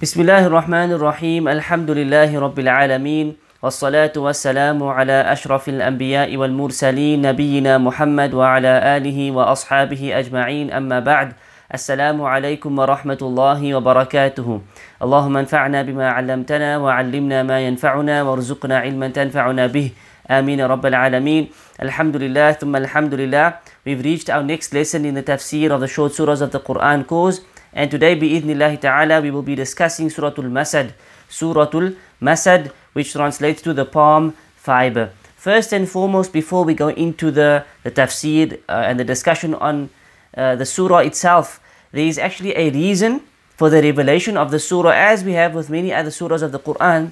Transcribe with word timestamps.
بسم 0.00 0.20
الله 0.20 0.46
الرحمن 0.46 0.92
الرحيم 0.96 1.48
الحمد 1.48 1.90
لله 1.90 2.32
رب 2.40 2.58
العالمين 2.58 3.36
والصلاة 3.62 4.12
والسلام 4.16 4.82
على 4.82 5.12
أشرف 5.12 5.68
الأنبياء 5.68 6.36
والمرسلين 6.36 7.20
نبينا 7.22 7.78
محمد 7.78 8.34
وعلى 8.34 8.96
آله 8.96 9.30
وأصحابه 9.30 10.18
أجمعين 10.18 10.72
أما 10.72 11.00
بعد 11.00 11.32
السلام 11.74 12.22
عليكم 12.22 12.78
ورحمة 12.78 13.20
الله 13.22 13.74
وبركاته 13.74 14.60
اللهم 15.02 15.36
انفعنا 15.36 15.82
بما 15.82 16.06
علمتنا 16.10 16.78
وعلمنا 16.78 17.42
ما 17.42 17.60
ينفعنا 17.60 18.22
وارزقنا 18.22 18.78
علما 18.78 19.08
تنفعنا 19.08 19.66
به 19.66 19.90
آمين 20.30 20.60
رب 20.60 20.86
العالمين 20.86 21.48
الحمد 21.82 22.16
لله 22.16 22.52
ثم 22.52 22.76
الحمد 22.76 23.14
لله 23.14 23.52
We've 23.84 24.04
reached 24.04 24.28
our 24.28 24.42
next 24.42 24.74
lesson 24.74 25.04
in 25.04 25.14
the 25.14 25.22
tafsir 25.22 25.70
of 25.70 25.80
the 25.80 25.88
short 25.88 26.12
surahs 26.12 26.42
of 26.42 26.52
the 26.52 26.60
Quran 26.60 27.06
course. 27.06 27.40
And 27.72 27.90
today 27.90 28.18
bi'idhnillahi 28.18 28.80
ta'ala 28.80 29.20
we 29.20 29.30
will 29.30 29.42
be 29.42 29.54
discussing 29.54 30.08
Suratul 30.08 30.50
Masad 30.50 30.92
Suratul 31.28 31.96
Masad 32.20 32.72
which 32.92 33.12
translates 33.12 33.62
to 33.62 33.72
the 33.72 33.84
palm 33.84 34.34
fiber. 34.56 35.10
First 35.36 35.72
and 35.72 35.88
foremost 35.88 36.32
before 36.32 36.64
we 36.64 36.74
go 36.74 36.88
into 36.88 37.30
the, 37.30 37.64
the 37.82 37.90
tafsir 37.90 38.60
uh, 38.68 38.84
and 38.86 39.00
the 39.00 39.04
discussion 39.04 39.54
on 39.54 39.90
uh, 40.36 40.56
the 40.56 40.66
surah 40.66 40.98
itself 40.98 41.60
there 41.92 42.06
is 42.06 42.18
actually 42.18 42.56
a 42.56 42.70
reason 42.70 43.22
for 43.56 43.68
the 43.70 43.82
revelation 43.82 44.36
of 44.36 44.50
the 44.50 44.58
surah 44.58 44.90
as 44.90 45.24
we 45.24 45.32
have 45.32 45.54
with 45.54 45.70
many 45.70 45.92
other 45.92 46.10
surahs 46.10 46.42
of 46.42 46.52
the 46.52 46.58
Quran. 46.58 47.10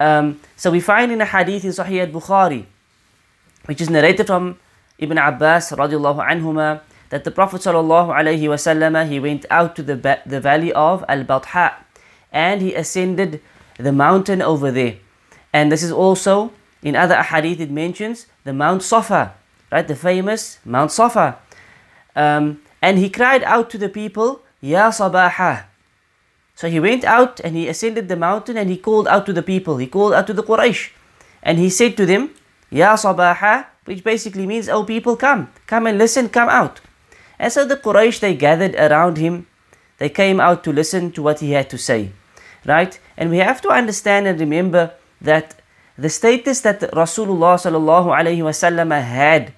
Um, 0.00 0.40
so 0.56 0.70
we 0.70 0.80
find 0.80 1.10
in 1.10 1.20
a 1.20 1.24
hadith 1.24 1.64
in 1.64 1.70
Sahih 1.70 2.06
al-Bukhari 2.06 2.66
which 3.66 3.80
is 3.80 3.90
narrated 3.90 4.26
from 4.26 4.58
Ibn 4.98 5.18
Abbas 5.18 5.72
radiallahu 5.72 6.24
anhuma 6.24 6.80
that 7.10 7.24
the 7.24 7.30
Prophet 7.30 7.62
wasallam 7.62 9.08
he 9.08 9.20
went 9.20 9.46
out 9.50 9.74
to 9.76 9.82
the, 9.82 10.20
the 10.26 10.40
valley 10.40 10.72
of 10.72 11.04
Al-Batha 11.08 11.74
and 12.32 12.60
he 12.60 12.74
ascended 12.74 13.40
the 13.78 13.92
mountain 13.92 14.42
over 14.42 14.70
there. 14.70 14.96
And 15.52 15.72
this 15.72 15.82
is 15.82 15.90
also 15.90 16.52
in 16.82 16.94
other 16.94 17.14
ahadith 17.16 17.60
it 17.60 17.70
mentions 17.70 18.26
the 18.44 18.52
Mount 18.52 18.82
Safa, 18.82 19.34
right? 19.72 19.86
The 19.86 19.96
famous 19.96 20.58
Mount 20.64 20.92
Safa. 20.92 21.38
Um, 22.14 22.60
and 22.82 22.98
he 22.98 23.08
cried 23.10 23.42
out 23.44 23.70
to 23.70 23.78
the 23.78 23.88
people, 23.88 24.42
Ya 24.60 24.90
Sabaha. 24.90 25.64
So 26.54 26.68
he 26.68 26.80
went 26.80 27.04
out 27.04 27.40
and 27.40 27.56
he 27.56 27.68
ascended 27.68 28.08
the 28.08 28.16
mountain 28.16 28.56
and 28.56 28.68
he 28.68 28.76
called 28.76 29.06
out 29.08 29.26
to 29.26 29.32
the 29.32 29.42
people. 29.42 29.78
He 29.78 29.86
called 29.86 30.12
out 30.12 30.26
to 30.26 30.32
the 30.32 30.42
Quraysh. 30.42 30.90
And 31.42 31.58
he 31.58 31.70
said 31.70 31.96
to 31.96 32.06
them, 32.06 32.34
Ya 32.70 32.96
Sabaha, 32.96 33.66
which 33.84 34.02
basically 34.02 34.46
means, 34.46 34.68
Oh 34.68 34.84
people, 34.84 35.16
come, 35.16 35.50
come 35.66 35.86
and 35.86 35.98
listen, 35.98 36.28
come 36.28 36.48
out. 36.48 36.80
And 37.38 37.52
so 37.52 37.64
the 37.64 37.76
Quraysh, 37.76 38.20
they 38.20 38.34
gathered 38.34 38.74
around 38.74 39.16
him. 39.16 39.46
They 39.98 40.08
came 40.08 40.40
out 40.40 40.64
to 40.64 40.72
listen 40.72 41.12
to 41.12 41.22
what 41.22 41.40
he 41.40 41.52
had 41.52 41.70
to 41.70 41.78
say. 41.78 42.12
Right? 42.66 42.98
And 43.16 43.30
we 43.30 43.38
have 43.38 43.60
to 43.62 43.68
understand 43.68 44.26
and 44.26 44.38
remember 44.40 44.92
that 45.20 45.60
the 45.96 46.08
status 46.08 46.60
that 46.62 46.80
Rasulullah 46.92 47.58
sallallahu 47.58 49.02
had 49.02 49.52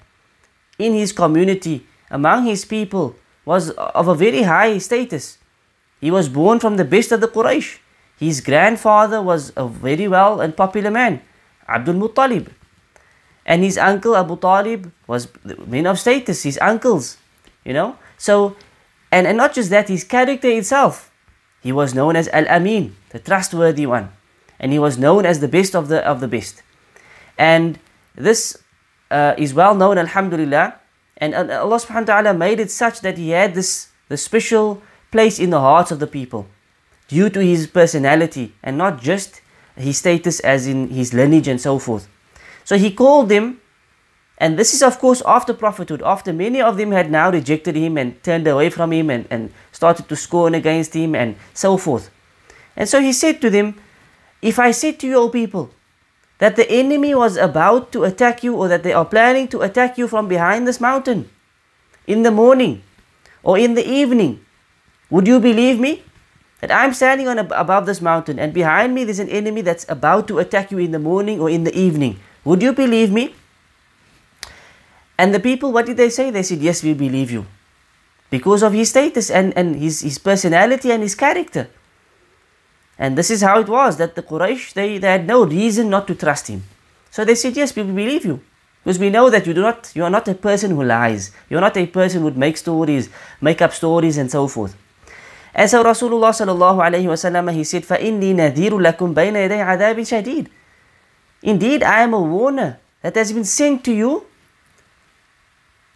in 0.79 0.95
his 0.95 1.13
community, 1.13 1.87
among 2.11 2.47
his 2.47 2.65
people, 2.65 3.17
was 3.45 3.71
of 3.71 4.09
a 4.09 4.15
very 4.15 4.43
high 4.43 4.79
status. 4.79 5.39
He 6.01 6.11
was 6.11 6.29
born 6.29 6.59
from 6.59 6.77
the 6.77 6.85
best 6.85 7.13
of 7.13 7.21
the 7.21 7.29
Quraysh. 7.29 7.79
His 8.19 8.41
grandfather 8.41 9.21
was 9.21 9.53
a 9.57 9.67
very 9.67 10.09
well 10.09 10.41
and 10.41 10.57
popular 10.57 10.91
man, 10.91 11.21
Abdul 11.69 11.95
Muttalib. 11.95 12.49
And 13.45 13.63
his 13.65 13.77
uncle 13.77 14.17
Abu 14.17 14.37
Talib 14.37 14.93
was 15.07 15.29
men 15.67 15.87
of 15.87 15.99
status, 15.99 16.43
his 16.43 16.59
uncles, 16.61 17.17
you 17.65 17.73
know. 17.73 17.97
So, 18.19 18.57
and, 19.11 19.27
and 19.27 19.37
not 19.37 19.55
just 19.55 19.71
that, 19.71 19.89
his 19.89 20.05
character 20.05 20.49
itself. 20.49 21.11
He 21.63 21.73
was 21.73 21.95
known 21.95 22.17
as 22.17 22.29
Al 22.29 22.49
Amin, 22.49 22.97
the 23.11 23.19
trustworthy 23.19 23.87
one. 23.87 24.11
And 24.59 24.73
he 24.73 24.79
was 24.79 24.99
known 24.99 25.27
as 25.27 25.41
the 25.41 25.49
best 25.49 25.75
of 25.75 25.89
the 25.89 26.07
of 26.07 26.21
the 26.21 26.29
best. 26.29 26.63
And 27.39 27.79
this 28.15 28.59
uh, 29.11 29.35
is 29.39 29.55
well 29.55 29.75
known, 29.75 29.99
Alhamdulillah. 29.99 30.77
And 31.17 31.35
Allah 31.35 31.77
subhanahu 31.77 32.09
wa 32.09 32.21
ta'ala 32.23 32.35
made 32.35 32.61
it 32.61 32.71
such 32.71 33.01
that 33.01 33.19
he 33.19 33.31
had 33.31 33.55
this 33.55 33.89
the 34.09 34.17
special 34.17 34.83
place 35.11 35.39
in 35.39 35.51
the 35.51 35.61
hearts 35.61 35.91
of 35.91 36.01
the 36.01 36.07
people 36.07 36.47
due 37.09 37.29
to 37.29 37.41
his 37.41 37.67
personality 37.67 38.55
and 38.63 38.79
not 38.79 39.01
just 39.01 39.41
his 39.77 39.99
status 39.99 40.41
as 40.41 40.67
in 40.67 40.89
his 40.89 41.13
lineage 41.13 41.49
and 41.49 41.61
so 41.61 41.79
forth. 41.79 42.09
So 42.65 42.77
he 42.77 42.91
called 42.93 43.29
them, 43.29 43.60
and 44.41 44.59
this 44.59 44.73
is 44.73 44.83
of 44.83 44.99
course 44.99 45.23
after 45.27 45.53
prophethood, 45.53 46.03
after 46.03 46.33
many 46.33 46.63
of 46.63 46.79
them 46.79 46.93
had 46.93 47.11
now 47.11 47.31
rejected 47.31 47.77
him 47.77 47.99
and 47.99 48.21
turned 48.25 48.49
away 48.49 48.71
from 48.71 48.91
him 48.91 49.11
and, 49.11 49.27
and 49.31 49.53
started 49.71 50.09
to 50.09 50.17
scorn 50.17 50.55
against 50.55 50.95
him 50.95 51.15
and 51.15 51.37
so 51.53 51.77
forth. 51.77 52.11
And 52.75 52.89
so 52.89 53.03
he 53.03 53.13
said 53.13 53.43
to 53.43 53.51
them, 53.51 53.79
If 54.41 54.59
I 54.59 54.71
said 54.71 54.99
to 55.01 55.07
you, 55.07 55.17
O 55.17 55.29
people, 55.29 55.71
that 56.39 56.57
the 56.57 56.69
enemy 56.71 57.15
was 57.15 57.37
about 57.37 57.93
to 57.93 58.05
attack 58.05 58.43
you 58.43 58.57
or 58.57 58.67
that 58.69 58.83
they 58.83 58.95
are 58.95 59.05
planning 59.05 59.47
to 59.49 59.61
attack 59.61 59.99
you 59.99 60.09
from 60.09 60.27
behind 60.27 60.67
this 60.67 60.81
mountain 60.81 61.29
in 62.07 62.23
the 62.23 62.31
morning 62.31 62.83
or 63.43 63.59
in 63.59 63.75
the 63.75 63.87
evening, 63.87 64.41
would 65.11 65.27
you 65.29 65.39
believe 65.39 65.79
me? 65.79 66.03
That 66.63 66.73
I'm 66.73 66.95
standing 66.95 67.29
on 67.29 67.39
above 67.39 67.85
this 67.85 68.01
mountain 68.01 68.39
and 68.39 68.55
behind 68.55 68.95
me 68.95 69.05
there's 69.05 69.19
an 69.19 69.29
enemy 69.29 69.61
that's 69.61 69.85
about 69.89 70.29
to 70.29 70.39
attack 70.39 70.71
you 70.71 70.79
in 70.79 70.93
the 70.93 70.99
morning 70.99 71.41
or 71.41 71.51
in 71.51 71.65
the 71.65 71.77
evening. 71.79 72.19
Would 72.45 72.63
you 72.63 72.73
believe 72.73 73.13
me? 73.13 73.35
And 75.20 75.34
the 75.34 75.40
people, 75.40 75.72
what 75.72 75.86
did 75.86 75.98
they 75.98 76.10
say? 76.10 76.30
They 76.30 76.44
said, 76.44 76.60
Yes, 76.60 76.84
we 76.84 76.94
believe 76.94 77.32
you. 77.32 77.46
Because 78.30 78.64
of 78.64 78.74
his 78.74 78.90
status 78.90 79.30
and, 79.30 79.56
and 79.58 79.76
his, 79.76 80.02
his 80.02 80.18
personality 80.18 80.92
and 80.92 81.02
his 81.02 81.16
character. 81.16 81.70
And 82.98 83.18
this 83.18 83.30
is 83.30 83.42
how 83.42 83.60
it 83.60 83.68
was 83.68 83.98
that 83.98 84.16
the 84.16 84.24
Quraysh, 84.24 84.74
they, 84.74 84.98
they 84.98 85.08
had 85.08 85.28
no 85.28 85.46
reason 85.46 85.90
not 85.90 86.08
to 86.08 86.16
trust 86.16 86.48
him. 86.48 86.64
So 87.12 87.24
they 87.24 87.36
said, 87.36 87.56
Yes, 87.56 87.76
we 87.76 87.84
believe 87.84 88.26
you. 88.26 88.42
Because 88.84 89.00
we 89.00 89.10
know 89.10 89.32
that 89.32 89.48
you 89.48 89.54
do 89.54 89.62
not 89.62 89.92
you 89.96 90.04
are 90.04 90.12
not 90.12 90.28
a 90.28 90.36
person 90.36 90.72
who 90.72 90.84
lies. 90.84 91.32
You're 91.50 91.62
not 91.62 91.76
a 91.76 91.88
person 91.88 92.20
who 92.20 92.26
would 92.26 92.38
make 92.38 92.56
stories, 92.56 93.10
make 93.42 93.62
up 93.62 93.74
stories 93.74 94.18
and 94.18 94.30
so 94.30 94.48
forth. 94.48 94.76
And 95.56 95.70
so 95.70 95.84
Rasulullah 95.84 96.30
sallallahu 96.36 96.84
alayhi 96.84 97.08
wasallam 97.08 97.52
he 97.54 97.64
said, 97.64 97.84
فَإِنِّي 97.84 98.36
نَذِيرُ 98.36 98.72
لَكُمْ 98.72 99.16
بَيْنَ 99.16 99.34
يَدَيْ 99.34 99.64
عَذَابٍ 99.64 99.96
شَدِيدٍ 99.96 100.48
Indeed, 101.42 101.82
I 101.82 102.02
am 102.02 102.14
a 102.14 102.22
warner 102.22 102.78
that 103.02 103.16
has 103.16 103.32
been 103.32 103.46
sent 103.46 103.84
to 103.86 103.94
you 103.94 104.26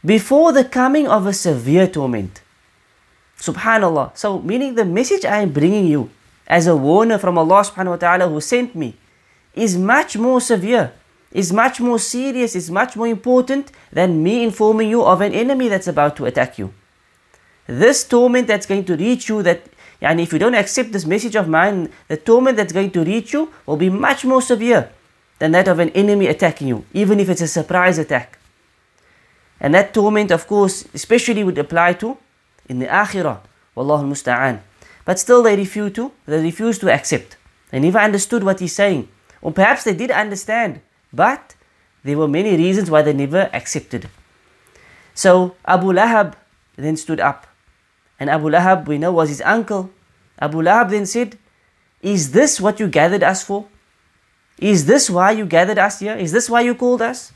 before 0.04 0.52
the 0.52 0.64
coming 0.64 1.08
of 1.08 1.26
a 1.26 1.32
severe 1.32 1.86
torment. 1.86 2.42
Subhanallah. 3.38 4.16
So, 4.16 4.40
meaning 4.40 4.74
the 4.74 4.84
message 4.84 5.24
I 5.24 5.40
am 5.40 5.52
bringing 5.52 5.86
you 5.86 6.10
as 6.46 6.66
a 6.66 6.76
warner 6.76 7.18
from 7.18 7.38
Allah 7.38 7.62
subhanahu 7.64 7.90
wa 7.90 7.96
ta'ala 7.96 8.28
who 8.28 8.40
sent 8.40 8.74
me 8.74 8.96
is 9.54 9.76
much 9.76 10.16
more 10.16 10.40
severe, 10.40 10.92
is 11.32 11.52
much 11.52 11.80
more 11.80 11.98
serious, 11.98 12.54
is 12.54 12.70
much 12.70 12.96
more 12.96 13.08
important 13.08 13.72
than 13.92 14.22
me 14.22 14.44
informing 14.44 14.90
you 14.90 15.02
of 15.02 15.20
an 15.20 15.32
enemy 15.32 15.68
that's 15.68 15.88
about 15.88 16.16
to 16.16 16.26
attack 16.26 16.58
you. 16.58 16.72
This 17.66 18.04
torment 18.04 18.46
that's 18.46 18.66
going 18.66 18.84
to 18.84 18.96
reach 18.96 19.28
you, 19.28 19.42
that 19.42 19.64
and 20.00 20.20
if 20.20 20.32
you 20.32 20.38
don't 20.38 20.54
accept 20.54 20.92
this 20.92 21.06
message 21.06 21.34
of 21.34 21.48
mine, 21.48 21.88
the 22.08 22.18
torment 22.18 22.58
that's 22.58 22.72
going 22.72 22.90
to 22.90 23.04
reach 23.04 23.32
you 23.32 23.50
will 23.64 23.78
be 23.78 23.88
much 23.88 24.24
more 24.24 24.42
severe 24.42 24.90
than 25.38 25.52
that 25.52 25.66
of 25.66 25.78
an 25.78 25.88
enemy 25.90 26.26
attacking 26.26 26.68
you, 26.68 26.84
even 26.92 27.18
if 27.20 27.30
it's 27.30 27.40
a 27.40 27.48
surprise 27.48 27.96
attack. 27.96 28.38
And 29.64 29.72
that 29.72 29.94
torment, 29.94 30.30
of 30.30 30.46
course, 30.46 30.84
especially 30.92 31.42
would 31.42 31.56
apply 31.56 31.94
to 31.94 32.18
in 32.68 32.80
the 32.80 32.86
akhirah. 32.86 33.40
Wallahu 33.74 34.04
musta'an. 34.04 34.60
But 35.06 35.18
still 35.18 35.42
they 35.42 35.56
refuse 35.56 35.92
to, 35.92 36.12
they 36.26 36.42
refuse 36.42 36.78
to 36.80 36.92
accept. 36.92 37.38
They 37.70 37.80
never 37.80 37.98
understood 37.98 38.44
what 38.44 38.60
he's 38.60 38.74
saying. 38.74 39.08
Or 39.40 39.52
perhaps 39.52 39.84
they 39.84 39.94
did 39.94 40.10
understand, 40.10 40.82
but 41.14 41.54
there 42.02 42.18
were 42.18 42.28
many 42.28 42.58
reasons 42.58 42.90
why 42.90 43.00
they 43.00 43.14
never 43.14 43.48
accepted. 43.54 44.10
So 45.14 45.56
Abu 45.64 45.92
Lahab 45.92 46.34
then 46.76 46.98
stood 46.98 47.20
up. 47.20 47.46
And 48.20 48.28
Abu 48.28 48.50
Lahab, 48.50 48.86
we 48.86 48.98
know, 48.98 49.12
was 49.12 49.30
his 49.30 49.40
uncle. 49.40 49.88
Abu 50.38 50.60
Lahab 50.60 50.90
then 50.90 51.06
said, 51.06 51.38
Is 52.02 52.32
this 52.32 52.60
what 52.60 52.78
you 52.80 52.88
gathered 52.88 53.22
us 53.22 53.42
for? 53.42 53.64
Is 54.58 54.84
this 54.84 55.08
why 55.08 55.30
you 55.30 55.46
gathered 55.46 55.78
us 55.78 56.00
here? 56.00 56.16
Is 56.16 56.32
this 56.32 56.50
why 56.50 56.60
you 56.60 56.74
called 56.74 57.00
us? 57.00 57.32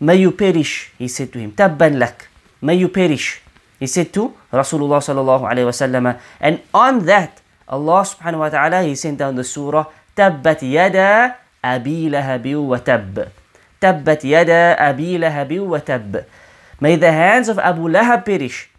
May 0.00 0.24
you 0.24 0.32
perish, 0.32 0.90
he 0.96 1.08
said 1.08 1.32
to 1.32 1.38
him. 1.38 1.52
Tabban 1.52 2.00
lak. 2.00 2.28
May 2.64 2.80
you 2.80 2.88
perish. 2.88 3.44
He 3.78 3.86
said 3.86 4.12
to 4.16 4.32
Rasulullah 4.52 5.04
sallallahu 5.04 5.44
alayhi 5.44 5.68
wasallam. 5.68 6.16
And 6.40 6.60
on 6.72 7.04
that, 7.04 7.40
Allah 7.68 8.02
subhanahu 8.02 8.44
wa 8.44 8.50
ta'ala, 8.50 8.82
he 8.82 8.96
sent 8.96 9.20
down 9.20 9.36
the 9.36 9.44
surah, 9.44 9.86
Tabbat 10.16 10.64
yada 10.64 11.36
abi 11.62 12.08
lahabi 12.10 12.56
wa 12.56 12.76
tab. 12.80 13.30
Tabbat 13.80 14.24
yada 14.24 14.76
abi 14.80 15.16
wa 15.16 15.78
tab. 15.78 16.26
May 16.80 16.96
the 16.96 17.12
hands 17.12 17.48
of 17.48 17.60
Abu 17.60 17.88
Lahab 17.92 18.24
perish 18.24 18.72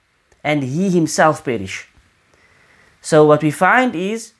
and 0.43 0.65
he 0.65 0.89
himself 0.89 1.45
perish. 1.45 1.87
So 3.01 3.25
what 3.25 3.45
we 3.45 3.51
find 3.53 3.95
is 3.95 4.33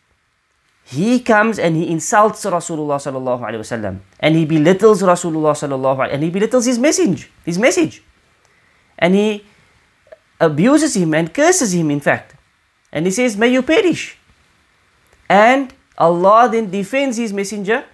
he 0.84 1.20
comes 1.20 1.60
and 1.60 1.76
he 1.76 1.90
insults 1.90 2.44
Rasulullah 2.46 3.00
sallallahu 3.00 3.42
alaihi 3.42 3.64
wasallam 3.64 4.00
and 4.20 4.36
he 4.36 4.46
belittles 4.46 5.02
Rasulullah 5.02 5.54
sallallahu 5.54 6.08
alaihi 6.08 6.14
and 6.14 6.24
he 6.24 6.30
belittles 6.30 6.66
his 6.66 6.80
message, 6.80 7.30
his 7.46 7.58
message, 7.58 8.04
and 8.98 9.16
he 9.16 9.46
abuses 10.40 10.96
him 10.96 11.14
and 11.14 11.34
curses 11.34 11.74
him. 11.74 11.92
In 11.92 12.00
fact, 12.00 12.36
and 12.92 13.06
he 13.06 13.12
says, 13.12 13.38
"May 13.38 13.50
you 13.50 13.62
perish." 13.62 14.18
And 15.32 15.72
Allah 16.02 16.50
then 16.52 16.74
defends 16.74 17.16
His 17.16 17.32
Messenger. 17.32 17.86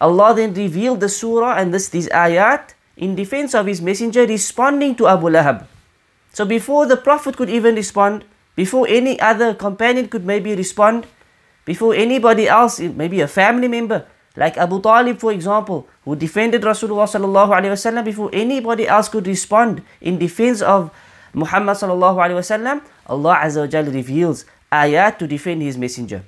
Allah 0.00 0.34
then 0.34 0.52
revealed 0.56 0.98
the 0.98 1.08
surah 1.08 1.54
and 1.54 1.72
this, 1.72 1.88
these 1.88 2.08
ayat 2.08 2.74
in 2.96 3.14
defense 3.14 3.54
of 3.54 3.66
His 3.70 3.80
Messenger 3.80 4.26
responding 4.26 4.96
to 4.96 5.06
Abu 5.06 5.28
Lahab. 5.28 5.68
So 6.32 6.44
before 6.44 6.84
the 6.86 6.96
Prophet 6.96 7.36
could 7.36 7.48
even 7.48 7.76
respond, 7.76 8.24
before 8.56 8.88
any 8.88 9.20
other 9.20 9.54
companion 9.54 10.08
could 10.08 10.24
maybe 10.24 10.56
respond, 10.56 11.06
before 11.66 11.94
anybody 11.94 12.48
else, 12.48 12.78
maybe 12.80 13.20
a 13.20 13.28
family 13.28 13.68
member, 13.68 14.06
like 14.36 14.56
Abu 14.56 14.80
Talib 14.80 15.18
for 15.18 15.32
example, 15.32 15.86
who 16.06 16.14
defended 16.16 16.62
Rasulullah 16.62 17.10
sallallahu 17.10 18.04
before 18.04 18.30
anybody 18.32 18.86
else 18.88 19.10
could 19.10 19.26
respond 19.26 19.82
in 20.00 20.16
defense 20.16 20.62
of 20.62 20.90
Muhammad 21.34 21.76
sallallahu 21.76 22.80
Allah 23.08 23.36
azza 23.42 23.92
reveals 23.92 24.46
ayat 24.72 25.18
to 25.18 25.26
defend 25.26 25.60
his 25.60 25.76
messenger 25.76 26.22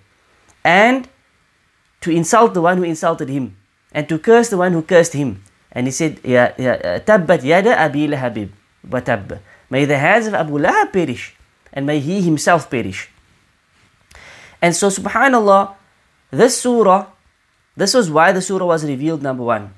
and 0.64 1.08
to 2.00 2.10
insult 2.10 2.54
the 2.54 2.60
one 2.60 2.76
who 2.76 2.84
insulted 2.84 3.28
him 3.28 3.56
and 3.92 4.08
to 4.08 4.18
curse 4.18 4.50
the 4.50 4.56
one 4.58 4.72
who 4.72 4.82
cursed 4.82 5.14
him. 5.14 5.42
And 5.72 5.86
he 5.86 5.92
said, 5.92 6.20
Ya, 6.24 6.50
tabbat 7.06 7.44
yada 7.44 7.78
abi 7.78 8.08
lahabib 8.08 8.50
wa 8.90 9.00
tab. 9.00 9.38
May 9.70 9.84
the 9.84 9.98
hands 9.98 10.26
of 10.26 10.34
Abu 10.34 10.58
Lahab 10.58 10.92
perish 10.92 11.36
and 11.72 11.86
may 11.86 12.00
he 12.00 12.22
himself 12.22 12.70
perish. 12.70 13.10
And 14.60 14.74
so 14.74 14.88
subhanallah, 14.88 15.74
this 16.30 16.60
surah, 16.60 17.06
this 17.76 17.94
was 17.94 18.10
why 18.10 18.32
the 18.32 18.42
surah 18.42 18.66
was 18.66 18.84
revealed 18.84 19.22
number 19.22 19.44
one. 19.44 19.74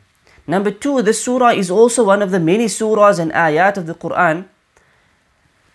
Number 0.47 0.71
two, 0.71 1.03
this 1.03 1.23
surah 1.23 1.50
is 1.50 1.71
also 1.71 2.05
one 2.05 2.23
of 2.23 2.31
the 2.31 2.41
many 2.41 2.67
surahs 2.67 3.19
and 3.19 3.31
ayat 3.32 3.77
of 3.77 3.87
the 3.87 3.94
Quran 3.94 4.47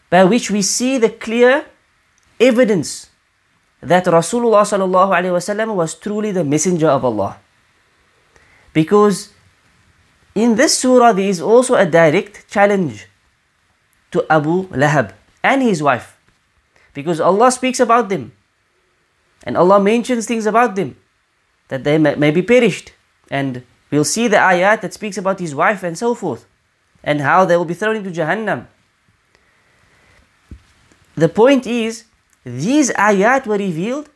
by 0.09 0.23
which 0.23 0.49
we 0.49 0.61
see 0.61 0.97
the 0.97 1.09
clear 1.09 1.65
evidence 2.39 3.09
that 3.81 4.05
Rasulullah 4.05 5.75
was 5.75 5.95
truly 5.95 6.31
the 6.31 6.43
messenger 6.43 6.89
of 6.89 7.05
Allah. 7.05 7.37
Because 8.73 9.31
in 10.33 10.55
this 10.55 10.77
surah 10.77 11.13
there 11.13 11.29
is 11.29 11.39
also 11.39 11.75
a 11.75 11.85
direct 11.85 12.49
challenge 12.49 13.07
to 14.11 14.25
Abu 14.29 14.67
Lahab 14.69 15.13
and 15.43 15.61
his 15.61 15.81
wife. 15.81 16.17
Because 16.93 17.19
Allah 17.19 17.51
speaks 17.51 17.79
about 17.79 18.09
them. 18.09 18.31
And 19.45 19.55
Allah 19.55 19.79
mentions 19.79 20.25
things 20.25 20.45
about 20.45 20.75
them 20.75 20.97
that 21.67 21.83
they 21.83 21.97
may, 21.97 22.15
may 22.15 22.31
be 22.31 22.41
perished. 22.41 22.93
And 23.29 23.63
we'll 23.91 24.03
see 24.03 24.27
the 24.27 24.37
ayat 24.37 24.81
that 24.81 24.93
speaks 24.93 25.17
about 25.17 25.39
his 25.39 25.53
wife 25.53 25.83
and 25.83 25.97
so 25.97 26.15
forth. 26.15 26.45
And 27.03 27.21
how 27.21 27.45
they 27.45 27.55
will 27.55 27.65
be 27.65 27.75
thrown 27.75 27.95
into 27.95 28.09
Jahannam. 28.09 28.65
The 31.15 31.29
point 31.29 31.65
is 31.67 32.05
these 32.43 32.91
ayat 32.93 33.45
were 33.45 33.57
revealed 33.57 34.09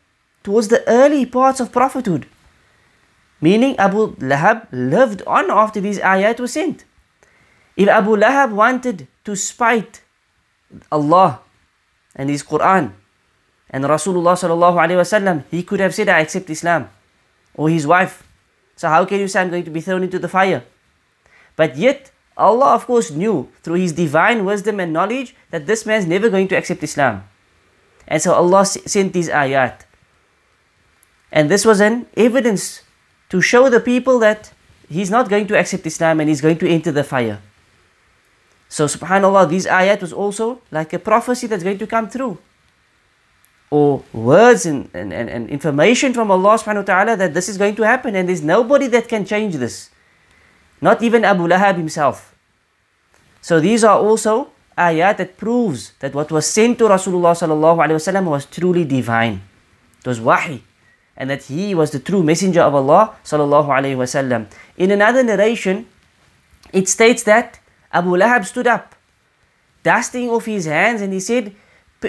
towards 0.43 0.67
the 0.67 0.87
early 0.87 1.25
parts 1.25 1.59
of 1.59 1.71
prophethood. 1.71 2.25
Meaning 3.39 3.77
Abu 3.77 4.15
Lahab 4.17 4.67
lived 4.71 5.21
on 5.25 5.49
after 5.49 5.79
these 5.79 5.99
ayat 5.99 6.39
were 6.39 6.47
sent. 6.47 6.83
If 7.77 7.87
Abu 7.87 8.17
Lahab 8.17 8.51
wanted 8.51 9.07
to 9.23 9.35
spite 9.35 10.01
Allah 10.91 11.39
and 12.15 12.29
His 12.29 12.43
Quran 12.43 12.93
and 13.69 13.83
Rasulullah 13.85 14.33
sallallahu 14.33 14.75
wasallam, 14.75 15.43
he 15.51 15.63
could 15.63 15.79
have 15.79 15.93
said, 15.93 16.09
"I 16.09 16.19
accept 16.21 16.49
Islam," 16.49 16.89
or 17.53 17.69
his 17.69 17.85
wife. 17.85 18.23
So 18.75 18.87
how 18.87 19.05
can 19.05 19.19
you 19.19 19.27
say 19.27 19.41
I'm 19.41 19.49
going 19.49 19.65
to 19.65 19.71
be 19.71 19.81
thrown 19.81 20.03
into 20.03 20.19
the 20.19 20.29
fire? 20.29 20.63
But 21.55 21.75
yet 21.75 22.11
Allah, 22.39 22.73
of 22.73 22.87
course, 22.87 23.11
knew 23.11 23.51
through 23.61 23.83
His 23.83 23.91
divine 23.91 24.45
wisdom 24.45 24.79
and 24.79 24.93
knowledge 24.93 25.35
that 25.51 25.67
this 25.67 25.85
man 25.85 25.99
is 25.99 26.07
never 26.07 26.29
going 26.29 26.47
to 26.47 26.55
accept 26.55 26.81
Islam. 26.81 27.27
And 28.07 28.23
so 28.23 28.33
Allah 28.33 28.65
sent 28.65 29.11
these 29.11 29.27
ayat. 29.27 29.83
And 31.31 31.51
this 31.51 31.65
was 31.65 31.83
an 31.83 32.07
evidence 32.15 32.81
to 33.29 33.41
show 33.41 33.69
the 33.69 33.79
people 33.79 34.17
that 34.19 34.51
he's 34.87 35.11
not 35.11 35.29
going 35.29 35.45
to 35.47 35.59
accept 35.59 35.85
Islam 35.85 36.19
and 36.19 36.29
he's 36.29 36.41
going 36.41 36.57
to 36.57 36.67
enter 36.67 36.91
the 36.91 37.03
fire. 37.03 37.43
So 38.69 38.85
subhanAllah, 38.85 39.49
these 39.49 39.67
ayat 39.67 40.01
was 40.01 40.13
also 40.13 40.61
like 40.71 40.93
a 40.93 40.99
prophecy 40.99 41.45
that's 41.45 41.63
going 41.63 41.77
to 41.77 41.85
come 41.85 42.09
through. 42.09 42.39
Or 43.71 44.03
words 44.13 44.65
and, 44.65 44.89
and, 44.93 45.13
and, 45.13 45.47
information 45.47 46.11
from 46.11 46.31
Allah 46.31 46.57
subhanahu 46.57 46.89
wa 46.89 46.89
ta'ala 46.89 47.17
that 47.17 47.35
this 47.35 47.47
is 47.47 47.57
going 47.57 47.75
to 47.75 47.83
happen 47.83 48.15
and 48.15 48.27
there's 48.27 48.41
nobody 48.41 48.87
that 48.87 49.07
can 49.07 49.25
change 49.25 49.57
this. 49.57 49.91
Not 50.81 51.03
even 51.03 51.23
Abu 51.23 51.45
Lahab 51.45 51.77
himself. 51.77 52.33
So 53.41 53.59
these 53.59 53.83
are 53.83 53.99
also 53.99 54.49
ayat 54.77 55.17
that 55.17 55.37
proves 55.37 55.93
that 55.99 56.15
what 56.15 56.31
was 56.31 56.47
sent 56.47 56.79
to 56.79 56.85
Rasulullah 56.85 57.35
sallallahu 57.35 57.77
alaihi 57.83 57.99
wasallam 57.99 58.25
was 58.31 58.45
truly 58.45 58.85
divine. 58.85 59.43
It 59.99 60.07
was 60.07 60.19
wahi, 60.19 60.63
and 61.17 61.29
that 61.29 61.43
he 61.43 61.75
was 61.75 61.91
the 61.91 61.99
true 61.99 62.23
messenger 62.23 62.61
of 62.61 62.73
Allah 62.73 63.15
sallallahu 63.23 63.67
alaihi 63.67 63.99
wasallam. 63.99 64.47
In 64.77 64.91
another 64.91 65.21
narration, 65.21 65.85
it 66.71 66.87
states 66.87 67.23
that 67.23 67.59
Abu 67.91 68.15
Lahab 68.15 68.45
stood 68.45 68.67
up, 68.67 68.95
dusting 69.83 70.29
off 70.29 70.45
his 70.45 70.65
hands, 70.65 71.01
and 71.01 71.11
he 71.11 71.19
said, 71.19 71.53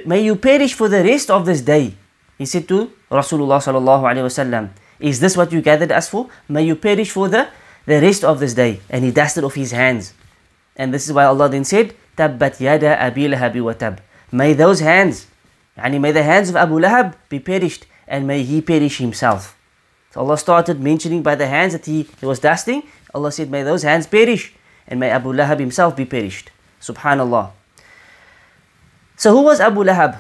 may 0.06 0.22
you 0.22 0.36
perish 0.36 0.74
for 0.74 0.88
the 0.88 1.02
rest 1.02 1.30
of 1.30 1.46
this 1.46 1.60
day. 1.60 1.94
He 2.38 2.46
said 2.46 2.68
to 2.68 2.90
Rasulullah 3.10 3.60
sallallahu 3.60 4.06
alayhi 4.06 4.24
wasallam, 4.24 4.70
Is 4.98 5.20
this 5.20 5.36
what 5.36 5.52
you 5.52 5.60
gathered 5.60 5.92
us 5.92 6.08
for? 6.08 6.28
May 6.48 6.64
you 6.64 6.76
perish 6.76 7.10
for 7.10 7.28
the, 7.28 7.48
the 7.86 8.00
rest 8.00 8.24
of 8.24 8.40
this 8.40 8.54
day. 8.54 8.80
And 8.88 9.04
he 9.04 9.10
dusted 9.10 9.44
off 9.44 9.54
his 9.54 9.72
hands. 9.72 10.14
And 10.76 10.94
this 10.94 11.06
is 11.06 11.12
why 11.12 11.24
Allah 11.24 11.48
then 11.48 11.64
said, 11.64 11.94
Tabbat 12.16 12.60
yada 12.60 12.96
abi 13.02 13.28
lahabi 13.28 13.60
watab." 13.60 13.98
May 14.32 14.52
those 14.54 14.80
hands, 14.80 15.26
yani 15.76 16.00
may 16.00 16.12
the 16.12 16.22
hands 16.22 16.50
of 16.50 16.56
Abu 16.56 16.78
Lahab 16.78 17.14
be 17.28 17.40
perished 17.40 17.86
and 18.06 18.26
may 18.26 18.42
he 18.44 18.60
perish 18.62 18.98
himself. 18.98 19.58
So 20.12 20.20
Allah 20.20 20.38
started 20.38 20.80
mentioning 20.80 21.22
by 21.22 21.34
the 21.34 21.46
hands 21.46 21.72
that 21.72 21.86
he, 21.86 22.06
he 22.18 22.26
was 22.26 22.38
dusting. 22.38 22.82
Allah 23.12 23.32
said, 23.32 23.50
May 23.50 23.62
those 23.62 23.82
hands 23.82 24.06
perish 24.06 24.54
and 24.86 25.00
may 25.00 25.10
Abu 25.10 25.32
Lahab 25.32 25.58
himself 25.58 25.96
be 25.96 26.04
perished. 26.04 26.50
Subhanallah. 26.80 27.50
So 29.20 29.36
who 29.36 29.42
was 29.42 29.60
Abu 29.60 29.84
Lahab? 29.84 30.16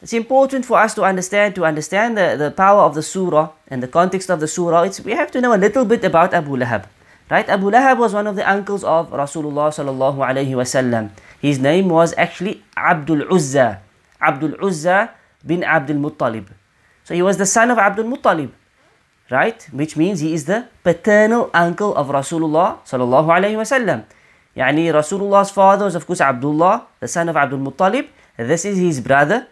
It's 0.00 0.14
important 0.14 0.64
for 0.64 0.80
us 0.80 0.94
to 0.94 1.04
understand, 1.04 1.54
to 1.56 1.66
understand 1.66 2.16
the, 2.16 2.34
the 2.38 2.50
power 2.50 2.80
of 2.80 2.94
the 2.94 3.02
surah 3.02 3.52
and 3.68 3.82
the 3.82 3.88
context 3.88 4.30
of 4.30 4.40
the 4.40 4.48
surah. 4.48 4.88
It's, 4.88 5.00
we 5.00 5.12
have 5.12 5.30
to 5.32 5.42
know 5.42 5.52
a 5.52 5.60
little 5.60 5.84
bit 5.84 6.02
about 6.02 6.32
Abu 6.32 6.56
Lahab. 6.56 6.86
Right? 7.28 7.46
Abu 7.46 7.70
Lahab 7.70 7.98
was 7.98 8.14
one 8.14 8.26
of 8.26 8.36
the 8.36 8.50
uncles 8.50 8.84
of 8.84 9.10
Rasulullah 9.10 9.68
sallallahu 9.68 10.24
alayhi 10.24 10.56
wasallam. 10.56 11.10
His 11.38 11.58
name 11.58 11.90
was 11.90 12.14
actually 12.16 12.64
Abdul 12.74 13.30
Uzza. 13.30 13.82
Abdul 14.18 14.56
Uzza 14.64 15.10
bin 15.44 15.62
Abdul 15.62 15.98
Muttalib. 15.98 16.48
So 17.04 17.12
he 17.12 17.20
was 17.20 17.36
the 17.36 17.44
son 17.44 17.70
of 17.70 17.76
Abdul 17.76 18.06
Muttalib. 18.06 18.48
Right? 19.30 19.68
Which 19.72 19.94
means 19.94 20.20
he 20.20 20.32
is 20.32 20.46
the 20.46 20.68
paternal 20.82 21.50
uncle 21.52 21.94
of 21.94 22.08
Rasulullah 22.08 22.80
sallallahu 22.88 23.28
alayhi 23.28 23.60
wasallam. 23.60 24.06
Yani 24.56 24.88
Rasulullah's 24.88 25.50
father 25.50 25.84
was 25.84 25.94
of 25.94 26.06
course 26.06 26.22
Abdullah, 26.22 26.86
the 27.00 27.08
son 27.08 27.28
of 27.28 27.36
Abdul 27.36 27.58
Muttalib. 27.58 28.08
This 28.38 28.64
is 28.64 28.78
his 28.78 29.00
brother 29.00 29.48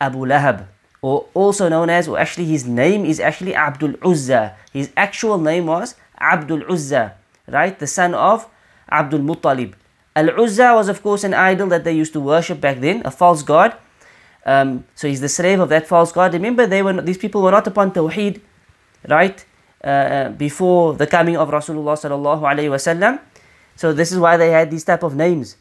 Abu 0.00 0.24
Lahab 0.24 0.66
or 1.04 1.28
also 1.34 1.68
known 1.68 1.90
as, 1.90 2.08
or 2.08 2.18
actually 2.18 2.46
his 2.46 2.66
name 2.66 3.04
is 3.04 3.20
actually 3.20 3.54
Abdul 3.54 3.92
Uzza. 4.02 4.56
His 4.72 4.90
actual 4.96 5.36
name 5.36 5.66
was 5.66 5.96
Abdul 6.18 6.64
Uzza, 6.72 7.12
right? 7.46 7.78
The 7.78 7.86
son 7.86 8.14
of 8.14 8.48
Abdul 8.90 9.20
Muttalib. 9.20 9.74
Al 10.16 10.30
Uzza 10.40 10.72
was, 10.72 10.88
of 10.88 11.02
course, 11.02 11.22
an 11.22 11.34
idol 11.34 11.66
that 11.68 11.84
they 11.84 11.92
used 11.92 12.14
to 12.14 12.20
worship 12.20 12.58
back 12.58 12.80
then, 12.80 13.02
a 13.04 13.10
false 13.10 13.42
god. 13.42 13.76
Um, 14.46 14.86
so 14.94 15.06
he's 15.06 15.20
the 15.20 15.28
slave 15.28 15.60
of 15.60 15.68
that 15.68 15.86
false 15.86 16.10
god. 16.10 16.32
Remember, 16.32 16.66
they 16.66 16.82
were 16.82 16.98
these 17.02 17.18
people 17.18 17.42
were 17.42 17.50
not 17.50 17.66
upon 17.66 17.92
Tawheed, 17.92 18.40
right? 19.06 19.44
Uh, 19.84 19.88
uh, 19.88 20.28
before 20.30 20.94
the 20.94 21.06
coming 21.06 21.36
of 21.36 21.50
Rasulullah 21.50 22.00
sallallahu 22.00 22.40
alaihi 22.40 22.72
wasallam. 22.72 23.20
So 23.76 23.92
this 23.92 24.10
is 24.10 24.18
why 24.18 24.38
they 24.38 24.50
had 24.50 24.70
these 24.70 24.84
type 24.84 25.02
of 25.02 25.14
names, 25.14 25.56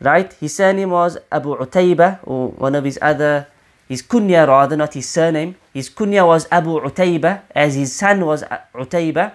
right? 0.00 0.32
His 0.34 0.54
surname 0.54 0.90
was 0.90 1.18
Abu 1.30 1.56
Utayba, 1.56 2.20
or 2.22 2.48
one 2.50 2.74
of 2.74 2.84
his 2.84 2.98
other, 3.02 3.46
his 3.88 4.02
kunya 4.02 4.46
rather, 4.46 4.76
not 4.76 4.94
his 4.94 5.08
surname. 5.08 5.56
His 5.72 5.90
kunya 5.90 6.26
was 6.26 6.46
Abu 6.50 6.80
Utayba, 6.80 7.42
as 7.54 7.74
his 7.74 7.94
son 7.94 8.24
was 8.24 8.44
Utayba. 8.74 9.32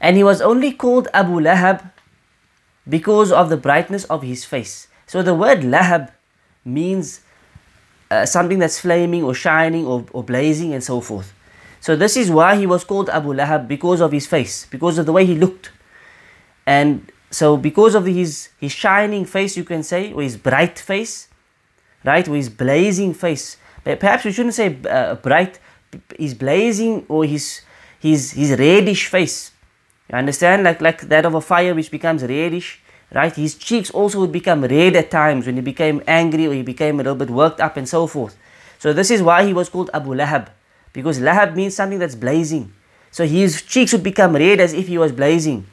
And 0.00 0.16
he 0.16 0.24
was 0.24 0.40
only 0.40 0.72
called 0.72 1.08
Abu 1.14 1.40
Lahab 1.40 1.90
because 2.88 3.32
of 3.32 3.48
the 3.48 3.56
brightness 3.56 4.04
of 4.04 4.22
his 4.22 4.44
face. 4.44 4.88
So 5.06 5.22
the 5.22 5.34
word 5.34 5.60
Lahab 5.60 6.10
means 6.64 7.20
uh, 8.10 8.26
something 8.26 8.58
that's 8.58 8.78
flaming 8.78 9.22
or 9.22 9.34
shining 9.34 9.86
or, 9.86 10.04
or 10.12 10.22
blazing 10.22 10.74
and 10.74 10.82
so 10.82 11.00
forth. 11.00 11.32
So 11.80 11.96
this 11.96 12.16
is 12.16 12.30
why 12.30 12.56
he 12.56 12.66
was 12.66 12.84
called 12.84 13.10
Abu 13.10 13.34
Lahab 13.34 13.68
because 13.68 14.00
of 14.00 14.12
his 14.12 14.26
face, 14.26 14.66
because 14.70 14.98
of 14.98 15.06
the 15.06 15.12
way 15.12 15.26
he 15.26 15.34
looked. 15.34 15.70
And 16.66 17.10
so 17.34 17.56
because 17.56 17.96
of 17.96 18.06
his, 18.06 18.50
his 18.60 18.70
shining 18.70 19.24
face, 19.24 19.56
you 19.56 19.64
can 19.64 19.82
say, 19.82 20.12
or 20.12 20.22
his 20.22 20.36
bright 20.36 20.78
face, 20.78 21.26
right, 22.04 22.26
or 22.28 22.36
his 22.36 22.48
blazing 22.48 23.12
face. 23.12 23.56
Perhaps 23.82 24.24
we 24.24 24.30
shouldn't 24.30 24.54
say 24.54 24.78
uh, 24.88 25.16
bright, 25.16 25.58
his 26.16 26.32
blazing 26.32 27.04
or 27.08 27.24
his, 27.24 27.62
his, 27.98 28.30
his 28.30 28.50
reddish 28.56 29.08
face. 29.08 29.50
You 30.08 30.18
understand? 30.18 30.62
Like, 30.62 30.80
like 30.80 31.00
that 31.08 31.26
of 31.26 31.34
a 31.34 31.40
fire 31.40 31.74
which 31.74 31.90
becomes 31.90 32.22
reddish, 32.22 32.80
right? 33.12 33.34
His 33.34 33.56
cheeks 33.56 33.90
also 33.90 34.20
would 34.20 34.32
become 34.32 34.62
red 34.62 34.94
at 34.94 35.10
times 35.10 35.46
when 35.46 35.56
he 35.56 35.60
became 35.60 36.04
angry 36.06 36.46
or 36.46 36.52
he 36.52 36.62
became 36.62 37.00
a 37.00 37.02
little 37.02 37.16
bit 37.16 37.30
worked 37.30 37.60
up 37.60 37.76
and 37.76 37.88
so 37.88 38.06
forth. 38.06 38.38
So 38.78 38.92
this 38.92 39.10
is 39.10 39.22
why 39.22 39.44
he 39.44 39.52
was 39.52 39.68
called 39.68 39.90
Abu 39.92 40.14
Lahab, 40.14 40.50
because 40.92 41.18
Lahab 41.18 41.56
means 41.56 41.74
something 41.74 41.98
that's 41.98 42.14
blazing. 42.14 42.72
So 43.10 43.26
his 43.26 43.62
cheeks 43.62 43.92
would 43.92 44.04
become 44.04 44.36
red 44.36 44.60
as 44.60 44.72
if 44.72 44.86
he 44.86 44.98
was 44.98 45.10
blazing, 45.10 45.66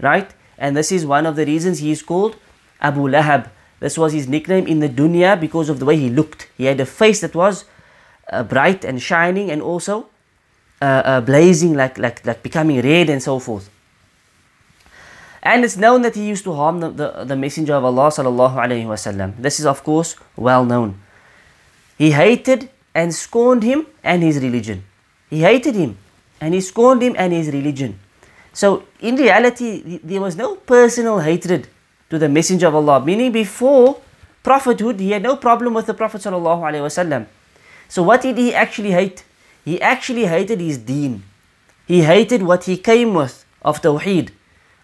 right? 0.00 0.32
And 0.58 0.76
this 0.76 0.90
is 0.90 1.04
one 1.04 1.26
of 1.26 1.36
the 1.36 1.44
reasons 1.44 1.78
he 1.78 1.90
is 1.90 2.02
called 2.02 2.36
Abu 2.80 3.08
Lahab. 3.08 3.50
This 3.80 3.98
was 3.98 4.12
his 4.12 4.26
nickname 4.26 4.66
in 4.66 4.80
the 4.80 4.88
dunya 4.88 5.38
because 5.38 5.68
of 5.68 5.78
the 5.78 5.84
way 5.84 5.96
he 5.96 6.08
looked. 6.08 6.48
He 6.56 6.64
had 6.64 6.80
a 6.80 6.86
face 6.86 7.20
that 7.20 7.34
was 7.34 7.64
uh, 8.30 8.42
bright 8.42 8.84
and 8.84 9.00
shining 9.00 9.50
and 9.50 9.60
also 9.60 10.08
uh, 10.80 11.02
uh, 11.04 11.20
blazing, 11.20 11.74
like, 11.74 11.98
like, 11.98 12.24
like 12.24 12.42
becoming 12.42 12.80
red 12.80 13.10
and 13.10 13.22
so 13.22 13.38
forth. 13.38 13.70
And 15.42 15.64
it's 15.64 15.76
known 15.76 16.02
that 16.02 16.14
he 16.16 16.26
used 16.26 16.44
to 16.44 16.54
harm 16.54 16.80
the, 16.80 16.90
the, 16.90 17.24
the 17.24 17.36
Messenger 17.36 17.74
of 17.74 17.84
Allah. 17.84 18.10
This 19.38 19.60
is 19.60 19.66
of 19.66 19.84
course 19.84 20.16
well 20.36 20.64
known. 20.64 21.00
He 21.96 22.10
hated 22.10 22.68
and 22.94 23.14
scorned 23.14 23.62
him 23.62 23.86
and 24.02 24.22
his 24.22 24.42
religion. 24.42 24.84
He 25.30 25.40
hated 25.42 25.74
him 25.74 25.98
and 26.40 26.52
he 26.52 26.60
scorned 26.60 27.02
him 27.02 27.14
and 27.16 27.32
his 27.32 27.48
religion. 27.48 27.98
So 28.56 28.84
in 29.00 29.16
reality, 29.16 30.00
there 30.02 30.22
was 30.22 30.34
no 30.34 30.56
personal 30.56 31.18
hatred 31.18 31.68
to 32.08 32.18
the 32.18 32.26
Messenger 32.26 32.68
of 32.68 32.74
Allah. 32.74 33.04
Meaning 33.04 33.30
before 33.30 34.00
prophethood, 34.42 34.98
he 34.98 35.10
had 35.10 35.22
no 35.22 35.36
problem 35.36 35.74
with 35.74 35.84
the 35.84 35.92
Prophet. 35.92 36.22
So 36.22 38.02
what 38.02 38.22
did 38.22 38.38
he 38.38 38.54
actually 38.54 38.92
hate? 38.92 39.24
He 39.62 39.78
actually 39.78 40.24
hated 40.24 40.62
his 40.62 40.78
deen. 40.78 41.22
He 41.86 42.04
hated 42.04 42.44
what 42.44 42.64
he 42.64 42.78
came 42.78 43.12
with 43.12 43.44
of 43.60 43.82
tawheed, 43.82 44.30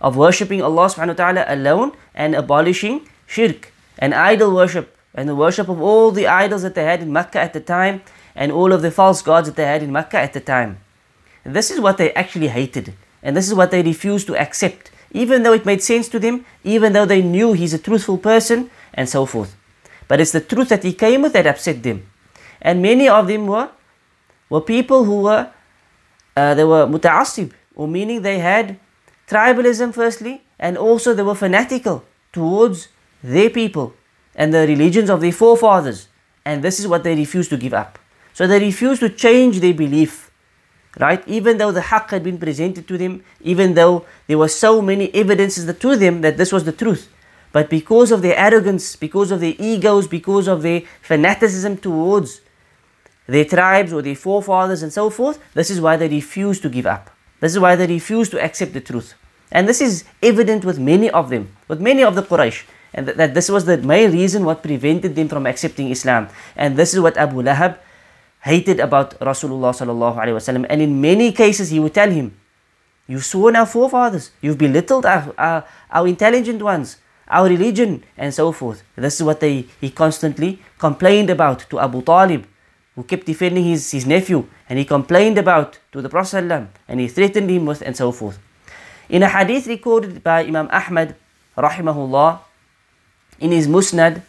of 0.03 0.19
worshipping 0.19 0.61
Allah 0.61 0.89
subhanahu 0.89 1.17
wa 1.17 1.25
ta'ala 1.25 1.45
alone 1.49 1.93
and 2.15 2.35
abolishing 2.35 3.09
shirk 3.27 3.73
and 3.99 4.13
idol 4.13 4.55
worship 4.55 4.95
and 5.15 5.27
the 5.27 5.35
worship 5.35 5.71
of 5.71 5.81
all 5.81 6.11
the 6.11 6.27
idols 6.27 6.61
that 6.61 6.75
they 6.75 6.85
had 6.85 7.01
in 7.01 7.11
Mecca 7.11 7.41
at 7.41 7.55
the 7.55 7.61
time 7.61 8.03
and 8.37 8.53
all 8.53 8.71
of 8.71 8.83
the 8.83 8.91
false 8.91 9.23
gods 9.23 9.49
that 9.49 9.57
they 9.57 9.65
had 9.65 9.83
in 9.83 9.93
Mecca 9.93 10.19
at 10.19 10.35
the 10.35 10.41
time. 10.41 10.79
This 11.43 11.71
is 11.71 11.81
what 11.81 11.97
they 11.97 12.13
actually 12.13 12.49
hated 12.49 12.93
and 13.23 13.37
this 13.37 13.49
is 13.49 13.55
what 13.55 13.71
they 13.71 13.83
refused 13.83 14.27
to 14.27 14.37
accept, 14.37 14.91
even 15.13 15.43
though 15.43 15.53
it 15.53 15.65
made 15.65 15.83
sense 15.83 16.09
to 16.09 16.19
them, 16.19 16.45
even 16.65 16.93
though 16.93 17.07
they 17.07 17.23
knew 17.23 17.53
he's 17.53 17.75
a 17.75 17.79
truthful 17.79 18.19
person 18.19 18.71
and 18.95 19.09
so 19.09 19.27
forth. 19.27 19.57
But 20.09 20.21
it's 20.21 20.33
the 20.33 20.41
truth 20.41 20.69
that 20.71 20.83
he 20.83 20.93
came 20.93 21.23
with 21.23 21.33
that 21.35 21.47
upset 21.47 21.83
them. 21.83 22.07
And 22.61 22.83
many 22.83 23.09
of 23.09 23.29
them 23.29 23.47
were, 23.47 23.71
were 24.51 24.61
people 24.61 25.05
who 25.05 25.23
were, 25.23 25.51
uh, 26.37 26.55
they 26.55 26.65
were 26.65 26.87
muta'assib, 26.87 27.53
or 27.75 27.89
meaning 27.89 28.23
they 28.23 28.39
had 28.39 28.79
tribalism 29.29 29.95
firstly, 29.95 30.43
and 30.59 30.77
also 30.77 31.15
they 31.15 31.23
were 31.23 31.35
fanatical 31.35 32.05
towards 32.33 32.89
their 33.23 33.51
people 33.51 33.95
and 34.35 34.53
the 34.53 34.67
religions 34.67 35.11
of 35.11 35.21
their 35.21 35.33
forefathers. 35.33 36.09
And 36.45 36.63
this 36.63 36.81
is 36.81 36.89
what 36.89 37.05
they 37.05 37.15
refused 37.15 37.51
to 37.51 37.57
give 37.57 37.75
up. 37.75 37.99
So 38.33 38.47
they 38.47 38.59
refused 38.59 39.01
to 39.01 39.09
change 39.09 39.61
their 39.61 39.75
belief. 39.75 40.31
Right? 41.01 41.27
Even 41.27 41.57
though 41.57 41.73
the 41.73 41.81
haqq 41.81 42.11
had 42.11 42.23
been 42.23 42.39
presented 42.39 42.87
to 42.89 42.99
them, 42.99 43.25
even 43.41 43.75
though 43.75 44.05
there 44.27 44.37
were 44.37 44.49
so 44.49 44.83
many 44.83 45.13
evidences 45.15 45.65
to 45.75 45.97
them 45.97 46.21
that 46.21 46.37
this 46.37 46.53
was 46.53 46.65
the 46.65 46.73
truth. 46.73 47.09
But 47.53 47.71
because 47.71 48.11
of 48.13 48.23
their 48.23 48.37
arrogance, 48.37 48.97
because 48.97 49.31
of 49.31 49.41
their 49.41 49.55
egos, 49.59 50.07
because 50.07 50.49
of 50.49 50.63
their 50.63 50.83
fanaticism 51.03 51.79
towards 51.79 52.41
their 53.27 53.45
tribes 53.45 53.93
or 53.93 54.03
their 54.03 54.17
forefathers 54.17 54.83
and 54.83 54.93
so 54.93 55.11
forth, 55.11 55.39
this 55.55 55.71
is 55.71 55.81
why 55.81 55.97
they 55.97 56.09
refuse 56.09 56.61
to 56.61 56.69
give 56.69 56.87
up. 56.87 57.11
This 57.41 57.53
is 57.53 57.59
why 57.59 57.77
they 57.77 57.87
refuse 57.87 58.29
to 58.31 58.43
accept 58.43 58.73
the 58.73 58.81
truth. 58.81 59.15
And 59.51 59.69
this 59.69 59.81
is 59.81 60.05
evident 60.23 60.65
with 60.65 60.79
many 60.79 61.11
of 61.11 61.29
them, 61.29 61.55
with 61.69 61.81
many 61.81 62.03
of 62.03 62.15
the 62.15 62.23
Quraysh. 62.23 62.65
And 62.95 63.09
that, 63.09 63.17
that 63.17 63.35
this 63.35 63.49
was 63.49 63.65
the 63.65 63.79
main 63.79 64.13
reason 64.13 64.45
what 64.45 64.63
prevented 64.63 65.15
them 65.15 65.29
from 65.29 65.47
accepting 65.47 65.91
Islam. 65.91 66.29
And 66.57 66.77
this 66.77 66.95
is 66.95 67.01
what 67.01 67.17
Abu 67.17 67.43
Lahab 67.43 67.79
hated 68.43 68.81
about 68.81 69.19
Rasulullah 69.21 69.71
sallallahu 69.71 70.19
alaihi 70.19 70.37
wasallam. 70.37 70.67
And 70.69 70.83
in 70.83 71.01
many 71.01 71.33
cases 71.33 71.71
he 71.71 71.79
would 71.81 71.95
tell 71.95 72.11
him, 72.11 72.35
You've 73.07 73.25
sworn 73.25 73.57
our 73.57 73.67
forefathers, 73.67 74.31
you've 74.41 74.59
belittled 74.59 75.05
our, 75.07 75.35
our, 75.37 75.65
our 75.91 76.07
intelligent 76.07 76.63
ones, 76.63 76.99
our 77.29 77.49
religion, 77.49 78.05
and 78.17 78.33
so 78.33 78.53
forth. 78.53 78.85
This 78.95 79.17
is 79.17 79.23
what 79.23 79.41
they, 79.41 79.67
he 79.81 79.91
constantly 79.91 80.63
complained 80.79 81.29
about 81.29 81.67
to 81.71 81.81
Abu 81.81 82.03
Talib 82.03 82.47
who 82.95 83.03
kept 83.03 83.27
defending 83.27 83.65
his, 83.65 83.91
his 83.91 84.07
nephew 84.07 84.47
and 84.69 84.79
he 84.79 84.85
complained 84.85 85.39
about 85.39 85.79
to 85.91 86.01
the 86.01 86.09
Prophet 86.09 86.69
and 86.89 87.01
he 87.01 87.09
threatened 87.09 87.51
him 87.51 87.67
with 87.67 87.83
and 87.83 87.97
so 87.97 88.13
forth. 88.13 88.39
In 89.09 89.23
a 89.23 89.29
hadith 89.29 89.67
recorded 89.67 90.23
by 90.23 90.45
Imam 90.45 90.69
Ahmad 90.71 91.17
rahimahullah 91.57 92.41
in 93.41 93.51
his 93.51 93.67
Musnad 93.67 94.23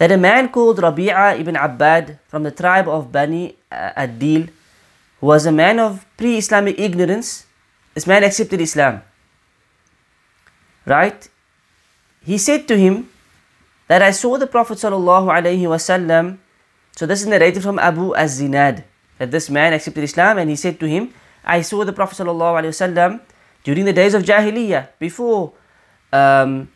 that 0.00 0.08
a 0.08 0.16
man 0.16 0.48
called 0.48 0.80
Rabi'a 0.80 1.36
ibn 1.36 1.60
Abbad 1.60 2.16
from 2.26 2.42
the 2.42 2.50
tribe 2.50 2.88
of 2.88 3.12
Bani 3.12 3.56
Adil 3.70 4.48
who 5.20 5.26
was 5.28 5.44
a 5.44 5.52
man 5.52 5.76
of 5.78 6.08
pre-Islamic 6.16 6.80
ignorance 6.80 7.44
this 7.92 8.06
man 8.06 8.24
accepted 8.24 8.60
Islam. 8.60 9.02
Right? 10.86 11.28
He 12.24 12.38
said 12.38 12.64
to 12.68 12.78
him 12.78 13.10
that 13.88 14.00
I 14.00 14.12
saw 14.16 14.38
the 14.38 14.46
Prophet 14.46 14.78
wasallam 14.80 16.38
so 16.96 17.06
this 17.06 17.20
is 17.20 17.28
narrated 17.28 17.62
from 17.62 17.78
Abu 17.78 18.14
Az-Zinad 18.14 18.84
that 19.20 19.30
this 19.30 19.50
man 19.52 19.76
accepted 19.76 20.02
Islam 20.02 20.38
and 20.38 20.48
he 20.48 20.56
said 20.56 20.80
to 20.80 20.88
him, 20.88 21.12
I 21.44 21.60
saw 21.60 21.84
the 21.84 21.92
Prophet 21.92 22.16
ﷺ 22.24 23.20
during 23.64 23.84
the 23.84 23.92
days 23.92 24.14
of 24.14 24.22
Jahiliyyah, 24.22 24.88
before, 24.98 25.52
um, 26.12 26.72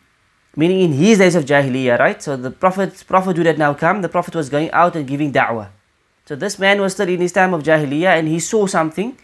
meaning 0.55 0.81
in 0.81 0.93
his 0.93 1.19
days 1.19 1.35
of 1.35 1.45
Jahiliyyah, 1.45 1.99
right? 1.99 2.21
So 2.21 2.35
the 2.37 2.51
Prophet, 2.51 3.03
Prophethood 3.07 3.45
had 3.45 3.59
now 3.59 3.73
come, 3.73 4.01
the 4.01 4.09
Prophet 4.09 4.35
was 4.35 4.49
going 4.49 4.71
out 4.71 4.95
and 4.95 5.07
giving 5.07 5.31
da'wah. 5.31 5.69
So 6.25 6.35
this 6.35 6.57
man 6.57 6.81
was 6.81 6.93
still 6.93 7.09
in 7.09 7.21
his 7.21 7.31
time 7.31 7.53
of 7.53 7.63
Jahiliyyah 7.63 8.17
and 8.17 8.27
he 8.27 8.39
saw 8.39 8.65
something 8.65 9.17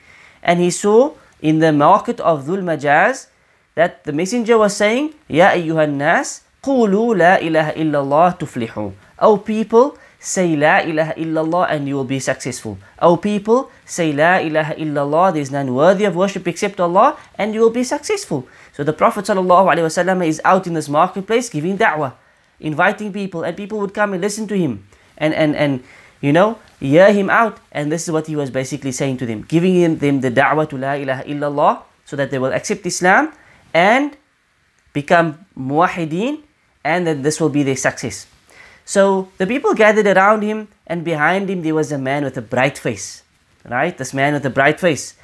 and 0.44 0.60
he 0.60 0.70
saw 0.70 1.14
in 1.42 1.60
the 1.60 1.72
market 1.72 2.20
of 2.20 2.46
Dhul 2.46 2.62
Majaz 2.62 3.28
that 3.76 4.04
the 4.04 4.14
messenger 4.14 4.58
was 4.58 4.76
saying, 4.76 5.14
Ya 5.28 5.50
ayyuhan 5.52 5.96
nas, 5.96 6.42
qulu 6.62 7.18
la 7.18 7.38
ilaha 7.38 7.74
illallah 7.74 8.38
tuflihu. 8.38 8.94
O 9.20 9.38
people, 9.38 9.98
say 10.22 10.56
La 10.56 10.86
ilaha 10.86 11.14
illallah 11.18 11.66
and 11.70 11.88
you 11.90 11.96
will 11.96 12.06
be 12.06 12.20
successful. 12.20 12.78
O 13.02 13.18
people, 13.18 13.72
say 13.86 14.14
La 14.14 14.38
ilaha 14.38 14.76
illallah, 14.76 15.34
there 15.34 15.42
is 15.42 15.50
none 15.50 15.74
worthy 15.74 16.06
of 16.06 16.16
worship 16.16 16.48
except 16.48 16.80
Allah, 16.80 17.18
and 17.36 17.56
you 17.56 17.60
will 17.60 17.74
be 17.74 17.84
successful. 17.84 18.48
So 18.72 18.84
the 18.84 18.94
Prophet 18.94 19.26
ﷺ 19.26 20.28
is 20.28 20.40
out 20.46 20.68
in 20.68 20.76
this 20.76 20.88
marketplace 20.88 21.50
giving 21.50 21.78
da'wah, 21.78 22.14
inviting 22.60 23.12
people, 23.12 23.42
and 23.42 23.58
people 23.58 23.80
would 23.80 23.96
come 23.96 24.14
and 24.14 24.22
listen 24.22 24.48
to 24.48 24.58
him 24.58 24.86
and, 25.18 25.34
and, 25.34 25.56
and 25.56 25.84
you 26.22 26.32
know, 26.32 26.60
hear 26.80 27.12
him 27.12 27.32
out. 27.32 27.58
And 27.72 27.92
this 27.92 28.08
is 28.08 28.12
what 28.12 28.28
he 28.28 28.36
was 28.36 28.52
basically 28.52 28.92
saying 28.92 29.18
to 29.18 29.26
them, 29.26 29.42
giving 29.42 29.98
them 29.98 30.22
the 30.22 30.30
da'wah 30.30 30.70
to 30.70 30.78
La 30.78 30.94
ilaha 30.94 31.24
illallah 31.24 31.82
so 32.06 32.16
that 32.16 32.30
they 32.30 32.38
will 32.38 32.54
accept 32.54 32.86
Islam 32.86 33.34
and 33.74 34.16
become 34.94 35.46
muwahideen 35.58 36.44
and 36.84 37.08
that 37.08 37.24
this 37.24 37.42
will 37.42 37.50
be 37.50 37.64
their 37.64 37.76
success. 37.76 38.28
So 38.85 39.29
the 39.39 39.47
people 39.47 39.75
gathered 39.75 40.07
around 40.07 40.43
him, 40.43 40.69
and 40.87 41.05
behind 41.05 41.51
him 41.51 41.63
there 41.63 41.75
was 41.75 41.91
a 41.91 41.99
man 41.99 42.25
with 42.25 42.37
a 42.37 42.43
bright 42.43 42.79
face. 42.79 43.23
Right? 43.65 43.97
This 43.97 44.15
man 44.15 44.35
with 44.35 44.47
a 44.47 44.51
bright 44.51 44.79
face. 44.79 45.15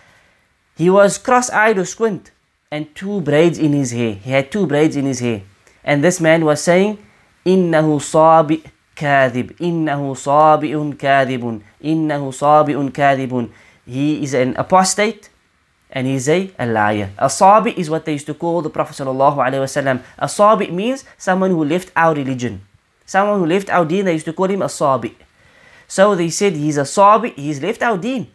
He 0.76 0.90
was 0.90 1.18
cross 1.18 1.50
eyed 1.50 1.78
or 1.78 1.84
squint, 1.84 2.32
and 2.70 2.92
two 2.94 3.20
braids 3.20 3.58
in 3.58 3.72
his 3.72 3.92
hair. 3.92 4.14
He 4.14 4.30
had 4.30 4.50
two 4.50 4.66
braids 4.66 4.96
in 4.96 5.04
his 5.04 5.20
hair. 5.20 5.42
And 5.84 6.02
this 6.02 6.20
man 6.20 6.44
was 6.44 6.60
saying, 6.62 6.98
إنه 7.46 7.98
صابئ 7.98 8.60
كاذب 8.96 9.52
إنه 9.60 10.14
صابئ 10.14 10.92
كاذب 10.98 11.60
إنه 11.84 12.30
صابئ 12.30 12.90
كاذب 12.90 13.50
He 13.84 14.22
is 14.22 14.32
an 14.34 14.54
apostate 14.56 15.28
and 15.90 16.06
he's 16.06 16.28
a, 16.28 16.50
a 16.58 16.66
liar. 16.66 17.10
A 17.18 17.28
sabi 17.28 17.72
is 17.78 17.90
what 17.90 18.04
they 18.04 18.12
used 18.12 18.26
to 18.26 18.34
call 18.34 18.62
the 18.62 18.70
Prophet 18.70 18.96
sallallahu 18.96 19.36
alaihi 19.36 19.66
wasallam. 19.66 20.02
A 20.18 20.28
sabi 20.28 20.70
means 20.70 21.04
someone 21.18 21.50
who 21.50 21.64
left 21.64 21.90
our 21.96 22.14
religion. 22.14 22.62
Someone 23.07 23.39
who 23.39 23.45
left 23.45 23.69
our 23.69 23.85
deen, 23.85 24.03
they 24.05 24.13
used 24.13 24.25
to 24.25 24.33
call 24.33 24.47
him 24.47 24.61
a 24.61 24.67
sabi. 24.67 25.15
So 25.87 26.13
they 26.13 26.29
said 26.29 26.53
he's 26.53 26.75
a 26.75 26.85
sabi, 26.85 27.29
he's 27.31 27.61
left 27.61 27.81
our 27.81 27.97
deen. 27.97 28.27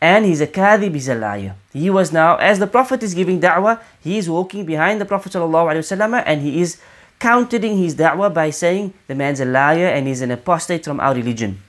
And 0.00 0.24
he's 0.24 0.40
a 0.40 0.46
kadhib, 0.46 0.94
he's 0.94 1.10
a 1.10 1.14
liar. 1.14 1.54
He 1.74 1.90
was 1.90 2.10
now, 2.10 2.36
as 2.36 2.58
the 2.58 2.66
Prophet 2.66 3.02
is 3.02 3.12
giving 3.12 3.42
da'wah, 3.42 3.78
he 4.00 4.16
is 4.16 4.30
walking 4.30 4.64
behind 4.64 4.98
the 5.00 5.04
Prophet 5.04 5.32
ﷺ 5.32 6.22
and 6.24 6.40
he 6.40 6.62
is 6.62 6.80
countering 7.18 7.76
his 7.76 7.94
da'wah 7.96 8.32
by 8.32 8.48
saying 8.48 8.94
the 9.06 9.14
man's 9.14 9.40
a 9.40 9.44
liar 9.44 9.86
and 9.86 10.08
he's 10.08 10.22
an 10.22 10.30
apostate 10.30 10.86
from 10.86 10.98
our 10.98 11.14
religion. 11.14 11.60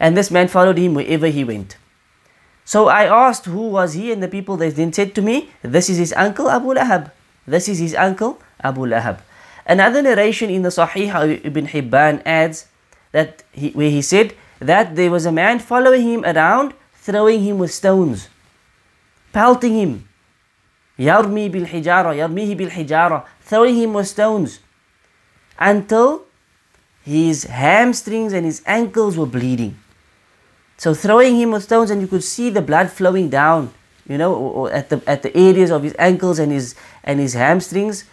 And 0.00 0.16
this 0.16 0.30
man 0.30 0.48
followed 0.48 0.78
him 0.78 0.94
wherever 0.94 1.26
he 1.28 1.44
went. 1.44 1.76
So 2.64 2.88
I 2.88 3.04
asked 3.04 3.44
who 3.44 3.68
was 3.68 3.92
he 3.92 4.10
and 4.10 4.22
the 4.22 4.28
people 4.28 4.56
they 4.56 4.70
then 4.70 4.94
said 4.94 5.14
to 5.16 5.20
me, 5.20 5.50
this 5.60 5.90
is 5.90 5.98
his 5.98 6.14
uncle 6.14 6.48
Abu 6.48 6.72
Lahab. 6.72 7.10
This 7.46 7.68
is 7.68 7.78
his 7.78 7.94
uncle 7.94 8.40
Abu 8.64 8.86
Lahab. 8.86 9.20
Another 9.66 10.02
narration 10.02 10.50
in 10.50 10.62
the 10.62 10.70
Sahih 10.70 11.44
Ibn 11.44 11.66
Hibban 11.66 12.22
adds 12.24 12.66
that 13.12 13.42
he, 13.52 13.70
where 13.70 13.90
he 13.90 14.02
said 14.02 14.34
that 14.58 14.96
there 14.96 15.10
was 15.10 15.26
a 15.26 15.32
man 15.32 15.58
following 15.58 16.02
him 16.02 16.24
around, 16.24 16.74
throwing 16.94 17.42
him 17.42 17.58
with 17.58 17.72
stones, 17.72 18.28
pelting 19.32 19.74
him. 19.74 20.08
Yarmi 20.98 21.50
bil 21.50 21.64
hijara, 21.64 22.14
yarmihi 22.14 22.56
bil 22.56 22.68
hijara, 22.68 23.24
throwing 23.40 23.76
him 23.76 23.94
with 23.94 24.06
stones 24.06 24.60
until 25.58 26.24
his 27.02 27.44
hamstrings 27.44 28.32
and 28.32 28.44
his 28.44 28.62
ankles 28.66 29.16
were 29.16 29.26
bleeding. 29.26 29.78
So 30.76 30.94
throwing 30.94 31.36
him 31.36 31.52
with 31.52 31.64
stones, 31.64 31.90
and 31.90 32.00
you 32.00 32.06
could 32.06 32.24
see 32.24 32.48
the 32.50 32.62
blood 32.62 32.90
flowing 32.90 33.28
down, 33.28 33.72
you 34.08 34.16
know, 34.16 34.66
at 34.68 34.88
the 34.88 35.02
at 35.06 35.22
the 35.22 35.36
areas 35.36 35.70
of 35.70 35.82
his 35.82 35.94
ankles 35.98 36.38
and 36.38 36.50
his 36.52 36.74
and 37.04 37.20
his 37.20 37.34
hamstrings, 37.34 38.04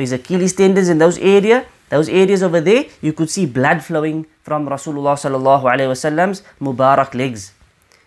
his 0.00 0.12
Achilles 0.12 0.52
tendons 0.52 0.88
in 0.88 0.98
those 0.98 1.18
area, 1.18 1.66
those 1.88 2.08
areas 2.08 2.42
over 2.42 2.60
there, 2.60 2.84
you 3.00 3.12
could 3.12 3.30
see 3.30 3.46
blood 3.46 3.82
flowing 3.82 4.26
from 4.42 4.68
Rasulullah 4.68 5.16
sallallahu 5.16 5.64
alaihi 5.64 5.88
wasallam's 5.88 6.42
Mubarak 6.60 7.14
legs. 7.14 7.52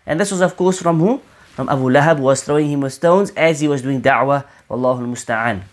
And 0.05 0.19
this 0.19 0.31
was 0.31 0.41
of 0.41 0.55
course 0.55 0.81
from 0.81 0.99
who? 0.99 1.21
From 1.55 1.69
Abu 1.69 1.89
Lahab 1.89 2.17
who 2.17 2.23
was 2.23 2.43
throwing 2.43 2.69
him 2.69 2.81
with 2.81 2.93
stones 2.93 3.31
as 3.35 3.59
he 3.59 3.67
was 3.67 3.81
doing 3.81 4.01
da'wah. 4.01 4.45
Wallahu 4.69 5.01
musta'an. 5.09 5.63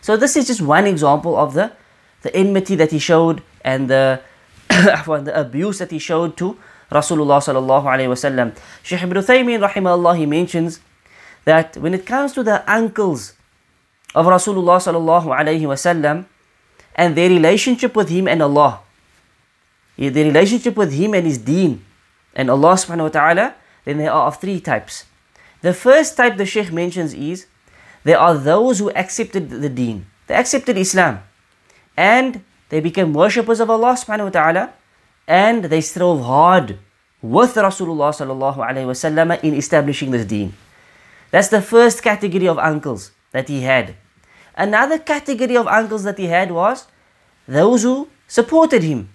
So 0.00 0.16
this 0.16 0.36
is 0.36 0.46
just 0.46 0.60
one 0.60 0.86
example 0.86 1.36
of 1.36 1.54
the, 1.54 1.72
the 2.22 2.34
enmity 2.34 2.74
that 2.76 2.90
he 2.90 2.98
showed 2.98 3.42
and 3.64 3.88
the, 3.88 4.20
the 4.68 5.32
abuse 5.34 5.78
that 5.78 5.90
he 5.90 5.98
showed 5.98 6.36
to 6.38 6.58
Rasulullah 6.90 7.38
sallallahu 7.38 7.84
alayhi 7.84 8.10
wasallam. 8.10 8.56
Shaykh 8.82 9.02
ibn 9.02 9.16
Taymiyyah 9.18 9.70
rahimahullah 9.70 10.18
he 10.18 10.26
mentions 10.26 10.80
that 11.44 11.76
when 11.76 11.94
it 11.94 12.06
comes 12.06 12.32
to 12.34 12.42
the 12.42 12.62
uncles 12.70 13.35
of 14.16 14.24
Rasulullah 14.24 14.80
sallallahu 14.80 15.28
alayhi 15.28 15.68
wasallam 15.68 16.24
and 16.96 17.14
their 17.14 17.28
relationship 17.28 17.94
with 17.94 18.08
him 18.08 18.26
and 18.26 18.40
Allah, 18.40 18.80
their 20.00 20.24
relationship 20.24 20.74
with 20.74 20.96
him 20.96 21.12
and 21.12 21.26
his 21.28 21.36
deen 21.36 21.84
and 22.34 22.48
Allah 22.48 22.80
subhanahu 22.80 23.12
wa 23.12 23.14
ta'ala, 23.20 23.46
then 23.84 23.98
there 23.98 24.10
are 24.10 24.32
of 24.32 24.40
three 24.40 24.58
types. 24.58 25.04
The 25.60 25.76
first 25.76 26.16
type 26.16 26.40
the 26.40 26.48
Shaykh 26.48 26.72
mentions 26.72 27.12
is 27.12 27.44
there 28.04 28.18
are 28.18 28.32
those 28.32 28.78
who 28.78 28.90
accepted 28.92 29.50
the 29.50 29.68
deen. 29.68 30.06
They 30.28 30.34
accepted 30.34 30.80
Islam 30.80 31.20
and 31.96 32.40
they 32.70 32.80
became 32.80 33.12
worshippers 33.12 33.60
of 33.60 33.68
Allah 33.68 34.00
subhanahu 34.00 34.32
wa 34.32 34.34
ta'ala 34.40 34.64
and 35.28 35.68
they 35.68 35.84
strove 35.84 36.24
hard 36.24 36.78
with 37.20 37.52
Rasulullah 37.54 38.16
sallallahu 38.16 38.64
alayhi 38.64 38.88
wasallam 38.88 39.36
in 39.44 39.52
establishing 39.52 40.10
this 40.10 40.24
deen. 40.24 40.56
That's 41.30 41.48
the 41.48 41.60
first 41.60 42.02
category 42.02 42.48
of 42.48 42.56
uncles 42.56 43.12
that 43.32 43.48
he 43.52 43.60
had. 43.60 43.96
Another 44.56 44.98
category 44.98 45.56
of 45.56 45.66
uncles 45.66 46.04
that 46.04 46.18
he 46.18 46.26
had 46.26 46.50
was 46.50 46.86
those 47.46 47.82
who 47.82 48.08
supported 48.26 48.82
him. 48.82 49.08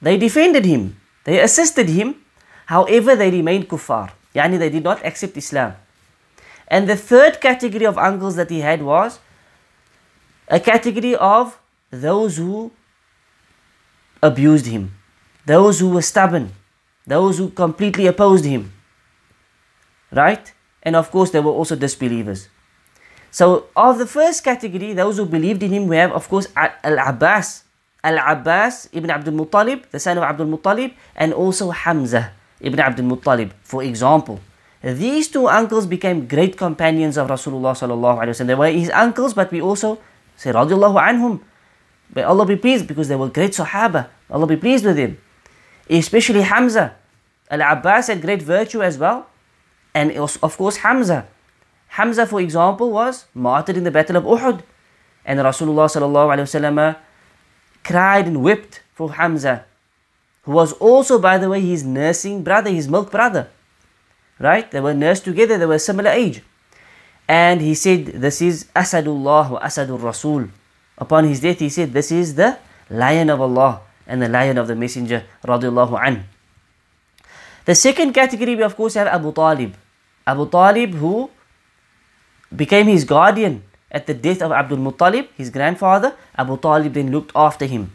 They 0.00 0.16
defended 0.16 0.64
him. 0.64 0.96
They 1.24 1.40
assisted 1.40 1.88
him. 1.88 2.16
However, 2.66 3.14
they 3.14 3.30
remained 3.30 3.68
kuffar. 3.68 4.10
Yani 4.34 4.58
they 4.58 4.70
did 4.70 4.82
not 4.82 5.04
accept 5.04 5.36
Islam. 5.36 5.74
And 6.68 6.88
the 6.88 6.96
third 6.96 7.40
category 7.40 7.84
of 7.84 7.98
uncles 7.98 8.36
that 8.36 8.50
he 8.50 8.60
had 8.60 8.82
was 8.82 9.18
a 10.48 10.58
category 10.58 11.14
of 11.14 11.58
those 11.90 12.36
who 12.36 12.72
abused 14.22 14.66
him, 14.66 14.92
those 15.46 15.78
who 15.80 15.90
were 15.90 16.02
stubborn, 16.02 16.52
those 17.06 17.38
who 17.38 17.50
completely 17.50 18.06
opposed 18.06 18.44
him. 18.44 18.72
Right? 20.10 20.52
And 20.82 20.96
of 20.96 21.10
course, 21.10 21.30
there 21.30 21.42
were 21.42 21.52
also 21.52 21.76
disbelievers. 21.76 22.48
So, 23.34 23.66
of 23.74 23.98
the 23.98 24.06
first 24.06 24.44
category, 24.46 24.92
those 24.94 25.16
who 25.18 25.26
believed 25.26 25.62
in 25.66 25.72
him, 25.74 25.88
we 25.90 25.96
have, 25.96 26.12
of 26.12 26.28
course, 26.28 26.46
Al 26.54 26.98
Abbas, 27.02 27.64
Al 28.04 28.18
Abbas 28.22 28.88
ibn 28.92 29.10
Abdul 29.10 29.34
Muttalib, 29.34 29.90
the 29.90 29.98
son 29.98 30.18
of 30.18 30.22
Abdul 30.22 30.46
Muttalib, 30.46 30.94
and 31.16 31.34
also 31.34 31.70
Hamza 31.70 32.30
ibn 32.60 32.78
Abdul 32.78 33.06
Muttalib, 33.06 33.50
for 33.62 33.82
example. 33.82 34.38
These 34.82 35.28
two 35.28 35.48
uncles 35.48 35.86
became 35.86 36.28
great 36.28 36.56
companions 36.56 37.16
of 37.16 37.26
Rasulullah 37.26 37.74
wasallam. 37.74 38.46
They 38.46 38.54
were 38.54 38.70
his 38.70 38.90
uncles, 38.90 39.34
but 39.34 39.50
we 39.50 39.60
also 39.60 39.98
say 40.36 40.52
radiallahu 40.52 40.94
anhum. 41.00 41.40
May 42.14 42.22
Allah 42.22 42.46
be 42.46 42.54
pleased 42.54 42.86
because 42.86 43.08
they 43.08 43.16
were 43.16 43.28
great 43.28 43.50
Sahaba. 43.50 44.08
Allah 44.30 44.46
be 44.46 44.56
pleased 44.56 44.84
with 44.84 44.96
them 44.96 45.18
especially 45.88 46.42
Hamza. 46.42 46.96
Al 47.50 47.60
Abbas 47.60 48.08
had 48.08 48.22
great 48.22 48.42
virtue 48.42 48.82
as 48.82 48.98
well, 48.98 49.26
and 49.92 50.12
of 50.16 50.56
course 50.56 50.78
Hamza. 50.78 51.26
Hamza, 51.94 52.26
for 52.26 52.40
example, 52.40 52.90
was 52.90 53.26
martyred 53.34 53.76
in 53.76 53.84
the 53.84 53.90
Battle 53.90 54.16
of 54.16 54.24
Uhud, 54.24 54.62
and 55.24 55.38
Rasulullah 55.38 55.86
sallallahu 55.86 56.78
uh, 56.78 56.94
cried 57.84 58.26
and 58.26 58.42
wept 58.42 58.82
for 58.94 59.12
Hamza, 59.12 59.64
who 60.42 60.50
was 60.52 60.72
also, 60.74 61.20
by 61.20 61.38
the 61.38 61.48
way, 61.48 61.60
his 61.60 61.84
nursing 61.84 62.42
brother, 62.42 62.70
his 62.70 62.88
milk 62.88 63.12
brother. 63.12 63.48
Right? 64.40 64.68
They 64.68 64.80
were 64.80 64.92
nursed 64.92 65.24
together, 65.24 65.56
they 65.56 65.66
were 65.66 65.78
similar 65.78 66.10
age. 66.10 66.42
And 67.28 67.60
he 67.60 67.76
said, 67.76 68.06
This 68.06 68.42
is 68.42 68.64
Asadullah 68.74 69.50
wa 69.50 69.60
Asadur 69.60 70.02
Rasul. 70.02 70.48
Upon 70.98 71.24
his 71.28 71.40
death, 71.40 71.60
he 71.60 71.68
said, 71.68 71.92
This 71.92 72.10
is 72.10 72.34
the 72.34 72.58
lion 72.90 73.30
of 73.30 73.40
Allah 73.40 73.82
and 74.08 74.20
the 74.20 74.28
lion 74.28 74.58
of 74.58 74.66
the 74.66 74.74
messenger 74.74 75.22
radiallahu 75.46 75.96
an. 76.04 76.24
The 77.64 77.76
second 77.76 78.12
category 78.12 78.56
we 78.56 78.62
of 78.64 78.74
course 78.74 78.94
have 78.94 79.06
Abu 79.06 79.32
Talib. 79.32 79.74
Abu 80.26 80.50
Talib 80.50 80.94
who 80.94 81.30
became 82.56 82.86
his 82.86 83.04
guardian 83.04 83.62
at 83.90 84.06
the 84.06 84.14
death 84.14 84.42
of 84.42 84.52
Abdul 84.52 84.78
Muttalib, 84.78 85.28
his 85.36 85.50
grandfather. 85.50 86.14
Abu 86.36 86.58
Talib 86.58 86.92
then 86.92 87.10
looked 87.10 87.32
after 87.34 87.66
him 87.66 87.92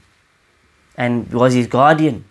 and 0.96 1.32
was 1.32 1.54
his 1.54 1.68
guardian. 1.68 2.26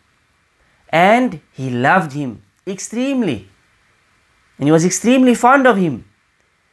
And 0.90 1.40
he 1.52 1.70
loved 1.70 2.12
him 2.12 2.42
extremely. 2.66 3.48
And 4.58 4.66
he 4.68 4.72
was 4.72 4.84
extremely 4.84 5.34
fond 5.34 5.66
of 5.66 5.76
him. 5.76 6.04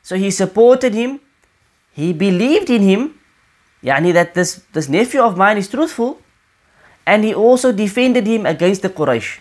So 0.04 0.16
he 0.16 0.32
supported 0.32 0.94
him. 0.94 1.20
He 1.94 2.14
believed 2.14 2.70
in 2.70 2.82
him. 2.82 3.20
Yani 3.84 4.14
that 4.14 4.34
this, 4.34 4.62
this 4.74 4.90
nephew 4.90 5.22
of 5.22 5.38
mine 5.38 5.58
is 5.58 5.68
truthful 5.68 6.20
and 7.06 7.24
he 7.24 7.34
also 7.34 7.72
defended 7.72 8.26
him 8.26 8.46
against 8.46 8.82
the 8.82 8.90
Quraysh. 8.90 9.40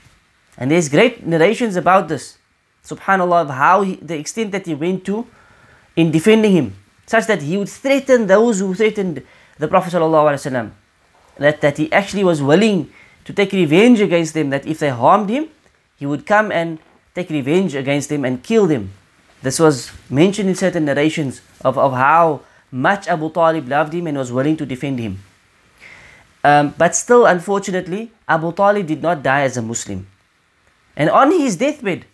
And 0.58 0.70
there's 0.70 0.88
great 0.88 1.26
narrations 1.26 1.76
about 1.76 2.08
this, 2.08 2.38
subhanAllah, 2.84 3.42
of 3.42 3.50
how 3.50 3.82
he, 3.82 3.96
the 3.96 4.18
extent 4.18 4.52
that 4.52 4.66
he 4.66 4.74
went 4.74 5.04
to 5.06 5.26
in 5.96 6.10
defending 6.10 6.52
him, 6.52 6.74
such 7.06 7.26
that 7.26 7.42
he 7.42 7.56
would 7.56 7.68
threaten 7.68 8.26
those 8.26 8.60
who 8.60 8.74
threatened 8.74 9.22
the 9.58 9.68
Prophet 9.68 9.92
ﷺ, 9.92 10.70
that, 11.38 11.60
that 11.60 11.78
he 11.78 11.92
actually 11.92 12.24
was 12.24 12.42
willing 12.42 12.92
to 13.24 13.32
take 13.32 13.52
revenge 13.52 14.00
against 14.00 14.34
them, 14.34 14.50
that 14.50 14.66
if 14.66 14.78
they 14.78 14.90
harmed 14.90 15.30
him, 15.30 15.48
he 15.96 16.06
would 16.06 16.26
come 16.26 16.50
and 16.52 16.78
take 17.14 17.30
revenge 17.30 17.74
against 17.74 18.08
them 18.08 18.24
and 18.24 18.42
kill 18.42 18.66
them. 18.66 18.90
This 19.42 19.58
was 19.58 19.92
mentioned 20.10 20.48
in 20.48 20.54
certain 20.54 20.84
narrations 20.84 21.40
of, 21.60 21.78
of 21.78 21.92
how 21.92 22.40
much 22.72 23.06
Abu 23.06 23.30
Talib 23.30 23.68
loved 23.68 23.92
him 23.92 24.06
and 24.06 24.18
was 24.18 24.32
willing 24.32 24.56
to 24.56 24.66
defend 24.66 24.98
him. 24.98 25.22
Um, 26.42 26.74
but 26.76 26.94
still, 26.94 27.24
unfortunately, 27.24 28.10
Abu 28.28 28.52
Talib 28.52 28.86
did 28.86 29.00
not 29.00 29.22
die 29.22 29.42
as 29.42 29.56
a 29.56 29.62
Muslim. 29.62 30.06
And 30.96 31.08
on 31.08 31.30
his 31.30 31.56
deathbed, 31.56 32.04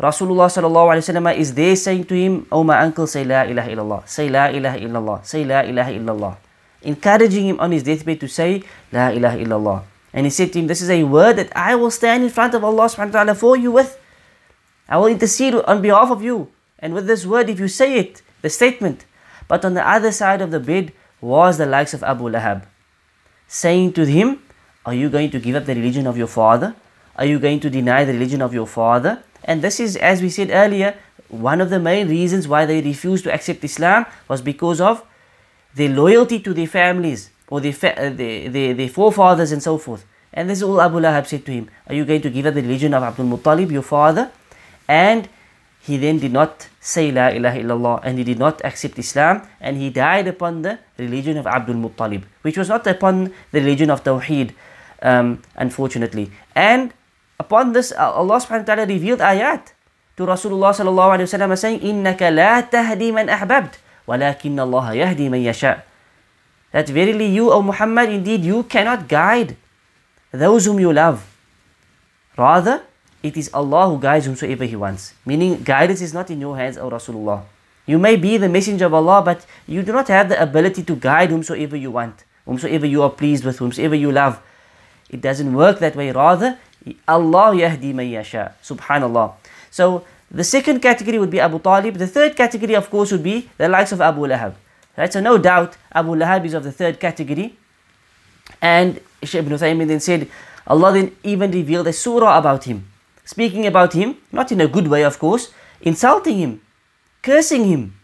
Rasulullah 0.00 0.46
sallallahu 0.46 1.36
is 1.36 1.54
there 1.54 1.74
saying 1.74 2.04
to 2.04 2.14
him, 2.14 2.46
Oh 2.52 2.62
my 2.62 2.78
uncle, 2.80 3.06
say 3.06 3.24
La 3.24 3.42
ilaha 3.42 3.70
illallah, 3.70 4.08
say 4.08 4.28
La 4.28 4.46
ilaha 4.46 4.78
illallah, 4.78 5.26
say 5.26 5.44
La 5.44 5.60
ilaha 5.60 5.90
illallah. 5.90 6.36
Encouraging 6.82 7.48
him 7.48 7.60
on 7.60 7.72
his 7.72 7.82
deathbed 7.82 8.20
to 8.20 8.28
say 8.28 8.62
La 8.92 9.08
ilaha 9.08 9.38
illallah. 9.38 9.82
And 10.12 10.26
he 10.26 10.30
said 10.30 10.52
to 10.52 10.60
him, 10.60 10.68
This 10.68 10.80
is 10.82 10.90
a 10.90 11.02
word 11.02 11.34
that 11.36 11.50
I 11.56 11.74
will 11.74 11.90
stand 11.90 12.22
in 12.22 12.30
front 12.30 12.54
of 12.54 12.62
Allah 12.62 12.84
subhanahu 12.86 13.12
wa 13.12 13.24
ta'ala 13.24 13.34
for 13.34 13.56
you 13.56 13.72
with. 13.72 13.98
I 14.88 14.96
will 14.98 15.08
intercede 15.08 15.54
on 15.54 15.82
behalf 15.82 16.10
of 16.10 16.22
you. 16.22 16.48
And 16.78 16.94
with 16.94 17.06
this 17.08 17.26
word, 17.26 17.50
if 17.50 17.58
you 17.58 17.66
say 17.66 17.98
it, 17.98 18.22
the 18.42 18.48
statement. 18.48 19.04
But 19.48 19.64
on 19.64 19.74
the 19.74 19.86
other 19.86 20.12
side 20.12 20.40
of 20.40 20.52
the 20.52 20.60
bed 20.60 20.92
was 21.20 21.58
the 21.58 21.66
likes 21.66 21.92
of 21.92 22.04
Abu 22.04 22.30
Lahab 22.30 22.62
saying 23.48 23.94
to 23.94 24.06
him, 24.06 24.40
Are 24.86 24.94
you 24.94 25.10
going 25.10 25.30
to 25.32 25.40
give 25.40 25.56
up 25.56 25.66
the 25.66 25.74
religion 25.74 26.06
of 26.06 26.16
your 26.16 26.28
father? 26.28 26.76
Are 27.16 27.24
you 27.24 27.40
going 27.40 27.58
to 27.60 27.70
deny 27.70 28.04
the 28.04 28.12
religion 28.12 28.40
of 28.40 28.54
your 28.54 28.66
father? 28.66 29.24
And 29.48 29.62
this 29.62 29.80
is, 29.80 29.96
as 29.96 30.20
we 30.20 30.28
said 30.28 30.50
earlier, 30.52 30.94
one 31.28 31.62
of 31.62 31.70
the 31.70 31.80
main 31.80 32.06
reasons 32.06 32.46
why 32.46 32.66
they 32.66 32.82
refused 32.82 33.24
to 33.24 33.32
accept 33.32 33.64
Islam 33.64 34.04
was 34.28 34.42
because 34.42 34.78
of 34.78 35.02
their 35.74 35.88
loyalty 35.88 36.38
to 36.40 36.52
their 36.52 36.66
families 36.66 37.30
or 37.48 37.60
their, 37.62 37.72
fa- 37.72 37.98
uh, 37.98 38.10
their, 38.10 38.50
their, 38.50 38.74
their, 38.74 38.88
forefathers 38.88 39.50
and 39.50 39.62
so 39.62 39.78
forth. 39.78 40.04
And 40.34 40.50
this 40.50 40.58
is 40.58 40.62
all 40.64 40.82
Abu 40.82 41.00
Lahab 41.00 41.26
said 41.26 41.46
to 41.46 41.52
him 41.52 41.70
Are 41.86 41.94
you 41.94 42.04
going 42.04 42.20
to 42.20 42.30
give 42.30 42.44
up 42.44 42.54
the 42.54 42.60
religion 42.60 42.92
of 42.92 43.02
Abdul 43.02 43.24
Muttalib, 43.24 43.70
your 43.70 43.82
father? 43.82 44.30
And 44.86 45.30
he 45.80 45.96
then 45.96 46.18
did 46.18 46.32
not 46.32 46.68
say 46.80 47.10
La 47.10 47.28
ilaha 47.28 47.58
illallah 47.58 48.00
and 48.04 48.18
he 48.18 48.24
did 48.24 48.38
not 48.38 48.62
accept 48.64 48.98
Islam 48.98 49.48
and 49.62 49.78
he 49.78 49.88
died 49.88 50.28
upon 50.28 50.60
the 50.60 50.78
religion 50.98 51.38
of 51.38 51.46
Abdul 51.46 51.76
Muttalib, 51.76 52.24
which 52.42 52.58
was 52.58 52.68
not 52.68 52.86
upon 52.86 53.32
the 53.52 53.60
religion 53.60 53.88
of 53.88 54.04
Tawheed, 54.04 54.52
um, 55.00 55.40
unfortunately. 55.56 56.30
And 56.54 56.92
upon 57.39 57.73
this, 57.73 57.91
Allah 57.91 58.39
subhanahu 58.39 58.65
wa 58.65 58.69
ta'ala 58.75 58.85
revealed 58.85 59.21
ayat 59.21 59.73
to 60.15 60.25
Rasulullah 60.25 60.71
sallallahu 60.71 61.17
alayhi 61.17 61.27
wa 61.29 61.33
sallam 61.35 61.51
saying, 61.57 61.79
إِنَّكَ 61.81 62.21
لَا 62.33 62.61
تَهْدِي 62.65 63.09
مَنْ 63.11 63.29
أَحْبَبْتَ 63.29 63.81
وَلَكِنَّ 64.07 64.57
اللَّهَ 64.57 64.85
يَهْدِي 64.99 65.27
مَنْ 65.29 65.41
يَشَاءُ 65.41 65.81
That 66.71 66.89
verily 66.89 67.27
you, 67.27 67.51
O 67.51 67.61
Muhammad, 67.61 68.09
indeed 68.09 68.45
you 68.45 68.63
cannot 68.63 69.07
guide 69.07 69.57
those 70.31 70.65
whom 70.65 70.79
you 70.79 70.91
love. 70.91 71.25
Rather, 72.37 72.81
it 73.21 73.37
is 73.37 73.49
Allah 73.53 73.87
who 73.89 74.01
guides 74.01 74.25
whomsoever 74.25 74.65
He 74.65 74.75
wants. 74.75 75.13
Meaning, 75.25 75.61
guidance 75.63 76.01
is 76.01 76.13
not 76.13 76.29
in 76.29 76.41
your 76.41 76.57
hands, 76.57 76.77
O 76.77 76.89
Rasulullah. 76.89 77.45
You 77.85 77.99
may 77.99 78.15
be 78.15 78.37
the 78.37 78.49
messenger 78.49 78.85
of 78.85 78.93
Allah, 78.93 79.21
but 79.21 79.45
you 79.67 79.83
do 79.83 79.91
not 79.91 80.07
have 80.07 80.29
the 80.29 80.41
ability 80.41 80.83
to 80.83 80.95
guide 80.95 81.29
whomsoever 81.29 81.75
you 81.75 81.91
want, 81.91 82.23
whomsoever 82.45 82.85
you 82.85 83.03
are 83.03 83.09
pleased 83.09 83.43
with, 83.43 83.59
whomsoever 83.59 83.95
you 83.95 84.11
love. 84.11 84.41
It 85.09 85.21
doesn't 85.21 85.53
work 85.53 85.79
that 85.79 85.95
way. 85.95 86.11
Rather, 86.11 86.57
Allah 87.06 87.54
yahdi 87.54 87.92
man 87.92 88.08
yasha. 88.08 88.54
Subhanallah. 88.62 89.34
So 89.70 90.04
the 90.30 90.44
second 90.44 90.80
category 90.80 91.18
would 91.18 91.30
be 91.30 91.40
Abu 91.40 91.58
Talib. 91.58 91.94
The 91.96 92.06
third 92.06 92.36
category, 92.36 92.74
of 92.74 92.90
course, 92.90 93.12
would 93.12 93.22
be 93.22 93.48
the 93.56 93.68
likes 93.68 93.92
of 93.92 94.00
Abu 94.00 94.26
Lahab. 94.26 94.54
Right? 94.96 95.12
So 95.12 95.20
no 95.20 95.38
doubt 95.38 95.76
Abu 95.92 96.14
Lahab 96.14 96.44
is 96.44 96.54
of 96.54 96.64
the 96.64 96.72
third 96.72 97.00
category. 97.00 97.56
And 98.60 99.00
Shaykh 99.22 99.44
ibn 99.44 99.56
Uthaymin 99.56 99.88
then 99.88 100.00
said, 100.00 100.28
Allah 100.66 100.92
then 100.92 101.16
even 101.22 101.50
revealed 101.50 101.86
a 101.86 101.92
surah 101.92 102.38
about 102.38 102.64
him. 102.64 102.86
Speaking 103.24 103.66
about 103.66 103.92
him, 103.92 104.16
not 104.32 104.52
in 104.52 104.60
a 104.60 104.68
good 104.68 104.88
way 104.88 105.02
of 105.04 105.18
course, 105.18 105.52
insulting 105.80 106.38
him, 106.38 106.60
cursing 107.22 107.64
him. 107.64 107.94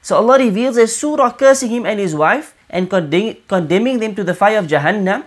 So 0.00 0.16
Allah 0.16 0.38
reveals 0.38 0.76
a 0.76 0.86
surah 0.86 1.32
cursing 1.32 1.70
him 1.70 1.86
and 1.86 2.00
his 2.00 2.14
wife 2.14 2.54
and 2.68 2.88
condemning 2.88 3.98
them 3.98 4.14
to 4.14 4.24
the 4.24 4.34
fire 4.34 4.58
of 4.58 4.66
Jahannam, 4.66 5.24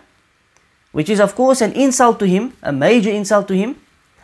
which 0.96 1.10
is 1.10 1.20
of 1.20 1.36
course 1.36 1.60
an 1.60 1.74
insult 1.74 2.20
to 2.20 2.26
him, 2.26 2.54
a 2.64 2.72
major 2.72 3.12
insult 3.12 3.50
to 3.50 3.54
him, 3.54 3.76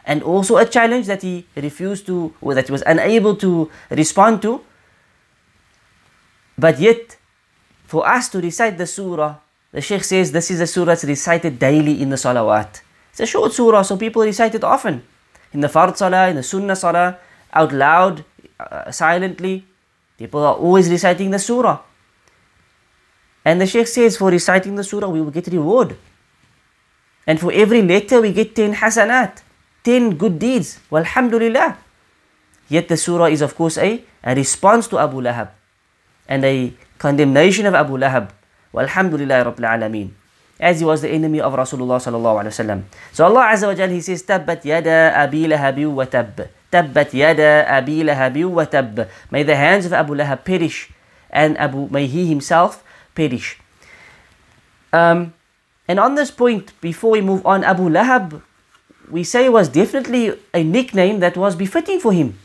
and 0.06 0.24
also 0.24 0.56
a 0.56 0.66
challenge 0.66 1.06
that 1.06 1.22
he 1.22 1.46
refused 1.54 2.06
to, 2.06 2.34
or 2.40 2.56
that 2.56 2.68
he 2.68 2.72
was 2.72 2.82
unable 2.88 3.36
to 3.36 3.70
respond 3.90 4.42
to. 4.42 4.64
But 6.58 6.80
yet, 6.80 7.18
for 7.84 8.08
us 8.08 8.30
to 8.30 8.40
recite 8.40 8.78
the 8.78 8.88
surah, 8.88 9.36
the 9.74 9.82
Sheikh 9.82 10.06
says 10.06 10.32
this 10.32 10.50
is 10.50 10.62
a 10.62 10.68
surah 10.68 10.96
that's 10.96 11.04
recited 11.04 11.60
daily 11.60 12.02
in 12.02 12.08
the 12.08 12.16
salawat. 12.16 12.80
It's 13.12 13.20
a 13.20 13.26
short 13.26 13.52
surah, 13.52 13.82
so 13.82 13.98
people 13.98 14.24
recite 14.24 14.56
it 14.56 14.64
often. 14.64 15.04
In 15.52 15.60
the 15.60 15.68
fard 15.68 15.98
salah, 15.98 16.30
in 16.30 16.38
the 16.38 16.44
sunnah 16.44 16.78
salah, 16.78 17.18
out 17.52 17.74
loud, 17.74 18.24
uh, 18.62 18.90
silently. 18.92 19.66
People 20.18 20.40
are 20.40 20.56
always 20.56 20.90
reciting 20.90 21.32
the 21.32 21.40
surah. 21.40 21.80
And 23.44 23.60
the 23.60 23.68
Sheikh 23.68 23.88
says, 23.88 24.16
for 24.16 24.32
reciting 24.32 24.76
the 24.76 24.86
surah, 24.86 25.10
we 25.10 25.20
will 25.20 25.32
get 25.32 25.48
reward. 25.48 25.98
And 27.28 27.40
for 27.40 27.52
every 27.54 27.82
letter, 27.82 28.22
we 28.22 28.34
get 28.34 28.56
10 28.56 28.76
hasanat, 28.82 29.46
10 29.84 30.18
good 30.18 30.40
deeds. 30.40 30.80
Walhamdulillah. 30.90 31.78
Yet 32.68 32.88
the 32.88 32.98
surah 32.98 33.30
is, 33.30 33.42
of 33.42 33.56
course, 33.56 33.78
a, 33.78 34.02
a 34.24 34.36
response 34.36 34.88
to 34.90 34.98
Abu 34.98 35.22
Lahab 35.22 35.52
and 36.28 36.46
a 36.46 36.74
condemnation 36.98 37.66
of 37.66 37.76
Abu 37.76 37.98
Lahab. 37.98 38.32
Walhamdulillah 38.74 39.44
Rabbil 39.52 39.68
Alameen. 39.68 40.10
As 40.60 40.80
he 40.80 40.86
was 40.86 41.02
the 41.02 41.10
enemy 41.10 41.42
of 41.42 41.52
Rasulullah 41.54 41.98
sallallahu 42.00 42.46
alaihi 42.46 42.54
wasallam. 42.54 42.80
So 43.12 43.26
Allah 43.26 43.50
Azza 43.52 43.68
wa 43.68 43.74
Jal, 43.74 43.90
He 43.90 44.00
says, 44.00 44.24
Tabbat 44.24 44.64
yada 44.64 45.12
abi 45.18 45.50
lahabi 45.50 45.90
wa 45.90 46.06
tab. 46.06 46.48
Tabbat 46.72 47.14
yada 47.14 47.66
abi 47.68 48.06
lahabi 48.06 48.46
wa 48.48 48.64
tab. 48.64 49.10
May 49.34 49.44
the 49.44 49.58
hands 49.58 49.86
of 49.86 49.94
Abu 49.94 50.14
Lahab 50.14 50.46
perish 50.46 50.94
and 51.32 51.58
Abu, 51.58 51.90
may 51.90 52.06
he 52.06 52.28
himself 52.28 52.84
perish. 53.16 53.58
Um, 54.94 55.34
and 55.92 56.00
on 56.00 56.16
this 56.16 56.32
point, 56.32 56.72
before 56.80 57.12
we 57.12 57.20
move 57.20 57.46
on, 57.46 57.66
Abu 57.66 57.90
Lahab, 57.90 58.42
we 59.10 59.26
say 59.26 59.50
was 59.50 59.68
definitely 59.68 60.40
a 60.54 60.64
nickname 60.64 61.20
that 61.20 61.36
was 61.36 61.54
befitting 61.54 62.00
for 62.00 62.14
him. 62.14 62.40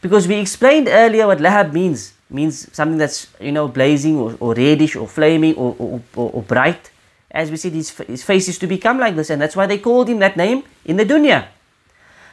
Because 0.00 0.28
we 0.28 0.36
explained 0.36 0.86
earlier 0.86 1.26
what 1.26 1.38
Lahab 1.38 1.72
means. 1.72 2.14
It 2.30 2.34
means 2.34 2.72
something 2.72 2.98
that's, 2.98 3.26
you 3.40 3.50
know, 3.50 3.66
blazing 3.66 4.14
or, 4.14 4.36
or 4.38 4.54
reddish 4.54 4.94
or 4.94 5.08
flaming 5.08 5.56
or, 5.56 5.74
or, 6.14 6.30
or, 6.30 6.42
bright. 6.42 6.92
As 7.32 7.50
we 7.50 7.56
said, 7.56 7.72
his, 7.72 7.90
his 7.90 8.22
face 8.22 8.46
is 8.46 8.60
to 8.60 8.68
become 8.68 9.00
like 9.00 9.16
this, 9.16 9.30
and 9.30 9.42
that's 9.42 9.56
why 9.56 9.66
they 9.66 9.78
called 9.78 10.08
him 10.08 10.20
that 10.20 10.36
name 10.36 10.62
in 10.84 10.98
the 10.98 11.04
dunya. 11.04 11.48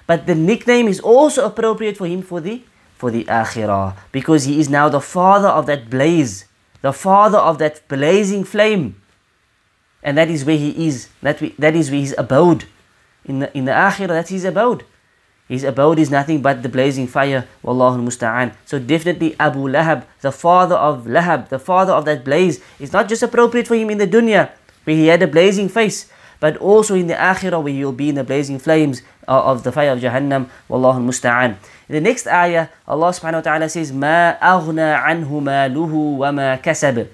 But 0.06 0.28
the 0.28 0.36
nickname 0.36 0.88
is 0.88 1.00
also 1.00 1.44
appropriate 1.44 1.98
for 1.98 2.06
him 2.06 2.22
for 2.22 2.40
the 2.40 2.62
for 2.98 3.10
the 3.10 3.24
akhirah 3.26 3.96
because 4.12 4.46
he 4.46 4.60
is 4.60 4.70
now 4.70 4.90
the 4.90 5.02
father 5.02 5.50
of 5.50 5.66
that 5.66 5.90
blaze 5.90 6.46
the 6.82 6.94
father 6.94 7.38
of 7.38 7.58
that 7.58 7.88
blazing 7.88 8.44
flame. 8.44 8.96
And 10.03 10.19
that 10.19 10.29
is 10.29 10.45
where 10.45 10.57
he 10.57 10.87
is. 10.87 11.09
That, 11.23 11.41
we, 11.41 11.51
that 11.59 11.77
is 11.77 11.91
where 11.91 12.01
his 12.01 12.15
abode. 12.19 12.65
In 13.25 13.39
the, 13.39 13.57
in 13.57 13.65
the 13.67 13.73
akhirah, 13.73 14.09
that's 14.09 14.31
his 14.31 14.45
abode. 14.45 14.85
His 15.49 15.65
abode 15.65 15.99
is 15.99 16.11
nothing 16.11 16.41
but 16.41 16.63
the 16.63 16.69
blazing 16.69 17.07
fire. 17.07 17.47
Wallahu 17.63 18.03
musta'an. 18.03 18.55
So 18.65 18.79
definitely 18.79 19.37
Abu 19.39 19.69
Lahab, 19.69 20.05
the 20.21 20.33
father 20.33 20.77
of 20.77 21.05
Lahab, 21.05 21.51
the 21.51 21.59
father 21.59 21.93
of 21.93 22.05
that 22.07 22.25
blaze, 22.25 22.61
is 22.81 22.93
not 22.93 23.09
just 23.09 23.23
appropriate 23.23 23.69
for 23.69 23.75
him 23.75 23.91
in 23.91 23.99
the 23.99 24.07
dunya, 24.07 24.51
where 24.85 24.97
he 24.97 25.09
had 25.09 25.23
a 25.23 25.27
blazing 25.27 25.69
face, 25.69 26.11
but 26.41 26.57
also 26.57 26.95
in 26.95 27.07
the 27.07 27.15
akhirah 27.15 27.63
where 27.63 27.73
he 27.73 27.85
will 27.85 27.93
be 27.93 28.09
in 28.09 28.15
the 28.15 28.25
blazing 28.25 28.59
flames 28.59 29.03
of 29.29 29.63
the 29.63 29.71
fire 29.71 29.93
of 29.93 30.01
Jahannam. 30.01 30.49
Wallahu 30.71 31.05
musta'an. 31.05 31.57
In 31.89 31.95
the 31.95 32.01
next 32.01 32.27
ayah, 32.27 32.69
Allah 32.89 33.11
subhanahu 33.11 33.45
wa 33.45 33.47
ta'ala 33.47 33.69
says, 33.69 33.93
ما 33.93 34.39
أغنى 34.41 34.99
عنه 35.05 35.29
ماله 35.29 35.93
وما 36.19 36.63
كسب. 36.63 37.07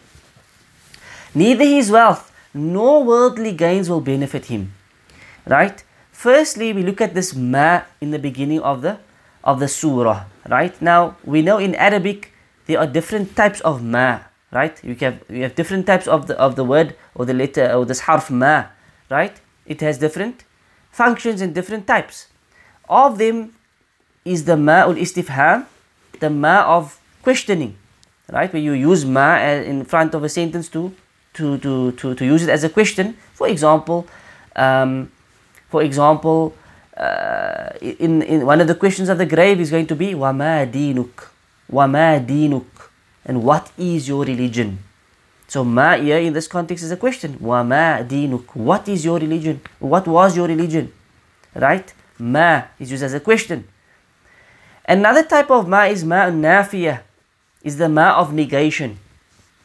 Neither 1.34 1.64
his 1.64 1.90
wealth 1.90 2.30
nor 2.53 3.03
worldly 3.03 3.53
gains 3.53 3.89
will 3.89 4.01
benefit 4.01 4.45
him. 4.45 4.73
Right? 5.45 5.83
Firstly, 6.11 6.73
we 6.73 6.83
look 6.83 7.01
at 7.01 7.13
this 7.13 7.33
ma 7.35 7.81
in 7.99 8.11
the 8.11 8.19
beginning 8.19 8.61
of 8.61 8.81
the 8.81 8.99
of 9.43 9.59
the 9.59 9.67
surah. 9.67 10.25
Right? 10.47 10.79
Now 10.81 11.17
we 11.23 11.41
know 11.41 11.57
in 11.57 11.75
Arabic 11.75 12.31
there 12.65 12.79
are 12.79 12.87
different 12.87 13.35
types 13.35 13.59
of 13.61 13.83
ma. 13.83 14.19
Right? 14.51 14.81
You 14.83 14.95
have 14.95 15.23
you 15.29 15.43
have 15.43 15.55
different 15.55 15.85
types 15.85 16.07
of 16.07 16.27
the 16.27 16.37
of 16.39 16.55
the 16.55 16.63
word 16.63 16.95
or 17.15 17.25
the 17.25 17.33
letter 17.33 17.71
or 17.73 17.85
this 17.85 18.01
harf 18.01 18.29
ma. 18.29 18.65
Right? 19.09 19.39
It 19.65 19.81
has 19.81 19.97
different 19.97 20.43
functions 20.91 21.41
and 21.41 21.53
different 21.53 21.87
types. 21.87 22.27
Of 22.89 23.17
them, 23.17 23.53
is 24.25 24.45
the 24.45 24.57
ma 24.57 24.83
ul 24.83 24.95
istifham, 24.95 25.65
the 26.19 26.29
ma 26.29 26.63
of 26.77 26.99
questioning, 27.21 27.75
right? 28.31 28.51
Where 28.51 28.61
you 28.61 28.73
use 28.73 29.05
ma 29.05 29.35
uh, 29.35 29.63
in 29.71 29.85
front 29.85 30.13
of 30.13 30.23
a 30.23 30.29
sentence 30.29 30.69
to, 30.69 30.93
to, 31.33 31.57
to, 31.59 31.91
to, 31.93 32.15
to 32.15 32.25
use 32.25 32.43
it 32.43 32.49
as 32.49 32.63
a 32.63 32.69
question. 32.69 33.17
For 33.33 33.47
example, 33.47 34.07
um, 34.55 35.11
for 35.69 35.81
example, 35.81 36.53
uh, 36.95 37.69
in, 37.81 38.21
in 38.21 38.45
one 38.45 38.61
of 38.61 38.67
the 38.67 38.75
questions 38.75 39.09
of 39.09 39.17
the 39.17 39.25
grave 39.25 39.59
is 39.59 39.71
going 39.71 39.87
to 39.87 39.95
be 39.95 40.13
wama 40.13 40.69
dinuk, 40.71 41.27
wama 41.71 42.23
dinuk, 42.23 42.65
and 43.25 43.43
what 43.43 43.71
is 43.77 44.07
your 44.07 44.23
religion? 44.25 44.77
So 45.47 45.63
ma 45.63 45.95
here 45.97 46.17
in 46.17 46.33
this 46.33 46.47
context 46.47 46.83
is 46.83 46.91
a 46.91 46.97
question. 46.97 47.37
Wama 47.39 48.07
dinuk, 48.07 48.55
what 48.55 48.87
is 48.87 49.03
your 49.05 49.19
religion? 49.19 49.61
What 49.79 50.07
was 50.07 50.37
your 50.37 50.47
religion? 50.47 50.91
Right? 51.55 51.93
Ma 52.19 52.63
is 52.79 52.91
used 52.91 53.03
as 53.03 53.13
a 53.13 53.19
question. 53.19 53.67
Another 54.85 55.23
type 55.23 55.49
of 55.49 55.67
ma 55.67 55.83
is 55.85 56.03
ma 56.03 56.25
nafiyah, 56.29 57.01
is 57.63 57.77
the 57.77 57.89
ma 57.89 58.19
of 58.19 58.33
negation. 58.33 58.99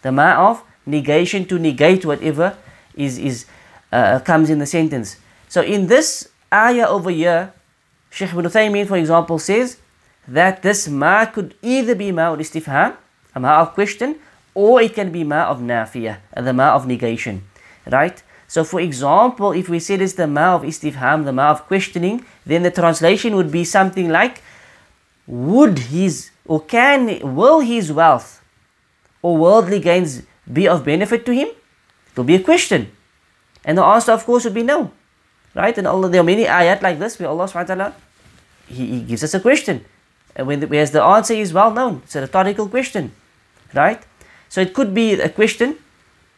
The 0.03 0.13
ma 0.13 0.51
of 0.51 0.63
negation 0.89 1.45
to 1.47 1.59
negate 1.59 2.05
whatever 2.05 2.57
is, 2.95 3.19
is 3.19 3.47
uh, 3.93 4.19
comes 4.21 4.51
in 4.51 4.59
the 4.59 4.67
sentence. 4.67 5.17
So 5.49 5.63
in 5.63 5.87
this 5.87 6.29
ayah 6.53 6.89
over 6.89 7.11
here, 7.11 7.53
Sheikh 8.11 8.31
ibn 8.31 8.45
Uthaymeen, 8.45 8.87
for 8.87 8.97
example, 8.97 9.39
says 9.39 9.77
that 10.27 10.63
this 10.63 10.89
ma 10.89 11.27
could 11.27 11.55
either 11.63 11.95
be 11.95 12.11
ma 12.13 12.33
of 12.33 12.39
istifham, 12.39 12.97
a 13.35 13.41
ma 13.41 13.61
of 13.61 13.75
question, 13.75 14.17
or 14.55 14.81
it 14.81 14.95
can 14.95 15.13
be 15.13 15.25
ma 15.25 15.45
of 15.45 15.61
nafiyah, 15.61 16.19
the 16.37 16.53
ma 16.53 16.75
of 16.75 16.87
negation. 16.87 17.45
Right? 17.87 18.23
So 18.47 18.65
for 18.65 18.81
example, 18.81 19.53
if 19.53 19.69
we 19.69 19.79
said 19.79 20.01
it's 20.01 20.15
the 20.15 20.27
ma 20.27 20.55
of 20.57 20.63
istifham, 20.63 21.25
the 21.25 21.33
ma 21.33 21.51
of 21.51 21.67
questioning, 21.67 22.25
then 22.47 22.63
the 22.63 22.71
translation 22.71 23.37
would 23.37 23.53
be 23.53 23.65
something 23.65 24.09
like 24.09 24.43
would 25.27 25.79
his 25.79 26.31
or 26.47 26.63
can 26.63 27.35
will 27.37 27.61
his 27.61 27.93
wealth 27.93 28.43
or 29.21 29.37
worldly 29.37 29.81
gains 29.81 30.23
be 30.52 30.68
of 30.68 30.86
benefit 30.86 31.26
to 31.26 31.34
him? 31.34 31.48
It 31.48 32.18
will 32.18 32.24
be 32.24 32.36
a 32.36 32.44
question. 32.44 32.92
And 33.66 33.78
the 33.78 33.84
answer 33.84 34.12
of 34.12 34.26
course 34.26 34.44
would 34.44 34.54
be 34.54 34.64
no. 34.64 34.92
Right? 35.56 35.78
And 35.78 35.88
Allah 35.88 36.10
there 36.10 36.22
are 36.22 36.24
many 36.24 36.46
ayat 36.46 36.82
like 36.82 37.00
this 37.00 37.20
where 37.20 37.30
Allah 37.30 37.46
subhanahu 37.46 37.70
wa 37.70 37.76
ta'ala 37.76 37.94
he, 38.68 38.86
he 38.88 39.02
gives 39.02 39.24
us 39.24 39.34
a 39.34 39.40
question. 39.40 39.86
And 40.36 40.48
when 40.48 40.60
the, 40.60 40.68
whereas 40.68 40.92
the 40.92 41.04
answer 41.04 41.34
is 41.34 41.54
well 41.54 41.72
known, 41.72 42.02
it's 42.04 42.16
a 42.16 42.22
rhetorical 42.22 42.68
question. 42.68 43.12
Right? 43.74 44.02
So 44.50 44.62
it 44.62 44.74
could 44.74 44.94
be 44.94 45.14
a 45.14 45.30
question, 45.30 45.78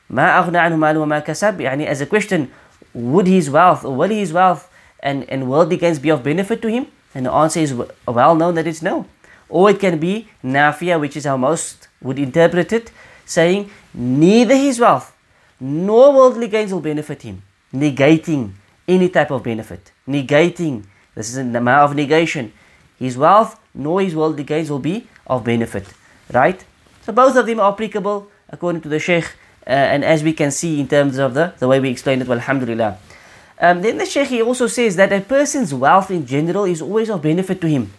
ما 0.09 0.39
أغنى 0.39 0.57
عنه 0.57 0.75
ماله 0.75 0.99
وما 0.99 1.19
كسب 1.19 1.59
يعني 1.59 1.87
as 1.87 2.01
a 2.01 2.05
question, 2.05 2.51
would 2.93 3.27
his 3.27 3.49
wealth 3.49 3.83
or 3.83 3.95
will 3.95 4.09
his 4.09 4.31
wealth 4.31 4.69
and, 5.01 5.27
and 5.29 5.49
worldly 5.49 5.77
gains 5.77 5.99
be 5.99 6.09
of 6.09 6.23
benefit 6.23 6.61
to 6.61 6.69
him? 6.69 6.87
And 7.13 7.25
the 7.25 7.31
answer 7.31 7.59
is 7.59 7.73
well 8.07 8.35
known 8.35 8.55
that 8.55 8.67
it's 8.67 8.81
no. 8.81 9.05
Or 9.49 9.69
it 9.69 9.79
can 9.79 9.99
be 9.99 10.27
nafia, 10.43 10.99
which 10.99 11.17
is 11.17 11.25
how 11.25 11.37
most 11.37 11.87
would 12.01 12.19
interpret 12.19 12.73
it, 12.73 12.91
saying 13.30 13.70
neither 13.94 14.56
his 14.56 14.80
wealth 14.80 15.16
nor 15.60 16.12
worldly 16.12 16.48
gains 16.48 16.72
will 16.72 16.80
benefit 16.80 17.22
him, 17.22 17.42
negating 17.72 18.52
any 18.88 19.08
type 19.08 19.30
of 19.30 19.42
benefit. 19.42 19.92
Negating, 20.08 20.84
this 21.14 21.30
is 21.30 21.36
a 21.36 21.44
matter 21.44 21.82
of 21.82 21.94
negation. 21.94 22.52
His 22.98 23.16
wealth 23.16 23.60
nor 23.72 24.00
his 24.00 24.16
worldly 24.16 24.42
gains 24.42 24.70
will 24.70 24.80
be 24.80 25.06
of 25.26 25.44
benefit. 25.44 25.86
Right? 26.32 26.64
So 27.02 27.12
both 27.12 27.36
of 27.36 27.46
them 27.46 27.60
are 27.60 27.72
applicable 27.72 28.28
according 28.48 28.82
to 28.82 28.88
the 28.88 28.98
Sheikh, 28.98 29.26
uh, 29.66 29.70
and 29.70 30.04
as 30.04 30.24
we 30.24 30.32
can 30.32 30.50
see 30.50 30.80
in 30.80 30.88
terms 30.88 31.18
of 31.18 31.34
the, 31.34 31.54
the 31.58 31.68
way 31.68 31.78
we 31.78 31.90
explained 31.90 32.22
it, 32.22 32.28
well, 32.28 32.38
alhamdulillah. 32.38 32.98
Um, 33.60 33.82
then 33.82 33.98
the 33.98 34.06
Sheikh 34.06 34.44
also 34.44 34.66
says 34.66 34.96
that 34.96 35.12
a 35.12 35.20
person's 35.20 35.72
wealth 35.72 36.10
in 36.10 36.26
general 36.26 36.64
is 36.64 36.82
always 36.82 37.10
of 37.10 37.22
benefit 37.22 37.60
to 37.60 37.68
him. 37.68 37.92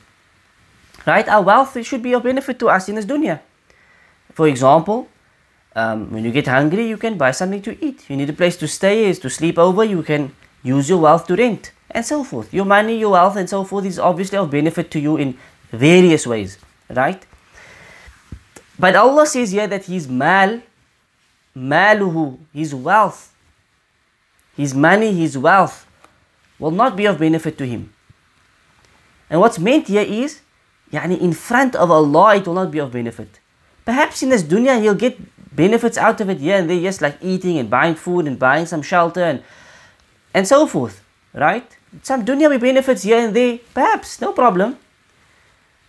Right? 1.06 1.28
Our 1.28 1.42
wealth 1.42 1.86
should 1.86 2.04
be 2.04 2.14
of 2.14 2.24
benefit 2.24 2.60
to 2.60 2.68
us 2.68 2.90
in 2.90 2.96
this 2.96 3.06
dunya. 3.06 3.40
For 4.34 4.48
example, 4.48 5.08
Um, 5.76 6.12
when 6.12 6.26
you 6.26 6.32
get 6.32 6.48
hungry, 6.48 6.88
you 6.88 6.98
can 6.98 7.18
buy 7.18 7.32
something 7.32 7.62
to 7.62 7.86
eat. 7.86 8.10
You 8.10 8.18
need 8.18 8.30
a 8.30 8.34
place 8.34 8.58
to 8.58 8.68
stay, 8.68 9.06
is 9.06 9.20
to 9.20 9.30
sleep 9.30 9.58
over, 9.58 9.84
you 9.84 10.04
can 10.04 10.34
use 10.64 10.90
your 10.90 11.00
wealth 11.00 11.28
to 11.28 11.36
rent, 11.36 11.72
and 11.90 12.06
so 12.06 12.24
forth. 12.24 12.54
Your 12.54 12.66
money, 12.66 13.00
your 13.00 13.12
wealth, 13.12 13.38
and 13.38 13.50
so 13.50 13.64
forth 13.64 13.86
is 13.86 13.98
obviously 13.98 14.38
of 14.38 14.52
benefit 14.52 14.92
to 14.92 15.00
you 15.00 15.18
in 15.18 15.38
various 15.72 16.28
ways, 16.28 16.58
right? 16.90 17.26
But 18.78 18.96
Allah 18.96 19.26
says 19.26 19.52
here 19.52 19.68
that 19.68 19.86
His 19.86 20.08
mal, 20.08 20.62
maluhu, 21.56 22.38
His 22.54 22.76
wealth, 22.76 23.34
His 24.58 24.74
money, 24.74 25.14
His 25.14 25.38
wealth, 25.38 25.88
will 26.60 26.72
not 26.72 26.98
be 26.98 27.06
of 27.06 27.18
benefit 27.18 27.58
to 27.58 27.66
Him. 27.66 27.94
And 29.30 29.40
what's 29.40 29.58
meant 29.58 29.88
here 29.88 30.02
is, 30.02 30.42
yani 30.92 31.20
in 31.20 31.32
front 31.32 31.76
of 31.76 31.90
Allah, 31.90 32.36
it 32.36 32.46
will 32.46 32.56
not 32.56 32.72
be 32.72 32.80
of 32.80 32.92
benefit. 32.92 33.40
Perhaps 33.86 34.22
in 34.22 34.30
this 34.30 34.44
dunya, 34.44 34.82
he'll 34.82 34.94
get 34.94 35.18
benefits 35.52 35.98
out 35.98 36.22
of 36.22 36.30
it 36.30 36.40
here 36.40 36.58
and 36.58 36.70
there, 36.70 36.82
just 36.82 37.02
like 37.02 37.18
eating 37.22 37.58
and 37.58 37.70
buying 37.70 37.96
food 37.96 38.28
and 38.28 38.40
buying 38.40 38.66
some 38.66 38.82
shelter 38.82 39.24
and 39.24 39.44
and 40.34 40.48
so 40.48 40.66
forth, 40.66 41.04
right? 41.34 41.78
Some 42.04 42.26
dunyawi 42.26 42.60
benefits 42.60 43.04
here 43.04 43.20
and 43.20 43.36
there, 43.36 43.60
perhaps, 43.74 44.22
no 44.22 44.32
problem. 44.32 44.78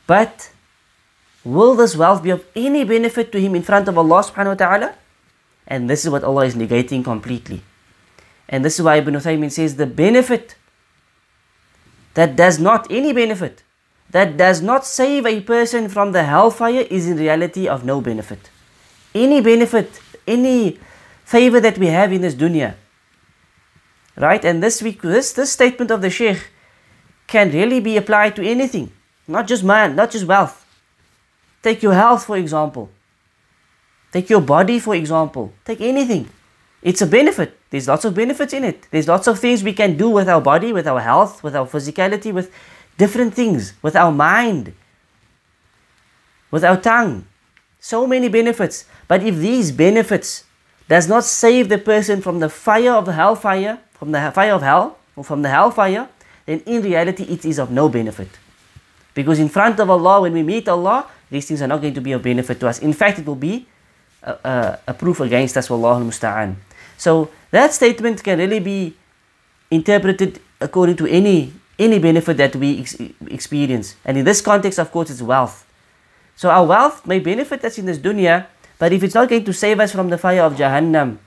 But 0.07 0.51
will 1.45 1.75
this 1.77 1.97
wealth 1.97 2.23
be 2.23 2.31
of 2.31 2.45
any 2.57 2.85
benefit 2.85 3.31
to 3.33 3.41
him 3.41 3.55
in 3.55 3.63
front 3.63 3.89
of 3.89 3.97
Allah 3.97 4.23
subhanahu 4.25 4.59
wa 4.59 4.61
ta'ala? 4.67 4.95
And 5.67 5.89
this 5.89 6.05
is 6.05 6.11
what 6.11 6.25
Allah 6.25 6.45
is 6.47 6.57
negating 6.57 7.05
completely. 7.05 7.63
And 8.49 8.65
this 8.65 8.79
is 8.79 8.85
why 8.85 8.97
Ibn 8.97 9.15
Uthaymin 9.15 9.53
says 9.53 9.77
the 9.77 9.87
benefit 9.87 10.57
that 12.15 12.37
does 12.37 12.59
not, 12.59 12.91
any 12.91 13.13
benefit, 13.13 13.63
that 14.11 14.37
does 14.37 14.61
not 14.61 14.85
save 14.85 15.25
a 15.25 15.41
person 15.41 15.89
from 15.89 16.13
the 16.13 16.25
hellfire 16.25 16.85
is 16.91 17.09
in 17.09 17.17
reality 17.17 17.67
of 17.67 17.85
no 17.85 18.01
benefit. 18.01 18.51
Any 19.15 19.41
benefit, 19.41 20.01
any 20.27 20.79
favor 21.25 21.61
that 21.61 21.79
we 21.79 21.87
have 21.87 22.13
in 22.13 22.23
this 22.23 22.35
dunya, 22.35 22.75
right? 24.17 24.45
And 24.45 24.63
this 24.63 24.83
week, 24.83 25.03
this 25.03 25.33
this 25.33 25.53
statement 25.53 25.91
of 25.91 26.01
the 26.01 26.11
Sheikh 26.11 26.49
can 27.27 27.51
really 27.51 27.81
be 27.81 27.97
applied 27.97 28.37
to 28.37 28.43
anything, 28.43 28.93
not 29.27 29.47
just 29.47 29.65
man, 29.65 29.97
not 29.97 30.11
just 30.11 30.27
wealth. 30.27 30.65
Take 31.63 31.83
your 31.83 31.95
health, 31.95 32.25
for 32.27 32.37
example. 32.37 32.91
Take 34.13 34.29
your 34.29 34.41
body, 34.41 34.79
for 34.79 34.95
example. 34.95 35.53
Take 35.65 35.81
anything. 35.81 36.29
It's 36.83 37.01
a 37.01 37.07
benefit. 37.07 37.59
There's 37.71 37.89
lots 37.89 38.05
of 38.05 38.15
benefits 38.15 38.53
in 38.53 38.65
it. 38.65 38.87
There's 38.91 39.09
lots 39.09 39.27
of 39.27 39.39
things 39.39 39.63
we 39.63 39.73
can 39.73 39.97
do 39.97 40.11
with 40.11 40.29
our 40.29 40.41
body, 40.41 40.73
with 40.73 40.87
our 40.87 41.01
health, 41.01 41.43
with 41.43 41.55
our 41.57 41.67
physicality, 41.67 42.33
with 42.33 42.53
different 42.99 43.35
things, 43.35 43.73
with 43.81 43.97
our 43.97 44.13
mind, 44.13 44.75
with 46.51 46.65
our 46.65 46.77
tongue. 46.77 47.27
So 47.81 48.07
many 48.07 48.29
benefits. 48.29 48.85
But 49.09 49.23
if 49.23 49.37
these 49.37 49.73
benefits 49.73 50.45
does 50.89 51.09
not 51.09 51.25
save 51.25 51.69
the 51.69 51.79
person 51.79 52.21
from 52.21 52.41
the 52.41 52.49
fire 52.49 52.93
of 52.93 53.07
the 53.07 53.13
hellfire, 53.13 53.79
from 53.93 54.13
the 54.13 54.31
fire 54.35 54.55
of 54.55 54.63
hell, 54.63 54.99
or 55.17 55.25
from 55.25 55.43
the 55.43 55.49
hellfire, 55.49 56.09
then 56.47 56.61
in 56.67 56.83
reality 56.83 57.25
it 57.25 57.45
is 57.45 57.59
of 57.59 57.71
no 57.71 57.89
benefit. 57.89 58.29
Because 59.15 59.39
in 59.39 59.49
front 59.49 59.79
of 59.79 59.91
Allah, 59.91 60.23
when 60.23 60.33
we 60.33 60.43
meet 60.43 60.69
Allah, 60.69 61.07
these 61.31 61.47
things 61.47 61.63
are 61.63 61.69
not 61.69 61.81
going 61.81 61.95
to 61.95 62.01
be 62.01 62.13
of 62.13 62.23
benefit 62.23 62.61
to 62.61 62.69
us. 62.69 62.79
In 62.79 62.93
fact, 62.93 63.19
it 63.19 63.27
will 63.27 63.37
be 63.37 63.67
a, 64.23 64.33
a, 64.45 64.79
a 64.89 64.95
proof 64.95 65.21
against 65.21 65.57
us, 65.57 65.69
Wallahu 65.69 66.05
musta'an. 66.05 66.57
So 66.97 67.31
that 67.51 67.73
statement 67.73 68.23
can 68.23 68.39
really 68.39 68.61
be 68.61 68.97
interpreted 69.71 70.41
according 70.61 70.97
to 70.97 71.07
any 71.07 71.53
any 71.79 71.99
benefit 71.99 72.37
that 72.37 72.55
we 72.55 72.81
ex- 72.81 72.97
experience. 73.27 73.97
And 74.05 74.19
in 74.19 74.25
this 74.25 74.41
context, 74.41 74.79
of 74.79 74.93
course, 74.93 75.11
it's 75.11 75.23
wealth. 75.23 75.67
So 76.37 76.51
our 76.51 76.65
wealth 76.65 77.07
may 77.07 77.19
benefit 77.19 77.65
us 77.65 77.79
in 77.79 77.87
this 77.87 77.99
dunya, 77.99 78.47
but 78.83 78.93
if 78.93 79.05
it's 79.05 79.15
not 79.15 79.29
going 79.29 79.45
to 79.45 79.53
save 79.53 79.79
us 79.79 79.93
from 79.95 80.11
the 80.11 80.19
fire 80.19 80.43
of 80.43 80.59
Jahannam, 80.59 81.19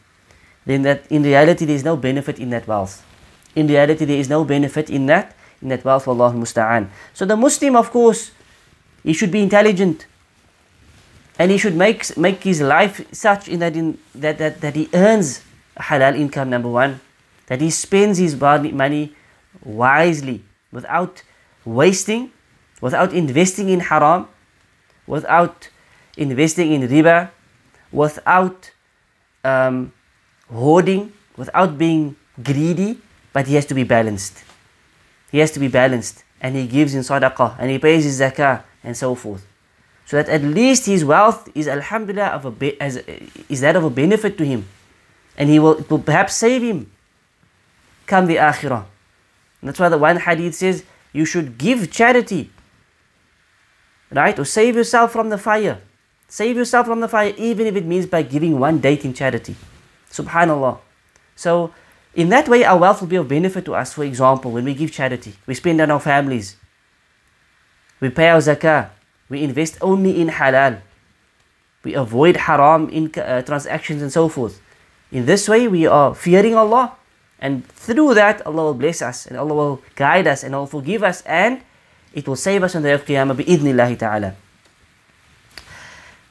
then 0.66 0.82
that 0.82 1.08
in 1.08 1.24
reality 1.24 1.64
there 1.64 1.78
is 1.80 1.86
no 1.86 1.96
benefit 1.96 2.38
in 2.38 2.50
that 2.50 2.68
wealth. 2.68 3.00
In 3.56 3.68
reality, 3.68 4.04
there 4.04 4.20
is 4.20 4.28
no 4.28 4.44
benefit 4.44 4.90
in 4.90 5.06
that 5.06 5.34
in 5.62 5.70
that 5.70 5.86
wealth. 5.86 6.06
Allah 6.06 6.34
musta'an. 6.34 6.90
So 7.14 7.24
the 7.24 7.38
Muslim, 7.38 7.78
of 7.78 7.92
course, 7.92 8.32
he 9.04 9.14
should 9.14 9.32
be 9.32 9.40
intelligent, 9.40 10.06
and 11.40 11.50
he 11.50 11.58
should 11.58 11.80
make 11.80 12.04
make 12.18 12.44
his 12.44 12.60
life 12.60 13.00
such 13.16 13.48
in 13.48 13.64
that 13.64 13.80
in 13.80 14.00
that 14.14 14.38
that, 14.38 14.60
that 14.60 14.76
he 14.76 14.90
earns 14.92 15.40
halal 15.80 16.20
income 16.20 16.50
number 16.50 16.68
one, 16.68 17.00
that 17.48 17.62
he 17.62 17.70
spends 17.70 18.18
his 18.18 18.36
money 18.36 19.16
wisely 19.64 20.44
without 20.74 21.24
wasting, 21.64 22.36
without 22.82 23.14
investing 23.14 23.70
in 23.70 23.80
haram, 23.80 24.28
without 25.08 25.70
investing 26.18 26.74
in 26.74 26.84
riba, 26.92 27.32
without 27.92 28.72
um, 29.44 29.94
hoarding, 30.52 31.14
without 31.38 31.78
being 31.78 32.16
greedy, 32.42 33.00
but 33.34 33.48
he 33.48 33.56
has 33.56 33.66
to 33.66 33.74
be 33.74 33.84
balanced. 33.84 34.44
He 35.32 35.40
has 35.40 35.52
to 35.52 35.60
be 35.60 35.68
balanced 35.68 36.24
and 36.42 36.56
he 36.56 36.68
gives 36.68 36.94
in 36.94 37.02
sadaqah 37.02 37.56
and 37.60 37.72
he 37.72 37.80
pays 37.80 38.04
his 38.04 38.20
zakah 38.20 38.64
and 38.84 38.96
so 38.96 39.16
forth. 39.16 39.46
So 40.06 40.18
that 40.18 40.30
at 40.30 40.44
least 40.44 40.86
his 40.86 41.04
wealth 41.04 41.50
is 41.56 41.68
alhamdulillah 41.68 42.28
of 42.28 42.46
a 42.46 42.52
be- 42.52 42.80
as, 42.80 42.98
is 43.50 43.62
that 43.62 43.76
of 43.76 43.84
a 43.84 43.90
benefit 43.90 44.38
to 44.38 44.46
him 44.46 44.68
and 45.38 45.50
he 45.50 45.60
will, 45.60 45.80
it 45.80 45.90
will 45.90 46.00
perhaps 46.00 46.36
save 46.36 46.62
him 46.62 46.92
come 48.06 48.28
the 48.28 48.36
akhirah. 48.36 48.86
That's 49.64 49.80
why 49.80 49.90
the 49.90 49.98
one 49.98 50.18
hadith 50.18 50.56
says 50.56 50.84
you 51.12 51.26
should 51.26 51.58
give 51.58 51.92
charity, 51.92 52.52
right? 54.12 54.38
Or 54.38 54.46
save 54.46 54.76
yourself 54.76 55.12
from 55.12 55.30
the 55.30 55.38
fire. 55.38 55.82
Save 56.28 56.58
yourself 56.58 56.88
from 56.88 57.00
the 57.00 57.08
fire, 57.08 57.34
even 57.38 57.68
if 57.68 57.76
it 57.76 57.86
means 57.86 58.06
by 58.06 58.22
giving 58.24 58.60
one 58.60 58.80
date 58.80 59.06
in 59.06 59.14
charity. 59.14 59.56
Subhanallah. 60.12 60.80
So, 61.36 61.74
in 62.16 62.30
that 62.30 62.48
way, 62.48 62.64
our 62.64 62.78
wealth 62.78 63.02
will 63.02 63.08
be 63.08 63.18
of 63.18 63.28
benefit 63.28 63.66
to 63.66 63.76
us. 63.76 63.94
For 63.94 64.04
example, 64.04 64.52
when 64.52 64.64
we 64.66 64.74
give 64.74 64.92
charity, 64.92 65.36
we 65.46 65.54
spend 65.54 65.82
on 65.82 65.92
our 65.92 66.00
families, 66.00 66.56
we 68.00 68.10
pay 68.10 68.30
our 68.30 68.40
zakah, 68.40 68.90
we 69.30 69.44
invest 69.44 69.78
only 69.82 70.20
in 70.22 70.30
halal, 70.30 70.82
we 71.84 71.94
avoid 71.94 72.38
haram 72.38 72.90
in 72.90 73.12
uh, 73.20 73.42
transactions 73.42 74.02
and 74.02 74.12
so 74.12 74.30
forth. 74.30 74.62
In 75.12 75.26
this 75.26 75.48
way, 75.48 75.68
we 75.68 75.86
are 75.86 76.16
fearing 76.16 76.56
Allah, 76.56 76.96
and 77.40 77.68
through 77.68 78.16
that, 78.16 78.46
Allah 78.46 78.64
will 78.64 78.74
bless 78.74 79.02
us, 79.02 79.28
and 79.28 79.38
Allah 79.38 79.54
will 79.54 79.82
guide 79.96 80.26
us, 80.26 80.44
and 80.44 80.56
Allah 80.56 80.64
will 80.64 80.82
forgive 80.82 81.04
us, 81.04 81.22
and 81.24 81.62
it 82.14 82.28
will 82.28 82.36
save 82.36 82.64
us 82.64 82.76
on 82.76 82.82
the 82.82 82.90
day 82.90 82.94
of 82.94 83.06
Qiyamah 83.06 83.36
bi'idhnillahi 83.36 84.00
ta'ala. 84.00 84.36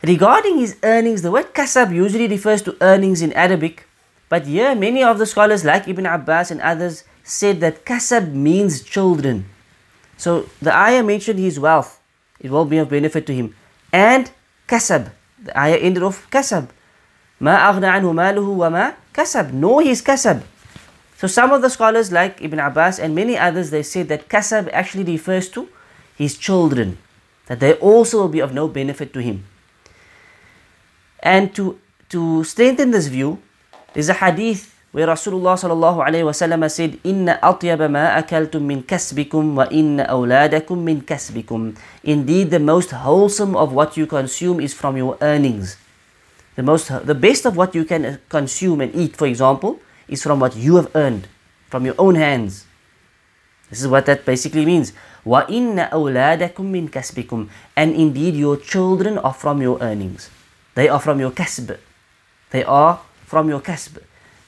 Regarding 0.03 0.57
his 0.57 0.77
earnings, 0.83 1.21
the 1.21 1.31
word 1.31 1.53
kasab 1.53 1.93
usually 1.93 2.27
refers 2.27 2.61
to 2.63 2.77
earnings 2.79 3.21
in 3.21 3.33
Arabic, 3.33 3.85
but 4.29 4.47
here 4.47 4.73
many 4.73 5.03
of 5.03 5.19
the 5.19 5.25
scholars 5.25 5.65
like 5.65 5.87
Ibn 5.87 6.05
Abbas 6.05 6.51
and 6.51 6.61
others 6.61 7.03
said 7.23 7.59
that 7.59 7.83
kasab 7.83 8.31
means 8.31 8.81
children. 8.81 9.45
So 10.15 10.49
the 10.61 10.73
ayah 10.75 11.03
mentioned 11.03 11.39
his 11.39 11.59
wealth, 11.59 11.99
it 12.39 12.49
will 12.49 12.65
be 12.65 12.77
of 12.77 12.89
benefit 12.89 13.25
to 13.27 13.33
him, 13.35 13.55
and 13.91 14.31
kasab, 14.67 15.11
the 15.43 15.57
ayah 15.59 15.77
ended 15.77 16.03
off 16.03 16.29
kasab. 16.31 16.69
ما 17.41 17.55
أغنى 17.55 17.87
عنه 17.87 18.11
ماله 18.11 18.43
وما 18.43 18.93
كسب 19.13 19.53
nor 19.53 19.81
his 19.81 20.01
kasab. 20.01 20.43
So 21.17 21.27
some 21.27 21.51
of 21.51 21.61
the 21.61 21.69
scholars 21.69 22.11
like 22.11 22.41
Ibn 22.41 22.59
Abbas 22.59 22.99
and 22.99 23.15
many 23.15 23.37
others 23.37 23.71
they 23.71 23.83
said 23.83 24.07
that 24.07 24.29
kasab 24.29 24.69
actually 24.71 25.03
refers 25.03 25.49
to 25.49 25.67
his 26.15 26.37
children, 26.37 26.97
that 27.47 27.59
they 27.59 27.73
also 27.75 28.19
will 28.19 28.29
be 28.29 28.39
of 28.39 28.53
no 28.53 28.67
benefit 28.67 29.13
to 29.13 29.19
him. 29.19 29.43
And 31.24 31.56
to, 31.56 31.80
to 32.12 32.44
strengthen 32.44 32.92
this 32.92 33.08
view, 33.08 33.40
there's 33.96 34.12
a 34.12 34.20
hadith 34.20 34.76
where 34.92 35.08
Rasulullah 35.08 35.56
sallallahu 35.56 36.04
alayhi 36.04 36.22
wasallam 36.22 36.62
said, 36.70 37.00
"Inna 37.02 37.40
atyaba 37.42 37.90
ma 37.90 38.12
akaltum 38.14 38.68
min 38.68 38.84
kasbikum 38.84 39.56
wa 39.56 39.66
inna 39.72 40.04
awladakum 40.04 40.84
min 40.84 41.00
kasbikum." 41.00 41.74
Indeed, 42.04 42.52
the 42.52 42.60
most 42.60 42.92
wholesome 42.92 43.56
of 43.56 43.72
what 43.72 43.96
you 43.96 44.06
consume 44.06 44.60
is 44.60 44.76
from 44.76 45.00
your 45.00 45.16
earnings. 45.24 45.80
The 46.54 46.62
most, 46.62 46.92
the 46.92 47.16
best 47.16 47.48
of 47.48 47.56
what 47.56 47.74
you 47.74 47.84
can 47.84 48.20
consume 48.28 48.84
and 48.84 48.94
eat, 48.94 49.16
for 49.16 49.26
example, 49.26 49.80
is 50.06 50.22
from 50.22 50.38
what 50.38 50.54
you 50.54 50.76
have 50.76 50.94
earned, 50.94 51.26
from 51.72 51.88
your 51.88 51.96
own 51.98 52.14
hands. 52.14 52.68
This 53.70 53.80
is 53.82 53.88
what 53.88 54.06
that 54.06 54.22
basically 54.22 54.62
means. 54.62 54.92
Wa 55.24 55.42
inna 55.48 55.88
awladakum 55.90 56.70
min 56.70 56.86
and 57.74 57.90
indeed 57.96 58.36
your 58.36 58.56
children 58.58 59.18
are 59.18 59.34
from 59.34 59.58
your 59.62 59.80
earnings. 59.80 60.30
They 60.74 60.88
are 60.88 61.00
from 61.00 61.20
your 61.20 61.30
kasb. 61.30 61.78
They 62.50 62.64
are 62.64 63.00
from 63.26 63.48
your 63.48 63.60
kasb. 63.60 63.98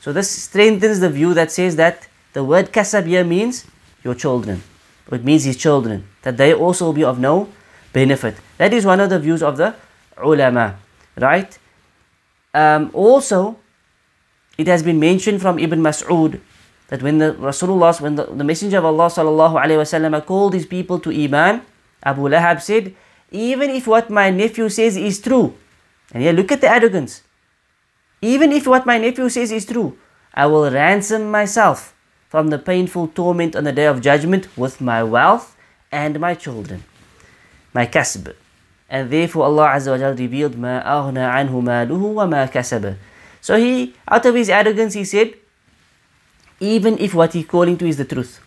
So 0.01 0.13
this 0.13 0.31
strengthens 0.31 1.01
the 1.01 1.11
view 1.11 1.35
that 1.35 1.51
says 1.51 1.77
that 1.77 2.07
the 2.33 2.45
word 2.45 2.73
kasab 2.73 3.07
here 3.07 3.25
means 3.25 3.67
your 4.05 4.15
children. 4.15 4.63
It 5.11 5.25
means 5.25 5.45
his 5.45 5.57
children. 5.57 6.07
That 6.23 6.37
they 6.37 6.53
also 6.53 6.87
will 6.87 6.93
be 6.93 7.05
of 7.05 7.19
no 7.19 7.49
benefit. 7.93 8.37
That 8.59 8.73
is 8.73 8.85
one 8.85 9.01
of 9.01 9.11
the 9.11 9.19
views 9.19 9.43
of 9.43 9.57
the 9.57 9.75
ulama. 10.17 10.79
Right? 11.17 11.59
Um, 12.55 12.91
also, 12.93 13.57
it 14.59 14.67
has 14.67 14.83
been 14.83 14.99
mentioned 14.99 15.41
from 15.41 15.59
Ibn 15.59 15.81
Mas'ud 15.81 16.41
that 16.89 17.03
when 17.03 17.19
the 17.19 17.35
Rasulullah, 17.35 18.01
when 18.01 18.17
the, 18.17 18.25
the 18.27 18.45
Messenger 18.45 18.79
of 18.79 18.85
Allah 18.87 19.07
sallallahu 19.07 19.61
alaihi 19.61 19.83
wasallam 19.83 20.15
called 20.25 20.55
his 20.55 20.67
people 20.67 20.99
to 21.01 21.11
iman, 21.11 21.63
Abu 22.03 22.23
Lahab 22.29 22.63
said, 22.63 22.95
even 23.31 23.71
if 23.71 23.87
what 23.87 24.09
my 24.09 24.31
nephew 24.31 24.69
says 24.69 24.97
is 24.97 25.21
true, 25.21 25.55
and 26.14 26.24
here 26.24 26.34
look 26.34 26.52
at 26.52 26.62
the 26.62 26.70
arrogance. 26.70 27.22
Even 28.22 28.52
if 28.52 28.68
what 28.68 28.86
my 28.86 28.98
nephew 28.98 29.30
says 29.30 29.52
is 29.52 29.66
true, 29.66 29.98
I 30.34 30.46
will 30.46 30.70
ransom 30.70 31.32
myself 31.32 31.96
from 32.30 32.48
the 32.48 32.60
painful 32.60 33.08
torment 33.10 33.56
on 33.56 33.64
the 33.64 33.72
day 33.72 33.86
of 33.86 34.02
judgment 34.02 34.48
with 34.58 34.80
my 34.80 35.04
wealth 35.04 35.56
and 35.92 36.20
my 36.20 36.34
children, 36.36 36.84
my 37.74 37.86
kasb. 37.86 38.34
And 38.90 39.10
therefore 39.10 39.46
Allah 39.46 39.70
Azza 39.76 39.92
wa 39.92 39.98
Jal 39.98 40.16
revealed, 40.16 40.56
مَا 40.56 40.86
أَغْنَى 40.86 41.24
عَنْهُ 41.24 41.52
مَالُهُ 41.52 41.90
وَمَا 41.90 42.52
كَسَبَ 42.52 42.98
So 43.42 43.58
he, 43.58 43.96
out 44.08 44.26
of 44.26 44.36
his 44.36 44.50
arrogance, 44.50 44.94
he 44.94 45.06
said, 45.06 45.34
even 46.60 46.98
if 47.00 47.14
what 47.14 47.34
he's 47.34 47.46
calling 47.46 47.78
to 47.78 47.88
is 47.88 47.98
the 47.98 48.06
truth, 48.06 48.40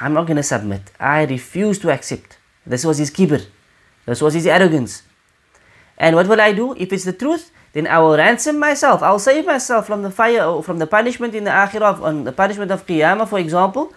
I'm 0.00 0.14
not 0.14 0.26
going 0.26 0.36
to 0.36 0.42
submit. 0.42 0.90
I 0.98 1.24
refuse 1.24 1.78
to 1.80 1.90
accept. 1.90 2.38
This 2.66 2.84
was 2.84 2.98
his 2.98 3.10
kibr. 3.10 3.46
This 4.06 4.20
was 4.20 4.34
his 4.34 4.46
arrogance. 4.46 5.02
And 5.98 6.16
what 6.16 6.28
will 6.28 6.40
I 6.40 6.52
do? 6.52 6.74
If 6.76 6.92
it's 6.92 7.04
the 7.04 7.12
truth, 7.12 7.50
then 7.72 7.86
I 7.86 7.98
will 7.98 8.16
ransom 8.16 8.58
myself. 8.58 9.02
I'll 9.02 9.18
save 9.18 9.46
myself 9.46 9.86
from 9.86 10.02
the 10.02 10.10
fire 10.10 10.44
or 10.44 10.62
from 10.62 10.78
the 10.78 10.86
punishment 10.86 11.34
in 11.34 11.44
the 11.44 11.50
akhirah, 11.50 12.00
on 12.00 12.24
the 12.24 12.32
punishment 12.32 12.70
of 12.70 12.86
qiyamah, 12.86 13.28
for 13.28 13.38
example, 13.38 13.92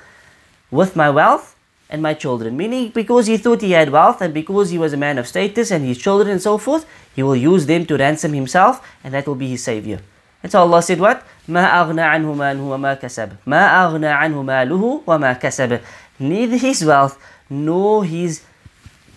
with 0.71 0.95
my 0.95 1.09
wealth 1.09 1.55
and 1.89 2.01
my 2.01 2.13
children. 2.13 2.57
Meaning, 2.57 2.89
because 2.89 3.27
he 3.27 3.37
thought 3.37 3.61
he 3.61 3.71
had 3.71 3.91
wealth 3.91 4.21
and 4.21 4.33
because 4.33 4.71
he 4.71 4.77
was 4.77 4.93
a 4.93 4.97
man 4.97 5.17
of 5.17 5.27
status 5.27 5.71
and 5.71 5.85
his 5.85 5.97
children 5.97 6.29
and 6.29 6.41
so 6.41 6.57
forth, 6.57 6.85
he 7.15 7.23
will 7.23 7.35
use 7.35 7.65
them 7.65 7.85
to 7.85 7.97
ransom 7.97 8.33
himself 8.33 8.85
and 9.03 9.13
that 9.13 9.27
will 9.27 9.35
be 9.35 9.49
his 9.49 9.63
savior. 9.63 9.99
And 10.43 10.51
so 10.51 10.59
Allah 10.59 10.81
said 10.81 10.99
what? 10.99 11.23
ما 11.47 11.65
أغنى 11.65 12.01
عنه 12.01 12.33
ماله 12.33 12.61
وما 12.61 12.93
كسب 12.93 13.29
ما 13.45 13.85
أغنى 13.85 14.07
عنه 14.07 14.41
ماله 14.41 15.01
وما 15.07 15.33
كسب 15.33 15.79
Neither 16.19 16.57
his 16.57 16.85
wealth 16.85 17.17
nor 17.49 18.05
his 18.05 18.41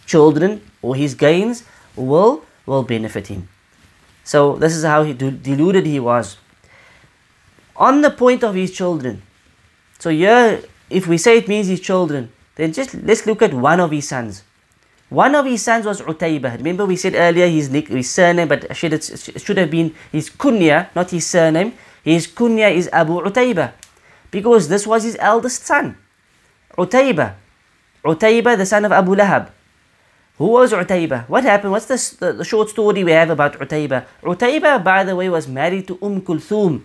children 0.06 0.60
or 0.82 0.96
his 0.96 1.14
gains 1.14 1.64
will, 1.96 2.42
will 2.69 2.83
benefit 2.83 3.27
him. 3.27 3.49
So 4.23 4.55
this 4.55 4.75
is 4.75 4.85
how 4.85 5.03
he 5.03 5.13
deluded 5.13 5.85
he 5.85 5.99
was. 5.99 6.37
On 7.75 8.01
the 8.01 8.11
point 8.11 8.43
of 8.43 8.53
his 8.53 8.71
children. 8.71 9.23
So 9.97 10.11
here, 10.11 10.61
if 10.89 11.07
we 11.07 11.17
say 11.17 11.39
it 11.39 11.47
means 11.47 11.67
his 11.67 11.81
children, 11.81 12.31
then 12.55 12.71
just 12.71 12.93
let's 12.93 13.25
look 13.25 13.41
at 13.41 13.53
one 13.53 13.79
of 13.79 13.89
his 13.91 14.07
sons. 14.07 14.43
One 15.09 15.33
of 15.33 15.45
his 15.45 15.63
sons 15.63 15.85
was 15.85 16.01
Utaybah. 16.01 16.57
Remember 16.57 16.85
we 16.85 16.95
said 16.95 17.15
earlier 17.15 17.47
his, 17.47 17.71
nick, 17.71 17.87
his 17.87 18.11
surname, 18.11 18.47
but 18.47 18.75
should 18.77 18.93
it 18.93 19.03
should 19.41 19.57
have 19.57 19.71
been 19.71 19.95
his 20.11 20.29
kunya, 20.29 20.93
not 20.93 21.09
his 21.09 21.25
surname. 21.25 21.73
His 22.03 22.27
kunya 22.27 22.69
is 22.71 22.87
Abu 22.93 23.19
Utaybah. 23.25 23.73
Because 24.29 24.69
this 24.69 24.85
was 24.85 25.03
his 25.03 25.17
eldest 25.19 25.65
son. 25.65 25.97
Utaybah. 26.77 27.33
Utaybah, 28.05 28.57
the 28.57 28.65
son 28.65 28.85
of 28.85 28.91
Abu 28.91 29.15
Lahab. 29.15 29.49
Who 30.39 30.47
was 30.47 30.71
Utaybah? 30.71 31.27
What 31.27 31.43
happened? 31.43 31.73
What's 31.73 31.87
this, 31.87 32.11
the, 32.11 32.31
the 32.31 32.45
short 32.45 32.69
story 32.69 33.03
we 33.03 33.11
have 33.11 33.29
about 33.29 33.59
Utaybah? 33.59 34.05
Utaybah, 34.23 34.81
by 34.81 35.03
the 35.03 35.13
way, 35.13 35.27
was 35.27 35.49
married 35.49 35.85
to 35.89 35.99
Umm 36.01 36.21
Kulthum, 36.21 36.83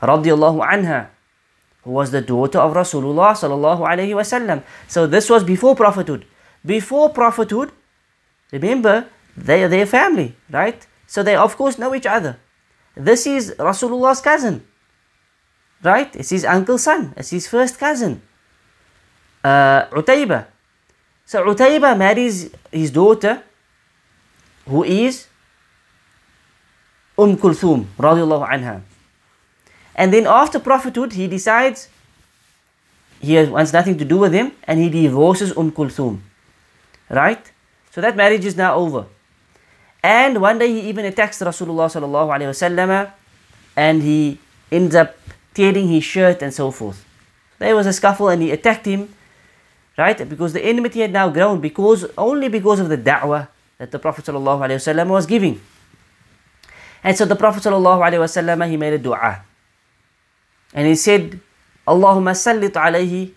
radiallahu 0.00 0.66
anha, 0.66 1.08
who 1.84 1.90
was 1.90 2.10
the 2.10 2.22
daughter 2.22 2.58
of 2.58 2.72
Rasulullah 2.72 3.36
sallallahu 3.36 3.86
alayhi 3.86 4.16
wasallam. 4.16 4.62
So 4.88 5.06
this 5.06 5.28
was 5.28 5.44
before 5.44 5.76
prophethood. 5.76 6.24
Before 6.64 7.10
prophethood, 7.10 7.70
remember, 8.50 9.06
they 9.36 9.62
are 9.62 9.68
their 9.68 9.84
family, 9.84 10.34
right? 10.50 10.86
So 11.06 11.22
they 11.22 11.36
of 11.36 11.54
course 11.54 11.78
know 11.78 11.94
each 11.94 12.06
other. 12.06 12.38
This 12.96 13.26
is 13.26 13.54
Rasulullah's 13.58 14.22
cousin, 14.22 14.64
right? 15.84 16.16
It's 16.16 16.30
his 16.30 16.46
uncle's 16.46 16.84
son. 16.84 17.12
It's 17.14 17.28
his 17.28 17.46
first 17.46 17.78
cousin, 17.78 18.22
uh. 19.44 19.84
So 21.28 21.44
Utaybah 21.44 21.92
marries 21.98 22.48
his 22.72 22.90
daughter, 22.90 23.42
who 24.66 24.82
is 24.82 25.26
Umm 27.18 27.36
Kulthum, 27.36 27.84
anha. 27.98 28.80
And 29.94 30.10
then 30.10 30.26
after 30.26 30.58
prophethood, 30.58 31.12
he 31.12 31.28
decides 31.28 31.90
he 33.20 33.36
wants 33.44 33.74
nothing 33.74 33.98
to 33.98 34.06
do 34.06 34.16
with 34.16 34.32
him 34.32 34.52
and 34.64 34.80
he 34.80 34.88
divorces 34.88 35.52
Umm 35.54 35.70
Kulthum. 35.70 36.20
Right? 37.10 37.52
So 37.90 38.00
that 38.00 38.16
marriage 38.16 38.46
is 38.46 38.56
now 38.56 38.76
over. 38.76 39.04
And 40.02 40.40
one 40.40 40.58
day 40.58 40.72
he 40.72 40.88
even 40.88 41.04
attacks 41.04 41.42
Rasulullah 41.42 43.12
and 43.76 44.02
he 44.02 44.38
ends 44.72 44.94
up 44.94 45.14
tearing 45.52 45.88
his 45.88 46.04
shirt 46.04 46.40
and 46.40 46.54
so 46.54 46.70
forth. 46.70 47.04
There 47.58 47.76
was 47.76 47.86
a 47.86 47.92
scuffle 47.92 48.30
and 48.30 48.40
he 48.40 48.50
attacked 48.50 48.86
him 48.86 49.14
right? 49.98 50.28
Because 50.28 50.52
the 50.52 50.64
enmity 50.64 51.00
had 51.00 51.12
now 51.12 51.28
grown 51.28 51.60
because 51.60 52.06
only 52.16 52.48
because 52.48 52.78
of 52.78 52.88
the 52.88 52.96
da'wah 52.96 53.48
that 53.78 53.90
the 53.90 53.98
Prophet 53.98 54.24
ﷺ 54.24 55.08
was 55.08 55.26
giving. 55.26 55.60
And 57.02 57.16
so 57.16 57.24
the 57.24 57.36
Prophet 57.36 57.64
ﷺ, 57.64 58.70
he 58.70 58.76
made 58.76 58.92
a 58.94 58.98
dua. 58.98 59.42
And 60.72 60.86
he 60.86 60.94
said, 60.94 61.40
Allahumma 61.86 62.32
sallit 62.32 62.72
alayhi 62.72 63.32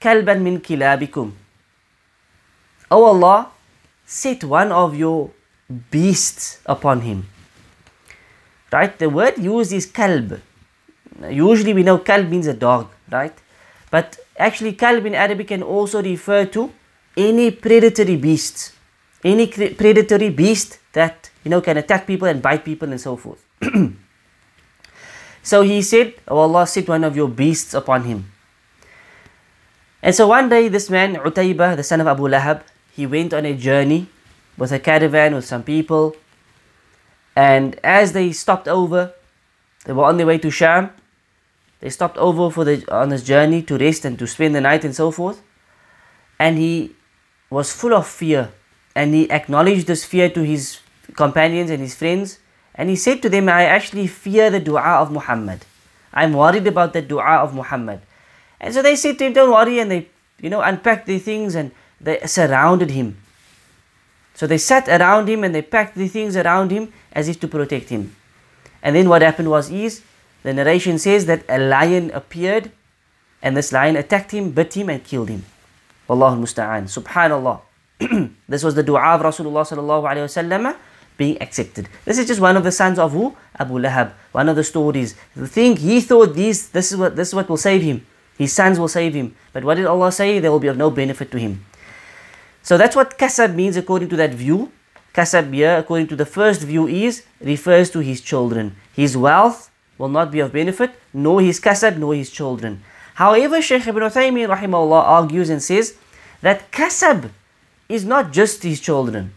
kalban 0.00 0.42
min 0.42 0.60
kilabikum. 0.60 1.32
Oh 2.90 3.04
Allah, 3.04 3.50
set 4.06 4.44
one 4.44 4.72
of 4.72 4.96
your 4.96 5.30
beasts 5.90 6.60
upon 6.64 7.02
him. 7.02 7.26
Right? 8.72 8.98
The 8.98 9.10
word 9.10 9.38
used 9.38 9.72
is 9.72 9.84
kalb. 9.86 10.40
Usually 11.28 11.74
we 11.74 11.82
know 11.82 11.98
kalb 11.98 12.30
means 12.30 12.46
a 12.46 12.54
dog, 12.54 12.88
right? 13.10 13.34
But 13.90 14.18
actually, 14.38 14.74
kalb 14.74 15.06
in 15.06 15.14
Arabic 15.14 15.48
can 15.48 15.62
also 15.62 16.02
refer 16.02 16.44
to 16.46 16.72
any 17.16 17.50
predatory 17.50 18.16
beast, 18.16 18.72
any 19.24 19.46
predatory 19.48 20.30
beast 20.30 20.78
that 20.92 21.30
you 21.44 21.50
know 21.50 21.60
can 21.60 21.76
attack 21.76 22.06
people 22.06 22.28
and 22.28 22.42
bite 22.42 22.64
people 22.64 22.90
and 22.90 23.00
so 23.00 23.16
forth. 23.16 23.44
so 25.42 25.62
he 25.62 25.82
said, 25.82 26.14
"Oh 26.28 26.38
Allah, 26.38 26.66
set 26.66 26.88
one 26.88 27.04
of 27.04 27.16
your 27.16 27.28
beasts 27.28 27.74
upon 27.74 28.04
him." 28.04 28.30
And 30.02 30.14
so 30.14 30.28
one 30.28 30.48
day, 30.48 30.68
this 30.68 30.90
man 30.90 31.16
Utaybah, 31.16 31.76
the 31.76 31.82
son 31.82 32.00
of 32.00 32.06
Abu 32.06 32.28
Lahab, 32.28 32.62
he 32.92 33.06
went 33.06 33.34
on 33.34 33.44
a 33.44 33.54
journey 33.54 34.06
with 34.56 34.70
a 34.70 34.78
caravan 34.78 35.34
with 35.34 35.44
some 35.44 35.62
people, 35.62 36.14
and 37.34 37.80
as 37.82 38.12
they 38.12 38.32
stopped 38.32 38.68
over, 38.68 39.12
they 39.84 39.92
were 39.92 40.04
on 40.04 40.16
their 40.18 40.26
way 40.26 40.38
to 40.38 40.50
Sham. 40.50 40.90
They 41.80 41.90
stopped 41.90 42.18
over 42.18 42.50
for 42.50 42.64
the 42.64 42.84
on 42.90 43.10
his 43.10 43.22
journey 43.22 43.62
to 43.62 43.78
rest 43.78 44.04
and 44.04 44.18
to 44.18 44.26
spend 44.26 44.54
the 44.54 44.60
night 44.60 44.84
and 44.84 44.94
so 44.94 45.10
forth. 45.10 45.42
And 46.38 46.58
he 46.58 46.94
was 47.50 47.72
full 47.72 47.94
of 47.94 48.06
fear. 48.06 48.50
And 48.94 49.14
he 49.14 49.30
acknowledged 49.30 49.86
this 49.86 50.04
fear 50.04 50.28
to 50.30 50.42
his 50.42 50.80
companions 51.14 51.70
and 51.70 51.80
his 51.80 51.94
friends. 51.94 52.38
And 52.74 52.90
he 52.90 52.96
said 52.96 53.22
to 53.22 53.28
them, 53.28 53.48
I 53.48 53.64
actually 53.64 54.06
fear 54.06 54.50
the 54.50 54.60
dua 54.60 54.98
of 55.02 55.12
Muhammad. 55.12 55.64
I'm 56.12 56.32
worried 56.32 56.66
about 56.66 56.92
the 56.92 57.02
dua 57.02 57.38
of 57.38 57.54
Muhammad. 57.54 58.00
And 58.60 58.74
so 58.74 58.82
they 58.82 58.96
said 58.96 59.18
to 59.18 59.26
him, 59.26 59.32
Don't 59.32 59.50
worry, 59.50 59.78
and 59.78 59.90
they, 59.90 60.08
you 60.40 60.50
know, 60.50 60.60
unpacked 60.60 61.06
their 61.06 61.18
things 61.18 61.54
and 61.54 61.70
they 62.00 62.18
surrounded 62.26 62.90
him. 62.90 63.16
So 64.34 64.46
they 64.46 64.58
sat 64.58 64.88
around 64.88 65.28
him 65.28 65.42
and 65.42 65.54
they 65.54 65.62
packed 65.62 65.96
the 65.96 66.08
things 66.08 66.36
around 66.36 66.70
him 66.70 66.92
as 67.12 67.28
if 67.28 67.40
to 67.40 67.48
protect 67.48 67.88
him. 67.88 68.14
And 68.82 68.94
then 68.94 69.08
what 69.08 69.22
happened 69.22 69.50
was 69.50 69.70
is 69.70 70.02
the 70.42 70.52
narration 70.54 70.98
says 70.98 71.26
that 71.26 71.44
a 71.48 71.58
lion 71.58 72.10
appeared 72.12 72.70
and 73.42 73.56
this 73.56 73.72
lion 73.72 73.96
attacked 73.96 74.32
him, 74.32 74.50
bit 74.50 74.74
him 74.74 74.88
and 74.88 75.02
killed 75.04 75.28
him. 75.28 75.44
Wallahu 76.08 76.40
musta'an. 76.40 76.88
Subhanallah. 76.88 77.60
this 78.48 78.62
was 78.62 78.74
the 78.74 78.82
dua 78.82 79.14
of 79.14 79.22
Rasulullah 79.22 79.66
sallallahu 79.66 80.06
wasallam 80.06 80.76
being 81.16 81.40
accepted. 81.42 81.88
This 82.04 82.18
is 82.18 82.26
just 82.26 82.40
one 82.40 82.56
of 82.56 82.64
the 82.64 82.72
sons 82.72 82.98
of 82.98 83.12
who? 83.12 83.36
Abu 83.58 83.74
Lahab. 83.78 84.12
One 84.32 84.48
of 84.48 84.56
the 84.56 84.64
stories. 84.64 85.16
The 85.34 85.48
thing 85.48 85.76
he 85.76 86.00
thought 86.00 86.34
these 86.34 86.70
this 86.70 86.92
is 86.92 86.98
what 86.98 87.16
this 87.16 87.28
is 87.28 87.34
what 87.34 87.48
will 87.48 87.58
save 87.58 87.82
him. 87.82 88.06
His 88.38 88.52
sons 88.52 88.78
will 88.78 88.88
save 88.88 89.14
him. 89.14 89.34
But 89.52 89.64
what 89.64 89.76
did 89.76 89.86
Allah 89.86 90.12
say? 90.12 90.38
They 90.38 90.48
will 90.48 90.60
be 90.60 90.68
of 90.68 90.76
no 90.76 90.90
benefit 90.90 91.30
to 91.32 91.38
him. 91.38 91.64
So 92.62 92.78
that's 92.78 92.94
what 92.94 93.18
kasab 93.18 93.54
means 93.54 93.76
according 93.76 94.08
to 94.10 94.16
that 94.16 94.32
view. 94.32 94.70
Kasab 95.12 95.52
here, 95.52 95.76
according 95.76 96.06
to 96.08 96.16
the 96.16 96.26
first 96.26 96.62
view, 96.62 96.86
is 96.86 97.24
refers 97.40 97.90
to 97.90 97.98
his 97.98 98.20
children. 98.20 98.76
His 98.94 99.16
wealth 99.16 99.67
will 99.98 100.08
not 100.08 100.30
be 100.30 100.40
of 100.40 100.52
benefit, 100.52 100.92
nor 101.12 101.42
his 101.42 101.60
kasab, 101.60 101.98
nor 101.98 102.14
his 102.14 102.30
children. 102.30 102.82
However, 103.14 103.60
Shaykh 103.60 103.86
ibn 103.86 104.02
Uthaymeen 104.02 104.48
rahimahullah 104.48 105.02
argues 105.02 105.50
and 105.50 105.62
says 105.62 105.96
that 106.40 106.70
kasab 106.70 107.30
is 107.88 108.04
not 108.04 108.32
just 108.32 108.62
his 108.62 108.80
children. 108.80 109.34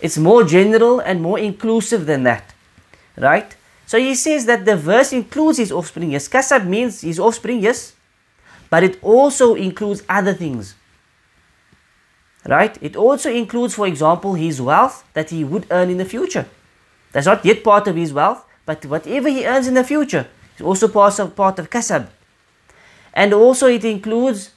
It's 0.00 0.18
more 0.18 0.44
general 0.44 1.00
and 1.00 1.22
more 1.22 1.38
inclusive 1.38 2.06
than 2.06 2.24
that. 2.24 2.52
Right? 3.16 3.56
So 3.86 3.98
he 3.98 4.14
says 4.14 4.46
that 4.46 4.64
the 4.64 4.76
verse 4.76 5.12
includes 5.12 5.58
his 5.58 5.70
offspring, 5.70 6.10
yes. 6.10 6.28
Kasab 6.28 6.66
means 6.66 7.02
his 7.02 7.20
offspring, 7.20 7.60
yes. 7.60 7.94
But 8.68 8.82
it 8.82 8.98
also 9.02 9.54
includes 9.54 10.02
other 10.08 10.34
things. 10.34 10.74
Right? 12.44 12.76
It 12.80 12.96
also 12.96 13.30
includes, 13.30 13.74
for 13.74 13.86
example, 13.86 14.34
his 14.34 14.60
wealth 14.60 15.04
that 15.14 15.30
he 15.30 15.44
would 15.44 15.66
earn 15.70 15.90
in 15.90 15.98
the 15.98 16.04
future. 16.04 16.46
That's 17.12 17.26
not 17.26 17.44
yet 17.44 17.64
part 17.64 17.86
of 17.88 17.96
his 17.96 18.12
wealth, 18.12 18.44
but 18.66 18.84
whatever 18.84 19.28
he 19.30 19.46
earns 19.46 19.66
in 19.66 19.74
the 19.74 19.84
future 19.84 20.26
is 20.56 20.62
also 20.62 20.88
part 20.88 21.18
of, 21.18 21.34
part 21.34 21.58
of 21.58 21.70
kasab. 21.70 22.08
And 23.14 23.32
also 23.32 23.68
it 23.68 23.84
includes 23.84 24.50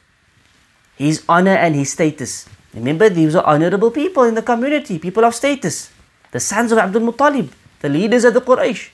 his 0.97 1.23
honor 1.29 1.55
and 1.55 1.75
his 1.75 1.93
status. 1.93 2.49
Remember, 2.73 3.07
these 3.07 3.35
are 3.35 3.45
honorable 3.45 3.91
people 3.91 4.23
in 4.23 4.35
the 4.35 4.41
community, 4.41 4.99
people 4.99 5.23
of 5.23 5.33
status. 5.33 5.91
The 6.31 6.39
sons 6.39 6.71
of 6.71 6.77
Abdul 6.77 7.13
Muttalib, 7.13 7.49
the 7.79 7.89
leaders 7.89 8.25
of 8.25 8.33
the 8.33 8.41
Quraysh. 8.41 8.89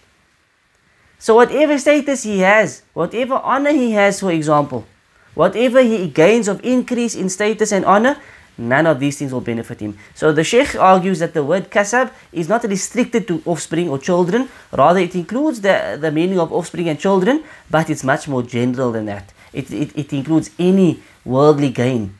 So 1.17 1.35
whatever 1.35 1.77
status 1.79 2.23
he 2.23 2.39
has, 2.39 2.83
whatever 2.93 3.35
honor 3.35 3.71
he 3.71 3.91
has, 3.91 4.19
for 4.19 4.31
example, 4.31 4.85
whatever 5.33 5.81
he 5.81 6.07
gains 6.07 6.47
of 6.47 6.63
increase 6.63 7.15
in 7.15 7.29
status 7.29 7.71
and 7.71 7.83
honor, 7.85 8.17
none 8.57 8.85
of 8.87 8.99
these 8.99 9.17
things 9.17 9.33
will 9.33 9.41
benefit 9.41 9.79
him. 9.79 9.97
So 10.13 10.31
the 10.31 10.43
Sheikh 10.43 10.75
argues 10.75 11.19
that 11.19 11.33
the 11.33 11.43
word 11.43 11.69
kasab 11.69 12.11
is 12.31 12.47
not 12.47 12.63
restricted 12.63 13.27
to 13.27 13.41
offspring 13.45 13.89
or 13.89 13.99
children, 13.99 14.49
rather 14.71 14.99
it 14.99 15.15
includes 15.15 15.61
the, 15.61 15.97
the 15.99 16.11
meaning 16.11 16.39
of 16.39 16.53
offspring 16.53 16.89
and 16.89 16.99
children, 16.99 17.43
but 17.69 17.89
it's 17.89 18.03
much 18.03 18.27
more 18.27 18.43
general 18.43 18.91
than 18.91 19.05
that. 19.05 19.33
It, 19.53 19.71
it, 19.71 19.97
it 19.97 20.13
includes 20.13 20.51
any 20.59 20.99
worldly 21.23 21.69
gain, 21.69 22.17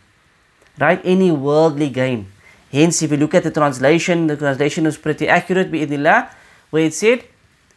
right? 0.79 1.01
Any 1.03 1.31
worldly 1.31 1.89
gain. 1.89 2.27
Hence, 2.71 3.01
if 3.01 3.11
you 3.11 3.17
look 3.17 3.33
at 3.33 3.43
the 3.43 3.51
translation, 3.51 4.27
the 4.27 4.35
translation 4.35 4.85
is 4.85 4.97
pretty 4.97 5.27
accurate, 5.27 5.71
bi'idnillah, 5.71 6.29
where 6.71 6.83
it 6.83 6.93
said, 6.93 7.23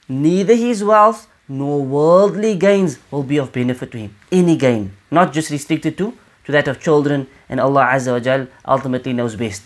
neither 0.08 0.54
his 0.54 0.82
wealth 0.82 1.28
nor 1.48 1.82
worldly 1.82 2.56
gains 2.56 2.98
will 3.10 3.22
be 3.22 3.38
of 3.38 3.52
benefit 3.52 3.90
to 3.92 3.98
him. 3.98 4.14
Any 4.30 4.56
gain, 4.56 4.96
not 5.10 5.32
just 5.32 5.50
restricted 5.50 5.96
to, 5.98 6.14
to 6.47 6.51
that 6.51 6.67
of 6.67 6.81
children, 6.81 7.27
and 7.49 7.59
Allah 7.59 7.85
Azza 7.93 8.11
wa 8.13 8.19
Jal 8.19 8.47
ultimately 8.67 9.13
knows 9.13 9.35
best. 9.35 9.63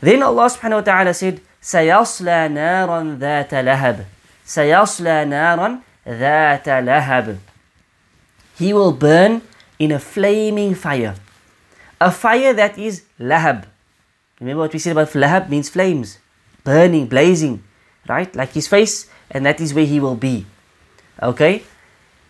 Then 0.00 0.22
Allah 0.22 0.48
subhanahu 0.48 0.80
wa 0.80 0.86
ta'ala 0.86 1.14
said, 1.14 1.40
سيصلى 1.62 2.48
نارا 2.48 3.18
ذات 3.20 3.54
لهب 3.54 4.04
سيصلى 4.46 5.24
نارا 5.24 5.78
ذات 6.08 6.68
لهب 6.68 7.38
He 8.58 8.72
will 8.72 8.92
burn 8.92 9.42
in 9.78 9.90
a 9.90 9.98
flaming 9.98 10.74
fire. 10.74 11.14
A 12.00 12.10
fire 12.10 12.52
that 12.52 12.76
is 12.76 13.04
lahab. 13.18 13.64
Remember 14.38 14.62
what 14.62 14.72
we 14.72 14.78
said 14.78 14.92
about 14.92 15.08
lahab 15.12 15.48
means 15.48 15.70
flames, 15.70 16.18
burning, 16.64 17.06
blazing, 17.06 17.62
right? 18.06 18.34
Like 18.36 18.52
his 18.52 18.68
face, 18.68 19.08
and 19.30 19.46
that 19.46 19.60
is 19.60 19.72
where 19.72 19.86
he 19.86 19.98
will 19.98 20.16
be. 20.16 20.44
Okay? 21.22 21.62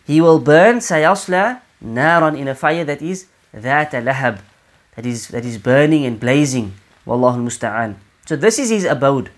He 0.07 0.20
will 0.20 0.39
burn 0.39 0.78
sayasla 0.78 1.61
naran 1.85 2.39
in 2.39 2.47
a 2.47 2.55
fire 2.55 2.85
that 2.85 3.03
is 3.03 3.26
that 3.56 3.91
lahab, 3.91 4.41
that 4.95 5.06
is 5.06 5.30
that 5.30 5.45
is 5.45 5.58
burning 5.58 6.06
and 6.06 6.20
blazing. 6.20 6.74
Wallahu 7.08 7.39
musta'an. 7.39 7.95
So 8.26 8.36
this 8.36 8.60
is 8.60 8.70
his 8.70 8.86
abode. 8.86 9.30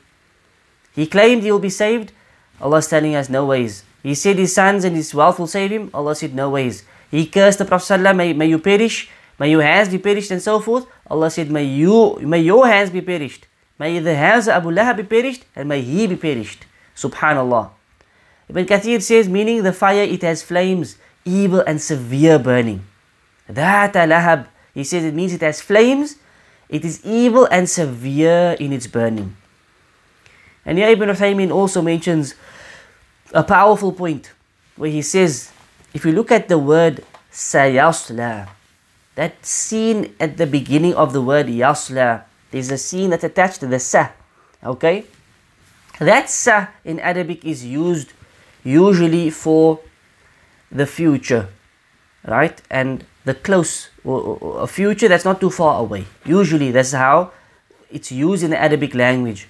He 0.96 1.06
claimed 1.06 1.44
he 1.44 1.52
will 1.52 1.60
be 1.60 1.70
saved. 1.70 2.12
Allah 2.60 2.78
is 2.78 2.88
telling 2.88 3.16
us 3.16 3.30
no 3.30 3.46
ways. 3.46 3.84
He 4.02 4.16
said 4.16 4.38
his 4.38 4.56
sons 4.56 4.84
and 4.84 4.96
his 4.96 5.14
wealth 5.14 5.38
will 5.38 5.48
save 5.48 5.70
him. 5.72 5.92
Allah 5.94 6.16
said 6.16 6.34
no 6.34 6.50
ways. 6.50 6.84
He 7.12 7.26
cursed 7.28 7.60
the 7.60 7.66
Prophet 7.66 8.02
may, 8.16 8.34
may 8.34 8.48
you 8.48 8.60
perish, 8.60 9.10
may 9.40 9.52
your 9.52 9.62
hands 9.62 9.90
be 9.90 9.98
perished 9.98 10.32
and 10.32 10.42
so 10.42 10.60
forth. 10.60 10.88
Allah 11.10 11.30
said 11.30 11.52
may 11.52 11.64
you 11.64 12.18
may 12.22 12.42
your 12.42 12.68
hands 12.68 12.90
be 12.90 13.02
perished. 13.02 13.46
May 13.78 14.00
the 14.00 14.16
hands 14.16 14.48
of 14.48 14.56
Abu 14.56 14.72
Lahab 14.72 14.98
be 14.98 15.04
perished 15.04 15.46
and 15.56 15.70
may 15.70 15.82
he 15.82 16.08
be 16.08 16.16
perished. 16.16 16.66
Subhanallah. 16.96 17.70
Ibn 18.50 18.66
Kathir 18.66 19.02
says, 19.02 19.30
meaning 19.30 19.62
the 19.64 19.74
fire, 19.74 20.04
it 20.04 20.22
has 20.24 20.42
flames, 20.42 20.98
evil 21.26 21.62
and 21.68 21.82
severe 21.82 22.40
burning. 22.40 22.84
That 23.48 23.94
lahab, 23.94 24.48
he 24.74 24.84
says 24.84 25.04
it 25.04 25.14
means 25.14 25.34
it 25.34 25.42
has 25.42 25.62
flames, 25.62 26.18
it 26.70 26.84
is 26.84 27.04
evil 27.06 27.48
and 27.50 27.70
severe 27.70 28.56
in 28.60 28.74
its 28.74 28.88
burning. 28.88 29.36
And 30.66 30.78
here 30.78 30.90
Ibn 30.90 31.10
Uthaymin 31.10 31.52
also 31.52 31.82
mentions 31.82 32.36
a 33.34 33.44
powerful 33.44 33.92
point 33.92 34.32
where 34.76 34.92
he 34.92 35.02
says, 35.02 35.52
if 35.94 36.06
you 36.06 36.12
look 36.12 36.32
at 36.32 36.50
the 36.50 36.58
word 36.58 37.06
sayasla, 37.32 38.50
that 39.16 39.46
seen 39.46 40.14
at 40.20 40.38
the 40.38 40.46
beginning 40.46 40.94
of 40.94 41.14
the 41.14 41.22
word 41.22 41.48
yasla, 41.48 42.24
there's 42.52 42.70
a 42.70 42.78
seen 42.78 43.10
that's 43.10 43.24
attached 43.24 43.62
to 43.62 43.68
the 43.68 43.80
sa, 43.80 44.10
okay? 44.64 45.06
That 46.00 46.30
sa 46.30 46.68
in 46.86 47.00
Arabic 47.00 47.44
is 47.44 47.66
used 47.66 48.14
usually 48.64 49.30
for 49.32 49.80
the 50.72 50.86
future, 50.86 51.50
right? 52.26 52.62
And 52.70 53.06
the 53.28 53.36
close, 53.36 53.90
a 54.06 54.68
future 54.68 55.10
that's 55.12 55.26
not 55.26 55.42
too 55.42 55.50
far 55.50 55.82
away. 55.82 56.06
Usually, 56.26 56.72
that's 56.72 56.94
how 56.94 57.32
it's 57.92 58.12
used 58.12 58.44
in 58.44 58.52
the 58.52 58.62
Arabic 58.68 58.96
language. 58.96 59.48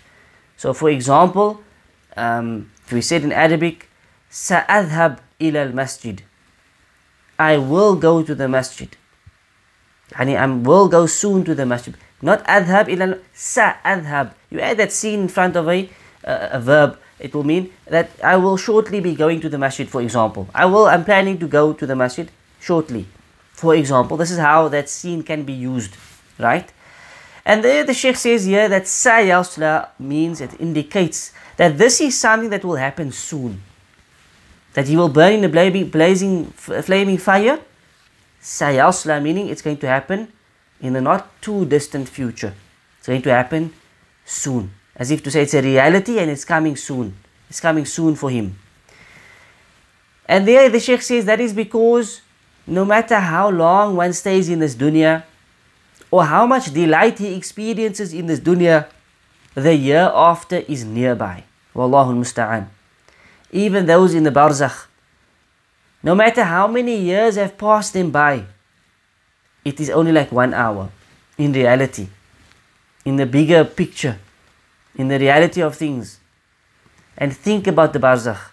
So, 0.57 0.73
for 0.73 0.89
example, 0.89 1.61
um, 2.17 2.71
we 2.91 3.01
said 3.01 3.21
in 3.23 3.31
Arabic, 3.31 3.87
"Sa'adhab 4.29 5.19
ila 5.39 5.69
masjid." 5.69 6.23
I 7.37 7.57
will 7.57 7.95
go 7.95 8.23
to 8.23 8.33
the 8.33 8.47
masjid. 8.47 8.89
Yani 10.13 10.35
I 10.35 10.47
will 10.47 10.87
go 10.87 11.05
soon 11.05 11.43
to 11.45 11.53
the 11.53 11.65
masjid. 11.65 11.93
Not 12.21 12.43
adhab 12.47 12.89
ila 12.89 13.19
sa'adhab. 13.33 14.33
You 14.49 14.59
add 14.59 14.77
that 14.77 14.91
seen 14.91 15.27
in 15.27 15.27
front 15.27 15.55
of 15.55 15.69
a, 15.69 15.89
uh, 16.25 16.57
a 16.57 16.59
verb. 16.59 16.97
It 17.19 17.35
will 17.35 17.43
mean 17.43 17.69
that 17.85 18.09
I 18.23 18.37
will 18.37 18.57
shortly 18.57 19.01
be 19.01 19.13
going 19.13 19.39
to 19.41 19.49
the 19.49 19.59
masjid. 19.59 19.87
For 19.87 20.01
example, 20.01 20.49
I 20.55 20.65
will. 20.65 20.87
I'm 20.87 21.05
planning 21.05 21.37
to 21.45 21.47
go 21.47 21.73
to 21.73 21.85
the 21.85 21.95
masjid 21.95 22.33
shortly. 22.59 23.05
For 23.57 23.73
example, 23.73 24.17
this 24.17 24.29
is 24.29 24.37
how 24.37 24.67
that 24.69 24.87
seen 24.87 25.23
can 25.23 25.41
be 25.41 25.51
used, 25.51 25.97
right? 26.37 26.71
And 27.43 27.63
there 27.63 27.83
the 27.83 27.93
Sheikh 27.93 28.15
says 28.15 28.45
here 28.45 28.69
that 28.69 28.83
sayasla 28.83 29.89
means 29.97 30.41
it 30.41 30.61
indicates 30.61 31.31
that 31.55 31.79
this 31.79 31.99
is 31.99 32.19
something 32.19 32.51
that 32.51 32.63
will 32.63 32.75
happen 32.75 33.11
soon. 33.11 33.63
That 34.73 34.87
he 34.87 34.95
will 34.95 35.09
burn 35.09 35.33
in 35.33 35.43
a 35.43 35.49
blazing, 35.49 35.89
blazing 35.89 36.45
flaming 36.51 37.17
fire. 37.17 37.59
Sayasla 38.43 39.23
meaning 39.23 39.47
it's 39.47 39.63
going 39.63 39.77
to 39.77 39.87
happen 39.87 40.31
in 40.79 40.93
the 40.93 41.01
not 41.01 41.41
too 41.41 41.65
distant 41.65 42.07
future. 42.09 42.53
It's 42.99 43.07
going 43.07 43.23
to 43.23 43.31
happen 43.31 43.73
soon. 44.23 44.71
As 44.95 45.09
if 45.09 45.23
to 45.23 45.31
say 45.31 45.41
it's 45.41 45.55
a 45.55 45.63
reality 45.63 46.19
and 46.19 46.29
it's 46.29 46.45
coming 46.45 46.75
soon. 46.75 47.17
It's 47.49 47.59
coming 47.59 47.85
soon 47.85 48.15
for 48.15 48.29
him. 48.29 48.55
And 50.27 50.47
there 50.47 50.69
the 50.69 50.79
Sheikh 50.79 51.01
says 51.01 51.25
that 51.25 51.39
is 51.39 51.53
because 51.53 52.21
no 52.67 52.83
matter 52.83 53.15
how 53.15 53.49
long 53.49 53.95
one 53.95 54.11
stays 54.11 54.49
in 54.49 54.59
this 54.59 54.75
dunya 54.75 55.23
or 56.11 56.25
how 56.25 56.45
much 56.45 56.73
delight 56.73 57.17
he 57.17 57.33
experiences 57.33 58.13
in 58.13 58.27
this 58.27 58.39
dunya, 58.39 58.87
the 59.55 59.73
hereafter 59.73 60.63
is 60.67 60.83
nearby. 60.83 61.43
Wallahu 61.73 62.11
musta'an. 62.11 62.67
Even 63.51 63.85
those 63.85 64.13
in 64.13 64.23
the 64.23 64.31
barzakh, 64.31 64.87
no 66.03 66.13
matter 66.13 66.43
how 66.43 66.67
many 66.67 66.97
years 66.99 67.35
have 67.35 67.57
passed 67.57 67.93
them 67.93 68.11
by, 68.11 68.43
it 69.63 69.79
is 69.79 69.89
only 69.89 70.11
like 70.11 70.31
one 70.31 70.53
hour 70.53 70.89
in 71.37 71.53
reality, 71.53 72.07
in 73.05 73.15
the 73.15 73.25
bigger 73.25 73.63
picture, 73.63 74.19
in 74.95 75.07
the 75.07 75.19
reality 75.19 75.61
of 75.61 75.75
things. 75.75 76.19
And 77.17 77.35
think 77.35 77.67
about 77.67 77.93
the 77.93 77.99
barzakh. 77.99 78.51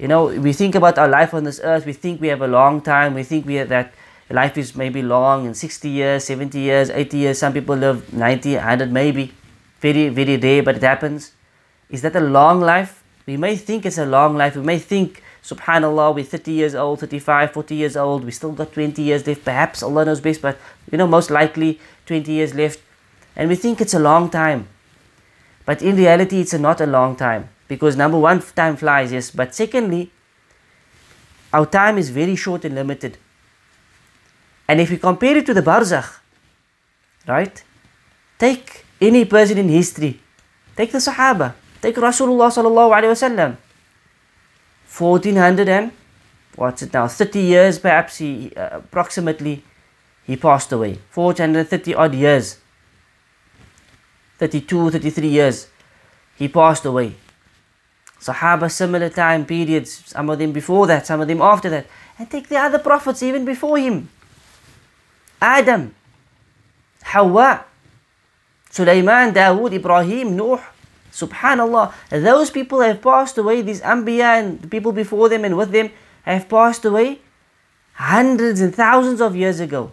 You 0.00 0.08
know, 0.08 0.26
we 0.26 0.54
think 0.54 0.74
about 0.74 0.96
our 0.96 1.08
life 1.08 1.34
on 1.34 1.44
this 1.44 1.60
earth, 1.62 1.84
we 1.84 1.92
think 1.92 2.22
we 2.22 2.28
have 2.28 2.40
a 2.40 2.48
long 2.48 2.80
time, 2.80 3.12
we 3.12 3.22
think 3.22 3.44
we 3.44 3.56
have 3.56 3.68
that 3.68 3.92
life 4.30 4.56
is 4.56 4.74
maybe 4.74 5.02
long 5.02 5.44
in 5.44 5.52
60 5.52 5.90
years, 5.90 6.24
70 6.24 6.58
years, 6.58 6.88
80 6.88 7.16
years. 7.18 7.38
Some 7.38 7.52
people 7.52 7.76
live 7.76 8.10
90, 8.10 8.54
100, 8.54 8.90
maybe. 8.90 9.32
Very, 9.80 10.08
very 10.08 10.38
rare, 10.38 10.62
but 10.62 10.76
it 10.76 10.82
happens. 10.82 11.32
Is 11.90 12.00
that 12.00 12.16
a 12.16 12.20
long 12.20 12.62
life? 12.62 13.02
We 13.26 13.36
may 13.36 13.56
think 13.56 13.84
it's 13.84 13.98
a 13.98 14.06
long 14.06 14.38
life. 14.38 14.56
We 14.56 14.62
may 14.62 14.78
think, 14.78 15.22
subhanAllah, 15.42 16.14
we're 16.14 16.24
30 16.24 16.52
years 16.52 16.74
old, 16.74 17.00
35, 17.00 17.52
40 17.52 17.74
years 17.74 17.96
old. 17.96 18.24
We 18.24 18.30
still 18.30 18.52
got 18.52 18.72
20 18.72 19.02
years 19.02 19.26
left. 19.26 19.44
Perhaps 19.44 19.82
Allah 19.82 20.06
knows 20.06 20.22
best, 20.22 20.40
but 20.40 20.56
you 20.90 20.96
know, 20.96 21.06
most 21.06 21.30
likely 21.30 21.78
20 22.06 22.32
years 22.32 22.54
left. 22.54 22.80
And 23.36 23.50
we 23.50 23.54
think 23.54 23.82
it's 23.82 23.94
a 23.94 23.98
long 23.98 24.30
time. 24.30 24.66
But 25.66 25.82
in 25.82 25.96
reality, 25.96 26.40
it's 26.40 26.54
not 26.54 26.80
a 26.80 26.86
long 26.86 27.16
time. 27.16 27.50
Because 27.70 27.96
number 27.96 28.18
one, 28.18 28.42
time 28.42 28.74
flies, 28.76 29.12
yes. 29.12 29.30
But 29.30 29.54
secondly, 29.54 30.10
our 31.52 31.66
time 31.66 31.98
is 31.98 32.10
very 32.10 32.34
short 32.34 32.64
and 32.64 32.74
limited. 32.74 33.16
And 34.66 34.80
if 34.80 34.90
we 34.90 34.96
compare 34.98 35.36
it 35.36 35.46
to 35.46 35.54
the 35.54 35.62
barzakh, 35.62 36.18
right? 37.28 37.62
Take 38.40 38.84
any 39.00 39.24
person 39.24 39.58
in 39.58 39.68
history. 39.68 40.20
Take 40.74 40.90
the 40.90 40.98
Sahaba. 40.98 41.54
Take 41.80 41.94
Rasulullah 41.94 42.50
sallallahu 42.58 42.90
alaihi 42.98 43.14
wasallam. 43.14 43.56
1400 44.98 45.68
and 45.68 45.92
what's 46.56 46.82
it 46.82 46.92
now? 46.92 47.06
30 47.06 47.38
years 47.38 47.78
perhaps 47.78 48.18
he 48.18 48.52
uh, 48.56 48.78
approximately 48.78 49.62
he 50.24 50.36
passed 50.36 50.72
away. 50.72 50.98
430 51.10 51.94
odd 51.94 52.14
years. 52.14 52.58
32, 54.38 54.90
33 54.90 55.28
years. 55.28 55.68
He 56.34 56.48
passed 56.48 56.84
away. 56.84 57.14
Sahaba, 58.20 58.70
similar 58.70 59.08
time 59.08 59.46
periods, 59.46 60.02
some 60.06 60.28
of 60.28 60.38
them 60.38 60.52
before 60.52 60.86
that, 60.86 61.06
some 61.06 61.20
of 61.20 61.28
them 61.28 61.40
after 61.40 61.70
that. 61.70 61.86
And 62.18 62.30
take 62.30 62.48
the 62.48 62.56
other 62.56 62.78
prophets 62.78 63.22
even 63.22 63.44
before 63.44 63.78
him. 63.78 64.10
Adam, 65.40 65.94
Hawa, 67.02 67.64
Sulaiman, 68.70 69.32
Dawood, 69.32 69.72
Ibrahim, 69.72 70.36
Nuh. 70.36 70.60
Subhanallah, 71.12 71.92
those 72.10 72.50
people 72.50 72.80
have 72.80 73.02
passed 73.02 73.36
away, 73.38 73.62
these 73.62 73.80
Anbiya 73.80 74.38
and 74.38 74.62
the 74.62 74.68
people 74.68 74.92
before 74.92 75.28
them 75.28 75.44
and 75.44 75.56
with 75.56 75.72
them 75.72 75.90
have 76.22 76.48
passed 76.48 76.84
away 76.84 77.18
hundreds 77.94 78.60
and 78.60 78.74
thousands 78.74 79.20
of 79.20 79.34
years 79.34 79.58
ago. 79.58 79.92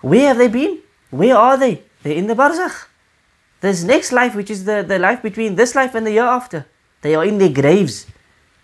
Where 0.00 0.28
have 0.28 0.38
they 0.38 0.48
been? 0.48 0.78
Where 1.10 1.36
are 1.36 1.56
they? 1.56 1.82
They're 2.02 2.14
in 2.16 2.26
the 2.26 2.34
barzakh. 2.34 2.86
This 3.64 3.82
next 3.82 4.12
life, 4.12 4.34
which 4.34 4.50
is 4.50 4.66
the, 4.66 4.84
the 4.86 4.98
life 4.98 5.22
between 5.22 5.54
this 5.54 5.74
life 5.74 5.94
and 5.94 6.06
the 6.06 6.10
hereafter. 6.10 6.66
They 7.00 7.14
are 7.14 7.24
in 7.24 7.38
their 7.38 7.48
graves. 7.48 8.06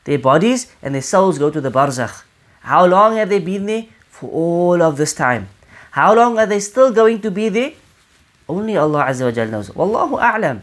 Their 0.05 0.19
bodies 0.19 0.71
and 0.83 0.95
their 0.95 1.01
souls 1.01 1.39
go 1.39 1.49
to 1.49 1.59
the 1.59 1.71
barzakh. 1.71 2.23
How 2.61 2.85
long 2.85 3.17
have 3.17 3.31
they 3.31 3.39
been 3.39 3.65
there? 3.65 3.87
For 4.11 4.29
all 4.31 4.83
of 4.83 4.99
this 4.99 5.15
time. 5.15 5.49
How 5.93 6.15
long 6.15 6.39
are 6.39 6.45
they 6.45 6.61
still 6.61 6.93
going 6.93 7.23
to 7.23 7.31
be 7.31 7.49
there? 7.49 7.73
Only 8.47 8.77
Allah 8.77 9.07
Azza 9.07 9.25
wa 9.25 9.31
Jal 9.31 9.49
knows. 9.49 9.71
Wallahu 9.71 10.21
a'lam. 10.21 10.61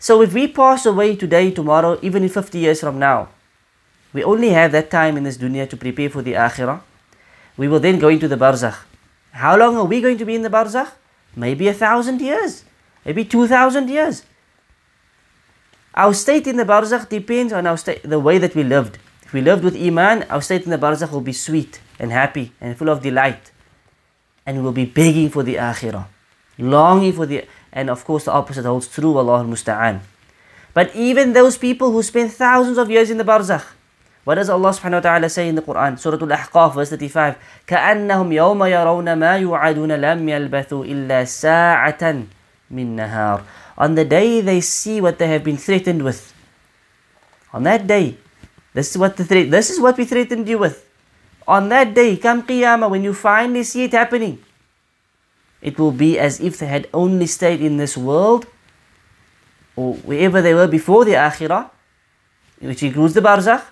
So 0.00 0.20
if 0.22 0.34
we 0.34 0.48
pass 0.48 0.84
away 0.84 1.14
today, 1.14 1.52
tomorrow, 1.52 2.00
even 2.02 2.24
in 2.24 2.28
50 2.28 2.58
years 2.58 2.80
from 2.80 2.98
now, 2.98 3.28
we 4.12 4.24
only 4.24 4.48
have 4.48 4.72
that 4.72 4.90
time 4.90 5.16
in 5.16 5.22
this 5.22 5.38
dunya 5.38 5.70
to 5.70 5.76
prepare 5.76 6.10
for 6.10 6.22
the 6.22 6.32
akhirah. 6.32 6.80
We 7.56 7.68
will 7.68 7.78
then 7.78 8.00
go 8.00 8.08
into 8.08 8.26
the 8.26 8.34
barzakh. 8.34 8.78
How 9.30 9.56
long 9.56 9.76
are 9.76 9.84
we 9.84 10.00
going 10.00 10.18
to 10.18 10.24
be 10.24 10.34
in 10.34 10.42
the 10.42 10.50
barzakh? 10.50 10.90
Maybe 11.36 11.68
a 11.68 11.74
thousand 11.74 12.20
years, 12.20 12.64
maybe 13.05 13.25
two 13.25 13.47
thousand 13.47 13.89
years. 13.89 14.23
Our 15.95 16.13
state 16.13 16.47
in 16.47 16.57
the 16.57 16.65
barzakh 16.65 17.07
depends 17.07 17.53
on 17.53 17.67
our 17.67 17.77
state, 17.77 18.01
the 18.01 18.19
way 18.19 18.39
that 18.39 18.55
we 18.55 18.63
lived. 18.63 18.97
If 19.23 19.33
we 19.33 19.41
lived 19.41 19.63
with 19.63 19.75
iman, 19.75 20.23
our 20.23 20.41
state 20.41 20.63
in 20.63 20.71
the 20.71 20.77
barzakh 20.77 21.11
will 21.11 21.21
be 21.21 21.33
sweet 21.33 21.81
and 21.99 22.11
happy 22.11 22.51
and 22.59 22.75
full 22.75 22.89
of 22.89 23.01
delight. 23.01 23.51
And 24.45 24.57
we 24.57 24.63
will 24.63 24.73
be 24.73 24.85
begging 24.85 25.29
for 25.29 25.43
the 25.43 25.55
akhirah, 25.55 26.07
longing 26.57 27.13
for 27.13 27.25
the, 27.25 27.45
and 27.71 27.89
of 27.89 28.03
course 28.05 28.25
the 28.25 28.31
opposite 28.31 28.65
holds 28.65 28.87
true, 28.87 29.15
Allah 29.17 29.43
musta'an. 29.45 30.01
But 30.73 30.95
even 30.95 31.33
those 31.33 31.57
people 31.57 31.91
who 31.91 32.01
spend 32.01 32.33
thousands 32.33 32.79
of 32.79 32.89
years 32.89 33.11
in 33.11 33.17
the 33.17 33.23
barzakh, 33.23 33.63
what 34.23 34.35
does 34.35 34.49
Allah 34.49 34.69
subhanahu 34.71 35.03
wa 35.03 35.05
ta'ala 35.05 35.29
say 35.29 35.47
in 35.47 35.55
the 35.55 35.61
Quran? 35.61 35.99
Surah 35.99 36.17
Al-Ahqaf 36.17 36.73
verse 36.73 36.89
35. 36.89 37.35
كَأَنَّهُمْ 37.67 38.33
يَوْمَ 38.33 38.61
يَرَوْنَ 38.65 39.09
مَا 39.19 39.37
يُوعَدُونَ 39.37 39.91
لَمْ 39.99 40.19
يَلْبَثُوا 40.23 40.85
إِلَّا 40.85 41.25
سَاعَةً 41.27 42.25
min 42.70 42.96
nahar. 42.96 43.44
On 43.76 43.94
the 43.94 44.04
day 44.04 44.40
they 44.40 44.60
see 44.60 45.00
what 45.00 45.18
they 45.18 45.28
have 45.28 45.44
been 45.44 45.56
threatened 45.56 46.02
with. 46.02 46.32
On 47.52 47.62
that 47.64 47.86
day, 47.86 48.18
this 48.74 48.90
is 48.92 48.98
what 48.98 49.16
the 49.16 49.24
threat, 49.24 49.50
this 49.50 49.70
is 49.70 49.80
what 49.80 49.96
we 49.96 50.04
threatened 50.04 50.48
you 50.48 50.58
with. 50.58 50.84
On 51.48 51.68
that 51.70 51.94
day, 51.94 52.16
come 52.16 52.42
Qiyamah, 52.42 52.90
when 52.90 53.02
you 53.02 53.14
finally 53.14 53.62
see 53.62 53.84
it 53.84 53.92
happening, 53.92 54.38
it 55.62 55.78
will 55.78 55.92
be 55.92 56.18
as 56.18 56.40
if 56.40 56.58
they 56.58 56.66
had 56.66 56.86
only 56.92 57.26
stayed 57.26 57.62
in 57.62 57.78
this 57.78 57.96
world 57.96 58.46
or 59.74 59.94
wherever 60.04 60.42
they 60.42 60.52
were 60.52 60.68
before 60.68 61.04
the 61.04 61.16
Akhirah, 61.16 61.70
which 62.60 62.82
includes 62.82 63.14
the 63.14 63.22
Barzakh, 63.22 63.64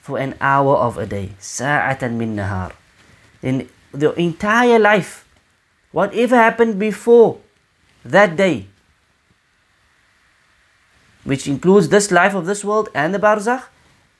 for 0.00 0.18
an 0.18 0.34
hour 0.40 0.76
of 0.76 0.96
a 0.96 1.06
day. 1.06 1.32
Sa'atan 1.38 2.16
min 2.16 2.36
nahar. 2.36 2.72
In 3.42 3.68
the 3.92 4.12
entire 4.14 4.78
life, 4.78 5.28
whatever 5.92 6.36
happened 6.36 6.78
before 6.78 7.43
that 8.04 8.36
day, 8.36 8.66
which 11.24 11.48
includes 11.48 11.88
this 11.88 12.10
life 12.10 12.34
of 12.34 12.46
this 12.46 12.64
world 12.64 12.88
and 12.94 13.14
the 13.14 13.18
barzakh, 13.18 13.64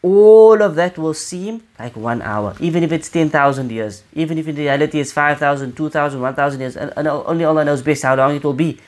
all 0.02 0.60
of 0.60 0.74
that 0.74 0.98
will 0.98 1.14
seem 1.14 1.62
like 1.78 1.96
one 1.96 2.20
hour, 2.20 2.54
even 2.60 2.82
if 2.82 2.92
it's 2.92 3.08
10,000 3.08 3.70
years, 3.70 4.02
even 4.12 4.36
if 4.36 4.46
in 4.46 4.56
reality 4.56 5.00
it's 5.00 5.12
5,000, 5.12 5.74
2,000, 5.74 6.20
1,000 6.20 6.60
years, 6.60 6.76
and, 6.76 6.92
and 6.96 7.08
only 7.08 7.44
Allah 7.44 7.64
knows 7.64 7.80
best 7.80 8.02
how 8.02 8.14
long 8.14 8.36
it 8.36 8.44
will 8.44 8.52
be. 8.52 8.78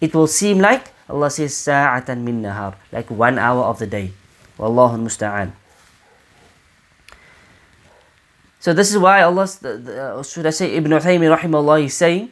It 0.00 0.14
will 0.14 0.28
seem 0.28 0.60
like, 0.60 0.92
Allah 1.08 1.30
says, 1.30 1.56
sa'atan 1.56 2.24
min 2.24 2.42
nahar, 2.42 2.76
like 2.92 3.10
one 3.10 3.38
hour 3.38 3.64
of 3.64 3.78
the 3.78 3.86
day. 3.86 4.12
Wallahu 4.58 4.96
musta'an. 5.02 5.52
So 8.60 8.72
this 8.72 8.90
is 8.90 8.98
why 8.98 9.22
Allah, 9.22 9.42
uh, 9.44 10.22
should 10.22 10.46
I 10.46 10.50
say, 10.50 10.74
Ibn 10.76 10.92
Uthaymeen 10.92 11.36
rahimahullah 11.36 11.84
is 11.84 11.94
saying 11.94 12.30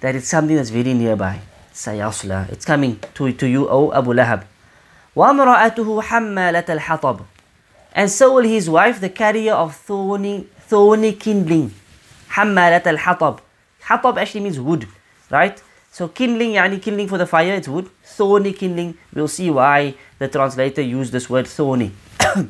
that 0.00 0.14
it's 0.14 0.28
something 0.28 0.56
that's 0.56 0.70
very 0.70 0.94
nearby. 0.94 1.40
Sayasla. 1.72 2.50
It's 2.50 2.64
coming 2.64 3.00
to, 3.14 3.32
to 3.32 3.46
you, 3.46 3.68
O 3.68 3.92
Abu 3.92 4.12
Lahab. 4.12 4.44
وَامْرَأَتُهُ 5.16 6.02
حَمَّالَةَ 6.02 6.64
الْحَطَبِ 6.64 7.24
And 7.92 8.10
so 8.10 8.34
will 8.34 8.42
his 8.42 8.68
wife, 8.68 9.00
the 9.00 9.08
carrier 9.08 9.52
of 9.52 9.74
thorny, 9.76 10.48
thorny 10.60 11.12
kindling. 11.12 11.72
حَمَّالَةَ 12.30 12.82
الْحَطَبِ 12.82 13.40
Hatab 13.84 14.16
actually 14.18 14.40
means 14.40 14.58
wood, 14.58 14.88
right? 15.30 15.62
So 15.92 16.08
kindling, 16.08 16.52
yani 16.52 16.80
kindling 16.80 17.06
for 17.06 17.18
the 17.18 17.26
fire, 17.26 17.54
it's 17.54 17.68
wood. 17.68 17.88
Thorny 18.02 18.52
kindling, 18.52 18.96
we'll 19.12 19.28
see 19.28 19.50
why 19.50 19.94
the 20.18 20.26
translator 20.28 20.82
used 20.82 21.12
this 21.12 21.28
word 21.28 21.46
thorny. 21.46 21.92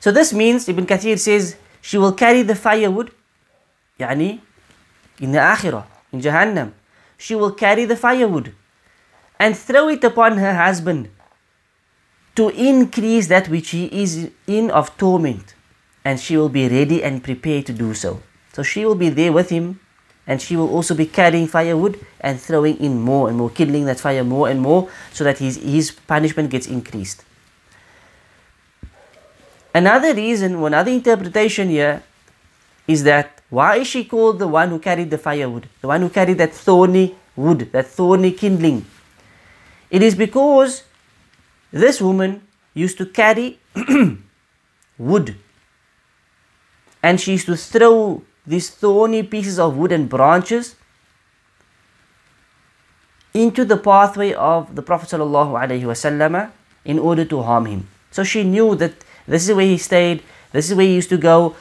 So 0.00 0.12
this 0.12 0.32
means, 0.32 0.68
Ibn 0.68 0.86
Kathir 0.86 1.18
says, 1.18 1.56
she 1.80 1.98
will 1.98 2.12
carry 2.12 2.42
the 2.42 2.54
firewood, 2.54 3.10
yani, 3.98 4.38
in 5.21 5.31
the 5.31 5.37
akhirah, 5.37 5.85
in 6.11 6.19
Jahannam. 6.19 6.73
She 7.17 7.35
will 7.35 7.51
carry 7.51 7.85
the 7.85 7.95
firewood 7.95 8.53
and 9.39 9.55
throw 9.55 9.87
it 9.87 10.03
upon 10.03 10.37
her 10.37 10.55
husband 10.55 11.09
to 12.35 12.49
increase 12.49 13.27
that 13.27 13.47
which 13.47 13.69
he 13.69 13.85
is 13.85 14.31
in 14.47 14.71
of 14.71 14.97
torment. 14.97 15.53
And 16.03 16.19
she 16.19 16.35
will 16.35 16.49
be 16.49 16.67
ready 16.67 17.03
and 17.03 17.23
prepared 17.23 17.67
to 17.67 17.73
do 17.73 17.93
so. 17.93 18.21
So 18.53 18.63
she 18.63 18.83
will 18.83 18.95
be 18.95 19.09
there 19.09 19.31
with 19.31 19.49
him 19.49 19.79
and 20.25 20.41
she 20.41 20.55
will 20.55 20.69
also 20.69 20.95
be 20.95 21.05
carrying 21.05 21.47
firewood 21.47 22.03
and 22.19 22.39
throwing 22.39 22.77
in 22.77 22.99
more 22.99 23.29
and 23.29 23.37
more, 23.37 23.49
kindling 23.49 23.85
that 23.85 23.99
fire 23.99 24.23
more 24.23 24.49
and 24.49 24.59
more 24.59 24.89
so 25.11 25.23
that 25.23 25.37
his, 25.37 25.57
his 25.57 25.91
punishment 25.91 26.49
gets 26.49 26.67
increased. 26.67 27.23
Another 29.73 30.13
reason, 30.13 30.55
another 30.55 30.91
interpretation 30.91 31.69
here 31.69 32.03
is 32.87 33.03
that 33.03 33.40
why 33.51 33.75
is 33.83 33.87
she 33.87 34.05
called 34.05 34.39
the 34.39 34.47
one 34.47 34.69
who 34.69 34.79
carried 34.79 35.11
the 35.11 35.17
firewood, 35.17 35.67
the 35.81 35.87
one 35.87 36.01
who 36.01 36.09
carried 36.09 36.37
that 36.37 36.53
thorny 36.53 37.15
wood, 37.35 37.69
that 37.73 37.85
thorny 37.85 38.31
kindling? 38.31 38.85
It 39.89 40.01
is 40.01 40.15
because 40.15 40.83
this 41.69 41.99
woman 41.99 42.41
used 42.73 42.97
to 42.99 43.05
carry 43.05 43.59
wood 44.97 45.35
and 47.03 47.19
she 47.19 47.33
used 47.33 47.45
to 47.47 47.57
throw 47.57 48.23
these 48.47 48.69
thorny 48.69 49.21
pieces 49.21 49.59
of 49.59 49.75
wood 49.75 49.91
and 49.91 50.07
branches 50.07 50.75
into 53.33 53.65
the 53.65 53.77
pathway 53.77 54.33
of 54.33 54.75
the 54.75 54.81
Prophet 54.81 55.09
ﷺ 55.09 56.51
in 56.85 56.99
order 56.99 57.25
to 57.25 57.41
harm 57.41 57.65
him. 57.65 57.87
So 58.11 58.23
she 58.23 58.45
knew 58.45 58.75
that 58.75 58.93
this 59.27 59.49
is 59.49 59.55
where 59.55 59.65
he 59.65 59.77
stayed. 59.77 60.23
This 60.53 60.69
is 60.69 60.75
where 60.75 60.85
he 60.85 60.95
used 60.95 61.09
to 61.09 61.17
go. 61.17 61.55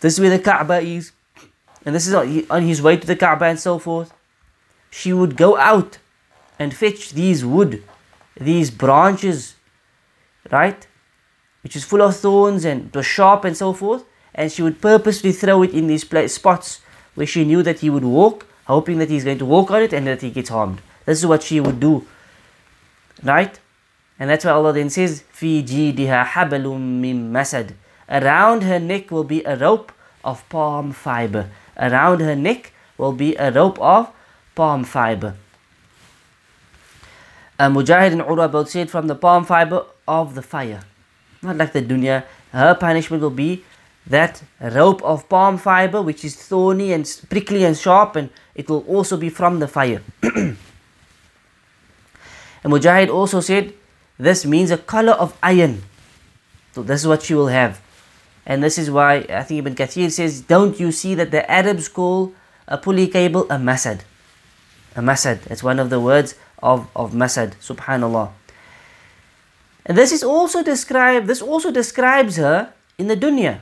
This 0.00 0.14
is 0.14 0.20
where 0.20 0.30
the 0.30 0.42
Kaaba 0.42 0.80
is 0.80 1.12
and 1.84 1.94
this 1.94 2.06
is 2.06 2.14
on 2.14 2.62
his 2.62 2.82
way 2.82 2.96
to 2.96 3.06
the 3.06 3.16
Kaaba 3.16 3.46
and 3.46 3.58
so 3.58 3.78
forth, 3.78 4.12
she 4.90 5.12
would 5.12 5.36
go 5.36 5.56
out 5.56 5.98
and 6.58 6.74
fetch 6.74 7.10
these 7.10 7.44
wood, 7.44 7.82
these 8.38 8.70
branches, 8.70 9.54
right, 10.50 10.86
which 11.62 11.76
is 11.76 11.84
full 11.84 12.02
of 12.02 12.16
thorns 12.16 12.64
and 12.64 12.94
was 12.94 13.06
sharp 13.06 13.44
and 13.44 13.56
so 13.56 13.72
forth, 13.72 14.04
and 14.34 14.52
she 14.52 14.62
would 14.62 14.80
purposely 14.80 15.32
throw 15.32 15.62
it 15.62 15.72
in 15.72 15.86
these 15.86 16.04
place, 16.04 16.34
spots 16.34 16.80
where 17.14 17.26
she 17.26 17.44
knew 17.44 17.62
that 17.62 17.80
he 17.80 17.90
would 17.90 18.04
walk, 18.04 18.46
hoping 18.66 18.98
that 18.98 19.10
he's 19.10 19.24
going 19.24 19.38
to 19.38 19.44
walk 19.44 19.70
on 19.70 19.82
it 19.82 19.92
and 19.92 20.06
that 20.06 20.22
he 20.22 20.30
gets 20.30 20.48
harmed. 20.48 20.80
This 21.06 21.18
is 21.18 21.26
what 21.26 21.42
she 21.42 21.60
would 21.60 21.80
do, 21.80 22.06
right? 23.22 23.58
And 24.18 24.28
that's 24.28 24.44
why 24.44 24.52
Allah 24.52 24.72
then 24.72 24.90
says, 24.90 25.24
"Fi 25.32 25.62
jidiha 25.62 26.24
habalum 26.26 27.00
min 27.00 27.32
masad." 27.32 27.74
Around 28.08 28.62
her 28.64 28.78
neck 28.78 29.10
will 29.10 29.24
be 29.24 29.42
a 29.44 29.56
rope 29.56 29.92
of 30.22 30.46
palm 30.48 30.92
fiber. 30.92 31.48
Around 31.80 32.20
her 32.20 32.36
neck 32.36 32.72
will 32.98 33.12
be 33.12 33.34
a 33.36 33.50
rope 33.50 33.80
of 33.80 34.12
palm 34.54 34.84
fiber. 34.84 35.34
Uh, 37.58 37.68
Mujahid 37.68 38.12
and 38.12 38.22
Urwa 38.22 38.50
both 38.50 38.70
said 38.70 38.90
from 38.90 39.06
the 39.06 39.14
palm 39.14 39.44
fiber 39.44 39.84
of 40.06 40.34
the 40.34 40.42
fire. 40.42 40.82
Not 41.42 41.56
like 41.56 41.72
the 41.72 41.82
dunya. 41.82 42.24
Her 42.52 42.74
punishment 42.74 43.22
will 43.22 43.30
be 43.30 43.64
that 44.06 44.42
rope 44.60 45.02
of 45.02 45.28
palm 45.28 45.56
fiber 45.58 46.02
which 46.02 46.24
is 46.24 46.36
thorny 46.36 46.92
and 46.92 47.04
prickly 47.30 47.64
and 47.64 47.76
sharp 47.76 48.16
and 48.16 48.30
it 48.54 48.68
will 48.68 48.84
also 48.86 49.16
be 49.16 49.30
from 49.30 49.58
the 49.58 49.68
fire. 49.68 50.02
and 50.22 50.56
Mujahid 52.64 53.08
also 53.08 53.40
said 53.40 53.72
this 54.18 54.44
means 54.44 54.70
a 54.70 54.78
color 54.78 55.12
of 55.12 55.36
iron. 55.42 55.82
So 56.72 56.82
this 56.82 57.00
is 57.00 57.06
what 57.06 57.22
she 57.22 57.34
will 57.34 57.48
have. 57.48 57.80
And 58.46 58.62
this 58.62 58.78
is 58.78 58.90
why 58.90 59.26
I 59.28 59.42
think 59.42 59.58
Ibn 59.60 59.74
Kathir 59.74 60.10
says, 60.10 60.40
don't 60.40 60.78
you 60.80 60.92
see 60.92 61.14
that 61.14 61.30
the 61.30 61.48
Arabs 61.50 61.88
call 61.88 62.32
a 62.66 62.78
pulley 62.78 63.08
cable 63.08 63.44
a 63.44 63.56
masad? 63.56 64.00
A 64.96 65.00
masad. 65.00 65.46
It's 65.50 65.62
one 65.62 65.78
of 65.78 65.90
the 65.90 66.00
words 66.00 66.34
of, 66.62 66.88
of 66.96 67.12
masad. 67.12 67.54
Subhanallah. 67.60 68.30
And 69.86 69.96
this 69.96 70.12
is 70.12 70.22
also 70.22 70.62
described, 70.62 71.26
this 71.26 71.42
also 71.42 71.70
describes 71.70 72.36
her 72.36 72.72
in 72.98 73.06
the 73.08 73.16
dunya. 73.16 73.60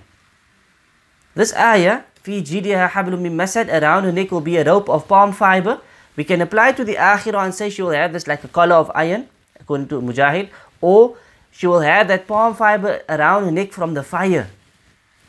This 1.34 1.54
ayah, 1.54 2.02
fi 2.22 2.42
jidiha 2.42 2.90
hablum 2.90 3.22
masad, 3.34 3.68
around 3.68 4.04
her 4.04 4.12
neck 4.12 4.30
will 4.30 4.40
be 4.40 4.56
a 4.56 4.64
rope 4.64 4.88
of 4.88 5.06
palm 5.06 5.32
fiber. 5.32 5.80
We 6.16 6.24
can 6.24 6.40
apply 6.40 6.72
to 6.72 6.84
the 6.84 6.96
akhirah 6.96 7.44
and 7.44 7.54
say 7.54 7.70
she 7.70 7.82
will 7.82 7.90
have 7.90 8.12
this 8.12 8.26
like 8.26 8.42
a 8.42 8.48
collar 8.48 8.76
of 8.76 8.90
iron 8.94 9.28
according 9.60 9.88
to 9.88 10.00
Mujahid, 10.00 10.48
or 10.80 11.16
she 11.50 11.66
will 11.66 11.80
have 11.80 12.08
that 12.08 12.26
palm 12.26 12.54
fiber 12.54 13.02
around 13.08 13.44
her 13.44 13.50
neck 13.50 13.72
from 13.72 13.94
the 13.94 14.02
fire, 14.02 14.48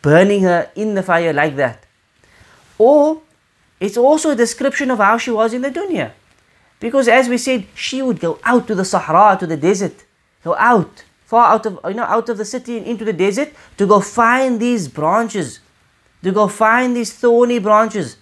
burning 0.01 0.43
her 0.43 0.71
in 0.75 0.95
the 0.95 1.03
fire 1.03 1.33
like 1.33 1.55
that. 1.55 1.85
Or 2.77 3.21
it's 3.79 3.97
also 3.97 4.31
a 4.31 4.35
description 4.35 4.91
of 4.91 4.99
how 4.99 5.17
she 5.17 5.31
was 5.31 5.53
in 5.53 5.61
the 5.61 5.71
dunya. 5.71 6.11
Because 6.79 7.07
as 7.07 7.27
we 7.27 7.37
said, 7.37 7.65
she 7.75 8.01
would 8.01 8.19
go 8.19 8.39
out 8.43 8.67
to 8.67 8.75
the 8.75 8.85
Sahara, 8.85 9.37
to 9.37 9.47
the 9.47 9.57
desert, 9.57 10.05
go 10.43 10.55
out, 10.55 11.03
far 11.25 11.53
out 11.53 11.65
of 11.65 11.79
you 11.85 11.93
know, 11.93 12.03
out 12.03 12.29
of 12.29 12.37
the 12.37 12.45
city 12.45 12.77
and 12.77 12.87
into 12.87 13.03
the 13.03 13.13
desert 13.13 13.49
to 13.77 13.85
go 13.85 13.99
find 13.99 14.59
these 14.59 14.87
branches, 14.87 15.59
to 16.23 16.31
go 16.31 16.47
find 16.47 16.95
these 16.95 17.13
thorny 17.13 17.59
branches. 17.59 18.17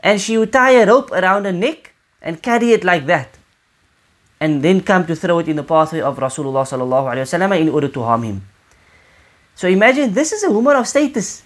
And 0.00 0.20
she 0.20 0.36
would 0.36 0.52
tie 0.52 0.72
a 0.72 0.86
rope 0.86 1.12
around 1.12 1.44
her 1.44 1.52
neck 1.52 1.92
and 2.20 2.42
carry 2.42 2.72
it 2.72 2.82
like 2.82 3.06
that. 3.06 3.38
And 4.40 4.60
then 4.62 4.80
come 4.80 5.06
to 5.06 5.14
throw 5.14 5.38
it 5.38 5.46
in 5.46 5.54
the 5.54 5.62
pathway 5.62 6.00
of 6.00 6.18
Rasulullah 6.18 7.60
in 7.60 7.68
order 7.68 7.88
to 7.88 8.02
harm 8.02 8.24
him. 8.24 8.42
So 9.54 9.68
imagine 9.68 10.14
this 10.14 10.32
is 10.32 10.44
a 10.44 10.50
woman 10.50 10.76
of 10.76 10.88
status. 10.88 11.42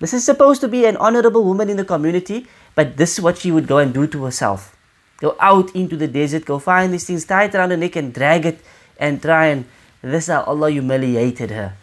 This 0.00 0.14
is 0.14 0.24
supposed 0.24 0.60
to 0.62 0.68
be 0.68 0.84
an 0.86 0.96
honorable 0.96 1.44
woman 1.44 1.70
in 1.70 1.76
the 1.76 1.84
community, 1.84 2.46
but 2.74 2.96
this 2.96 3.18
is 3.18 3.20
what 3.20 3.38
she 3.38 3.52
would 3.52 3.66
go 3.66 3.78
and 3.78 3.92
do 3.94 4.06
to 4.06 4.24
herself. 4.24 4.76
Go 5.18 5.36
out 5.38 5.74
into 5.76 5.96
the 5.96 6.08
desert, 6.08 6.44
go 6.44 6.58
find 6.58 6.92
these 6.92 7.04
things, 7.04 7.24
tie 7.24 7.44
it 7.44 7.54
around 7.54 7.70
her 7.70 7.76
neck 7.76 7.94
and 7.94 8.12
drag 8.12 8.46
it 8.46 8.58
and 8.98 9.22
try 9.22 9.46
and 9.46 9.64
this 10.02 10.26
is 10.26 10.34
how 10.34 10.42
Allah 10.42 10.70
humiliated 10.70 11.50
her. 11.50 11.74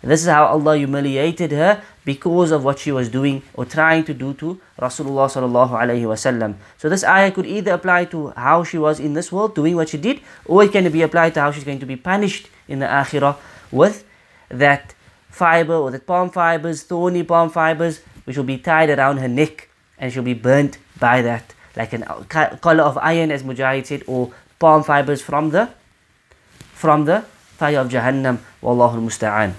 This 0.00 0.22
is 0.22 0.28
how 0.28 0.46
Allah 0.46 0.76
humiliated 0.76 1.50
her 1.50 1.82
because 2.04 2.52
of 2.52 2.62
what 2.62 2.78
she 2.78 2.92
was 2.92 3.08
doing 3.08 3.42
or 3.54 3.64
trying 3.64 4.04
to 4.04 4.14
do 4.14 4.32
to 4.34 4.60
Rasulullah 4.80 5.26
sallallahu 5.26 5.74
alaihi 5.74 6.06
wasallam. 6.06 6.54
So 6.78 6.88
this 6.88 7.02
ayah 7.02 7.32
could 7.32 7.46
either 7.46 7.72
apply 7.72 8.04
to 8.14 8.28
how 8.36 8.62
she 8.62 8.78
was 8.78 9.00
in 9.00 9.14
this 9.14 9.32
world 9.32 9.56
doing 9.56 9.74
what 9.74 9.88
she 9.88 9.98
did, 9.98 10.20
or 10.46 10.62
it 10.62 10.70
can 10.70 10.86
be 10.92 11.02
applied 11.02 11.34
to 11.34 11.40
how 11.40 11.50
she's 11.50 11.64
going 11.64 11.80
to 11.80 11.86
be 11.86 11.96
punished 11.96 12.46
in 12.68 12.78
the 12.78 12.86
akhirah 12.86 13.36
with 13.72 14.04
that 14.48 14.94
fiber 15.30 15.74
or 15.74 15.90
that 15.90 16.06
palm 16.06 16.30
fibers, 16.30 16.82
thorny 16.82 17.22
palm 17.22 17.50
fibers, 17.50 18.00
which 18.24 18.36
will 18.36 18.44
be 18.44 18.58
tied 18.58 18.90
around 18.90 19.18
her 19.18 19.28
neck 19.28 19.68
and 19.98 20.12
she'll 20.12 20.22
be 20.22 20.34
burnt 20.34 20.78
by 20.98 21.22
that, 21.22 21.54
like 21.76 21.92
a 21.92 22.58
collar 22.60 22.82
of 22.84 22.98
iron, 22.98 23.30
as 23.30 23.42
Mujahid 23.42 23.86
said, 23.86 24.02
or 24.06 24.32
palm 24.58 24.82
fibers 24.82 25.20
from 25.20 25.50
the 25.50 25.68
from 26.72 27.04
the 27.04 27.22
fire 27.58 27.80
of 27.80 27.88
Jahannam. 27.88 28.38
Wallahu 28.62 29.00
musta'an. 29.02 29.54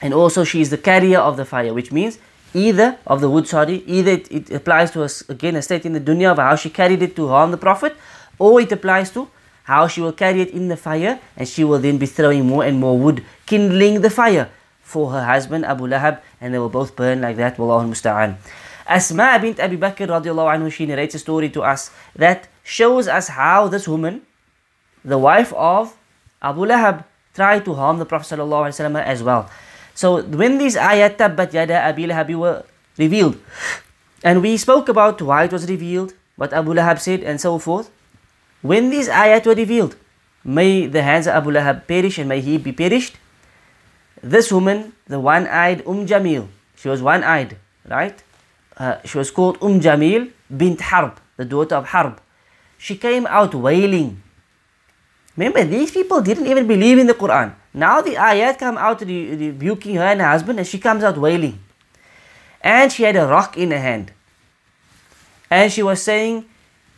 And 0.00 0.14
also 0.14 0.44
she 0.44 0.60
is 0.60 0.70
the 0.70 0.78
carrier 0.78 1.18
of 1.18 1.36
the 1.36 1.44
fire, 1.44 1.72
which 1.72 1.92
means 1.92 2.18
either 2.54 2.98
of 3.06 3.20
the 3.20 3.28
wood, 3.28 3.46
sorry, 3.48 3.82
either 3.86 4.12
it, 4.12 4.30
it 4.30 4.50
applies 4.50 4.90
to 4.92 5.02
us 5.02 5.28
again 5.28 5.56
a 5.56 5.62
state 5.62 5.84
in 5.84 5.92
the 5.92 6.00
dunya 6.00 6.32
of 6.32 6.38
how 6.38 6.56
she 6.56 6.70
carried 6.70 7.02
it 7.02 7.14
to 7.16 7.28
harm 7.28 7.50
the 7.50 7.56
Prophet, 7.56 7.94
or 8.38 8.60
it 8.60 8.72
applies 8.72 9.10
to 9.12 9.28
how 9.64 9.86
she 9.88 10.00
will 10.00 10.12
carry 10.12 10.40
it 10.40 10.50
in 10.50 10.68
the 10.68 10.76
fire 10.76 11.18
and 11.36 11.48
she 11.48 11.64
will 11.64 11.78
then 11.78 11.98
be 11.98 12.06
throwing 12.06 12.46
more 12.46 12.64
and 12.64 12.78
more 12.78 12.96
wood, 12.98 13.24
kindling 13.46 14.00
the 14.00 14.10
fire 14.10 14.48
for 14.80 15.10
her 15.10 15.24
husband 15.24 15.64
Abu 15.64 15.88
Lahab, 15.88 16.20
and 16.40 16.54
they 16.54 16.58
will 16.58 16.68
both 16.68 16.94
burn 16.94 17.20
like 17.20 17.36
that. 17.36 17.56
Wallahu 17.56 17.88
musta'an. 17.88 18.36
Asma 18.86 19.38
bint 19.40 19.58
Abi 19.58 19.76
Bakr 19.76 20.06
radiallahu 20.06 20.52
anhu, 20.52 20.70
she 20.70 20.84
narrates 20.84 21.14
a 21.14 21.18
story 21.18 21.48
to 21.48 21.62
us 21.62 21.90
that 22.14 22.48
shows 22.62 23.08
us 23.08 23.28
how 23.28 23.66
this 23.66 23.88
woman, 23.88 24.20
the 25.04 25.18
wife 25.18 25.52
of 25.54 25.96
Abu 26.42 26.66
Lahab, 26.66 27.04
tried 27.32 27.64
to 27.64 27.74
harm 27.74 27.98
the 27.98 28.04
Prophet 28.04 28.36
sallallahu 28.36 28.68
ﷺ 28.68 29.02
as 29.02 29.22
well. 29.22 29.50
So 29.94 30.22
when 30.22 30.58
these 30.58 30.76
ayat 30.76 31.16
tabbat 31.16 31.54
yada 31.54 31.88
Abi 31.88 32.06
Lahab 32.06 32.34
were 32.36 32.64
revealed, 32.98 33.40
and 34.22 34.42
we 34.42 34.56
spoke 34.56 34.88
about 34.88 35.20
why 35.22 35.44
it 35.44 35.52
was 35.52 35.68
revealed, 35.68 36.12
what 36.36 36.52
Abu 36.52 36.74
Lahab 36.74 37.00
said, 37.00 37.22
and 37.22 37.40
so 37.40 37.58
forth. 37.58 37.90
When 38.64 38.88
these 38.88 39.12
ayat 39.12 39.44
were 39.44 39.52
revealed, 39.52 39.92
may 40.42 40.86
the 40.88 41.04
hands 41.04 41.28
of 41.28 41.36
Abu 41.36 41.52
Lahab 41.52 41.86
perish 41.86 42.16
and 42.16 42.32
may 42.32 42.40
he 42.40 42.56
be 42.56 42.72
perished. 42.72 43.20
This 44.22 44.48
woman, 44.50 44.96
the 45.04 45.20
one-eyed 45.20 45.84
Umm 45.86 46.06
Jamil, 46.08 46.48
she 46.74 46.88
was 46.88 47.02
one-eyed, 47.02 47.58
right? 47.84 48.16
Uh, 48.74 48.96
she 49.04 49.18
was 49.18 49.30
called 49.30 49.58
Umm 49.60 49.80
Jamil 49.80 50.32
bint 50.48 50.80
Harb, 50.80 51.20
the 51.36 51.44
daughter 51.44 51.76
of 51.76 51.88
Harb. 51.88 52.18
She 52.78 52.96
came 52.96 53.26
out 53.26 53.54
wailing. 53.54 54.22
Remember, 55.36 55.62
these 55.64 55.90
people 55.90 56.22
didn't 56.22 56.46
even 56.46 56.66
believe 56.66 56.96
in 56.96 57.06
the 57.06 57.12
Quran. 57.12 57.52
Now 57.74 58.00
the 58.00 58.16
ayat 58.16 58.58
come 58.58 58.78
out 58.78 59.02
rebuking 59.02 59.96
her 59.96 60.08
and 60.08 60.22
her 60.22 60.28
husband, 60.28 60.58
and 60.58 60.66
she 60.66 60.78
comes 60.78 61.04
out 61.04 61.18
wailing. 61.18 61.60
And 62.62 62.90
she 62.90 63.02
had 63.02 63.16
a 63.16 63.26
rock 63.26 63.58
in 63.58 63.72
her 63.72 63.78
hand. 63.78 64.12
And 65.50 65.70
she 65.70 65.82
was 65.82 66.00
saying, 66.00 66.48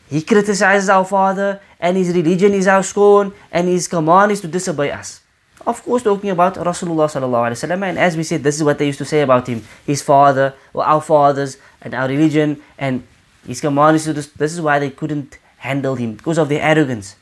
He 0.09 0.22
criticizes 0.22 0.88
our 0.88 1.04
father, 1.04 1.61
and 1.80 1.96
his 1.96 2.14
religion 2.14 2.52
is 2.54 2.66
our 2.66 2.82
scorn, 2.82 3.32
and 3.50 3.68
his 3.68 3.88
command 3.88 4.32
is 4.32 4.40
to 4.42 4.48
disobey 4.48 4.90
us. 4.90 5.20
Of 5.66 5.82
course, 5.82 6.04
talking 6.04 6.30
about 6.30 6.54
Rasulullah 6.54 7.11
sallallahu 7.11 7.50
alaihi 7.50 7.59
wasallam, 7.59 7.82
and 7.82 7.98
as 7.98 8.16
we 8.16 8.22
said, 8.22 8.44
this 8.44 8.54
is 8.54 8.62
what 8.62 8.78
they 8.78 8.86
used 8.86 8.98
to 8.98 9.04
say 9.04 9.22
about 9.22 9.48
him: 9.48 9.64
his 9.84 10.00
father, 10.02 10.54
or 10.72 10.84
our 10.84 11.00
fathers, 11.00 11.59
and 11.82 11.92
our 11.92 12.07
religion, 12.07 12.62
and 12.78 13.02
his 13.46 13.61
command 13.61 13.96
is 13.96 14.04
to. 14.04 14.12
This, 14.12 14.28
this 14.28 14.52
is 14.52 14.61
why 14.61 14.78
they 14.78 14.90
couldn't 14.90 15.38
handle 15.59 15.96
him 15.96 16.14
because 16.14 16.38
of 16.38 16.48
their 16.48 16.62
arrogance. 16.62 17.16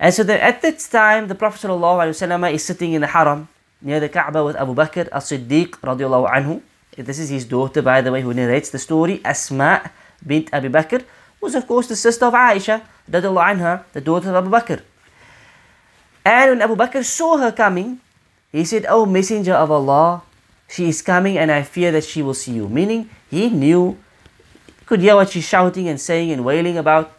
And 0.00 0.14
so 0.14 0.24
the, 0.24 0.42
at 0.42 0.62
this 0.62 0.88
time, 0.88 1.28
the 1.28 1.34
Prophet 1.34 1.68
sallallahu 1.68 2.08
alaihi 2.08 2.16
wasallam 2.16 2.52
is 2.52 2.64
sitting 2.64 2.94
in 2.94 3.02
the 3.02 3.08
Haram 3.08 3.48
near 3.82 4.00
the 4.00 4.08
Kaaba 4.08 4.42
with 4.42 4.56
Abu 4.56 4.74
Bakr 4.74 5.08
as-Siddiq 5.12 5.76
radiallahu 5.84 6.32
anhu. 6.32 6.62
This 6.96 7.18
is 7.18 7.28
his 7.28 7.44
daughter, 7.44 7.82
by 7.82 8.00
the 8.00 8.12
way, 8.12 8.22
who 8.22 8.32
narrates 8.32 8.70
the 8.70 8.78
story, 8.78 9.20
Asma 9.24 9.90
bint 10.26 10.48
Abu 10.52 10.70
Bakr, 10.70 11.04
was 11.42 11.54
of 11.56 11.66
course 11.66 11.88
the 11.88 11.96
sister 11.96 12.24
of 12.26 12.34
Aisha 12.34 12.82
anha, 13.10 13.84
the 13.92 14.00
daughter 14.00 14.30
of 14.30 14.36
Abu 14.36 14.48
Bakr. 14.48 14.80
And 16.24 16.50
when 16.50 16.62
Abu 16.62 16.76
Bakr 16.76 17.04
saw 17.04 17.36
her 17.36 17.50
coming, 17.50 18.00
he 18.52 18.64
said, 18.64 18.86
Oh 18.88 19.04
Messenger 19.04 19.54
of 19.54 19.70
Allah, 19.70 20.22
she 20.68 20.88
is 20.88 21.02
coming 21.02 21.36
and 21.36 21.50
I 21.50 21.62
fear 21.62 21.90
that 21.90 22.04
she 22.04 22.22
will 22.22 22.34
see 22.34 22.52
you. 22.52 22.68
Meaning, 22.68 23.10
he 23.28 23.50
knew, 23.50 23.98
could 24.86 25.00
hear 25.00 25.16
what 25.16 25.30
she's 25.30 25.44
shouting 25.44 25.88
and 25.88 26.00
saying 26.00 26.30
and 26.30 26.44
wailing 26.44 26.78
about. 26.78 27.12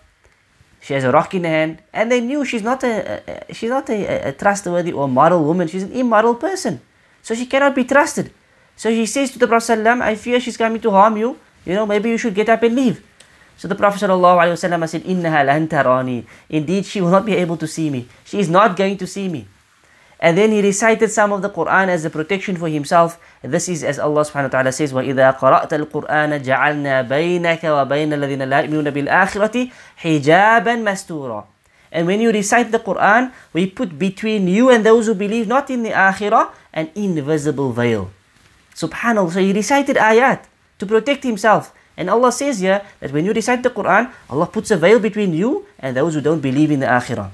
She 0.79 0.93
has 0.93 1.03
a 1.03 1.11
rock 1.11 1.33
in 1.33 1.45
her 1.45 1.49
hand, 1.49 1.79
and 1.93 2.11
they 2.11 2.19
knew 2.19 2.43
she's 2.43 2.61
not 2.61 2.83
a, 2.83 3.23
a 3.47 3.53
she's 3.53 3.69
not 3.69 3.89
a, 3.89 4.27
a, 4.27 4.31
trustworthy 4.33 4.91
or 4.91 5.07
moral 5.07 5.41
woman. 5.41 5.69
She's 5.69 5.83
an 5.83 5.93
immoral 5.93 6.35
person, 6.35 6.81
so 7.21 7.33
she 7.33 7.45
cannot 7.45 7.73
be 7.73 7.85
trusted. 7.85 8.33
So 8.75 8.89
she 8.89 9.05
says 9.05 9.31
to 9.31 9.39
the 9.39 9.47
Prophet 9.47 9.79
I 9.87 10.15
fear 10.15 10.41
she's 10.41 10.57
coming 10.57 10.81
to 10.81 10.91
harm 10.91 11.15
you. 11.15 11.39
You 11.65 11.75
know, 11.75 11.85
maybe 11.85 12.09
you 12.09 12.17
should 12.17 12.35
get 12.35 12.49
up 12.49 12.63
and 12.63 12.75
leave. 12.75 13.01
So 13.56 13.66
the 13.66 13.74
Prophet 13.74 14.00
ﷺ 14.06 14.88
said, 14.88 15.02
Innaha 15.02 15.44
lan 15.44 15.66
tarani. 15.66 16.24
Indeed, 16.48 16.86
she 16.86 17.00
will 17.00 17.10
not 17.10 17.26
be 17.26 17.34
able 17.34 17.56
to 17.56 17.66
see 17.66 17.90
me. 17.90 18.06
She 18.24 18.38
is 18.38 18.48
not 18.48 18.76
going 18.76 18.96
to 18.98 19.06
see 19.06 19.28
me. 19.28 19.48
And 20.20 20.36
then 20.36 20.50
he 20.50 20.62
recited 20.62 21.10
some 21.10 21.32
of 21.32 21.42
the 21.42 21.50
Quran 21.50 21.88
as 21.88 22.04
a 22.04 22.10
protection 22.10 22.56
for 22.56 22.68
himself. 22.68 23.18
This 23.42 23.68
is 23.68 23.84
as 23.84 23.98
Allah 23.98 24.22
subhanahu 24.22 24.50
wa 24.50 24.62
ta'ala 24.62 24.72
says, 24.72 24.92
وَإِذَا 24.92 25.38
قَرَأْتَ 25.38 25.70
الْقُرْآنَ 25.70 26.42
جَعَلْنَا 26.42 27.06
بَيْنَكَ 27.06 27.62
وَبَيْنَ 27.62 28.10
الَّذِينَ 28.14 28.42
لَا 28.46 28.66
يُؤْمِنُونَ 28.66 28.90
بِالْآخِرَةِ 28.90 29.70
حِجَابًا 30.02 30.74
مَسْتُورًا 30.82 31.44
And 31.92 32.06
when 32.06 32.20
you 32.20 32.30
recite 32.30 32.70
the 32.70 32.78
Quran, 32.78 33.32
we 33.52 33.66
put 33.66 33.98
between 33.98 34.46
you 34.46 34.70
and 34.70 34.84
those 34.84 35.06
who 35.06 35.14
believe 35.14 35.46
not 35.46 35.70
in 35.70 35.82
the 35.82 35.90
Akhirah 35.90 36.50
an 36.74 36.90
invisible 36.94 37.72
veil. 37.72 38.10
Subhanallah. 38.74 39.32
So 39.32 39.40
he 39.40 39.52
recited 39.52 39.96
ayat 39.96 40.44
to 40.78 40.86
protect 40.86 41.24
himself. 41.24 41.72
And 41.95 42.09
Allah 42.09 42.31
says 42.31 42.59
here 42.59 42.81
that 42.99 43.11
when 43.11 43.25
you 43.25 43.33
recite 43.33 43.61
the 43.61 43.69
Quran, 43.69 44.11
Allah 44.29 44.47
puts 44.47 44.71
a 44.71 44.77
veil 44.77 44.99
between 44.99 45.33
you 45.33 45.65
and 45.77 45.95
those 45.95 46.15
who 46.15 46.21
don't 46.21 46.41
believe 46.41 46.71
in 46.71 46.79
the 46.79 46.87
Akhirah. 46.87 47.29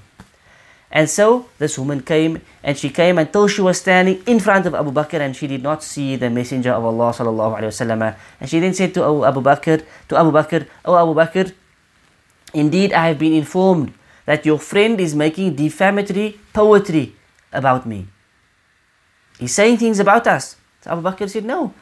And 0.91 1.09
so 1.09 1.47
this 1.59 1.77
woman 1.77 2.01
came 2.01 2.41
and 2.63 2.77
she 2.77 2.89
came 2.89 3.17
until 3.19 3.47
she 3.47 3.61
was 3.61 3.77
standing 3.77 4.23
in 4.25 4.39
front 4.39 4.65
of 4.65 4.73
Abu 4.73 4.91
Bakr 4.91 5.21
and 5.21 5.35
she 5.35 5.45
did 5.45 5.61
not 5.61 5.83
see 5.83 6.15
the 6.15 6.29
Messenger 6.29 6.73
of 6.73 6.83
Allah 6.83 7.13
sallallahu. 7.13 8.15
And 8.41 8.49
she 8.49 8.59
then 8.59 8.73
said 8.73 8.93
to 8.95 9.23
Abu 9.23 9.41
Bakr, 9.41 9.85
to 10.09 10.17
Abu 10.17 10.31
Bakr, 10.31 10.67
Oh 10.83 10.97
Abu 10.97 11.13
Bakr, 11.13 11.53
indeed 12.53 12.91
I 12.91 13.07
have 13.07 13.19
been 13.19 13.33
informed 13.33 13.93
that 14.25 14.45
your 14.45 14.57
friend 14.57 14.99
is 14.99 15.13
making 15.13 15.55
defamatory 15.55 16.39
poetry 16.53 17.13
about 17.53 17.85
me. 17.85 18.07
He's 19.37 19.53
saying 19.53 19.77
things 19.77 19.99
about 19.99 20.25
us. 20.27 20.57
So 20.81 20.91
Abu 20.91 21.01
Bakr 21.01 21.29
said, 21.29 21.45
No. 21.45 21.73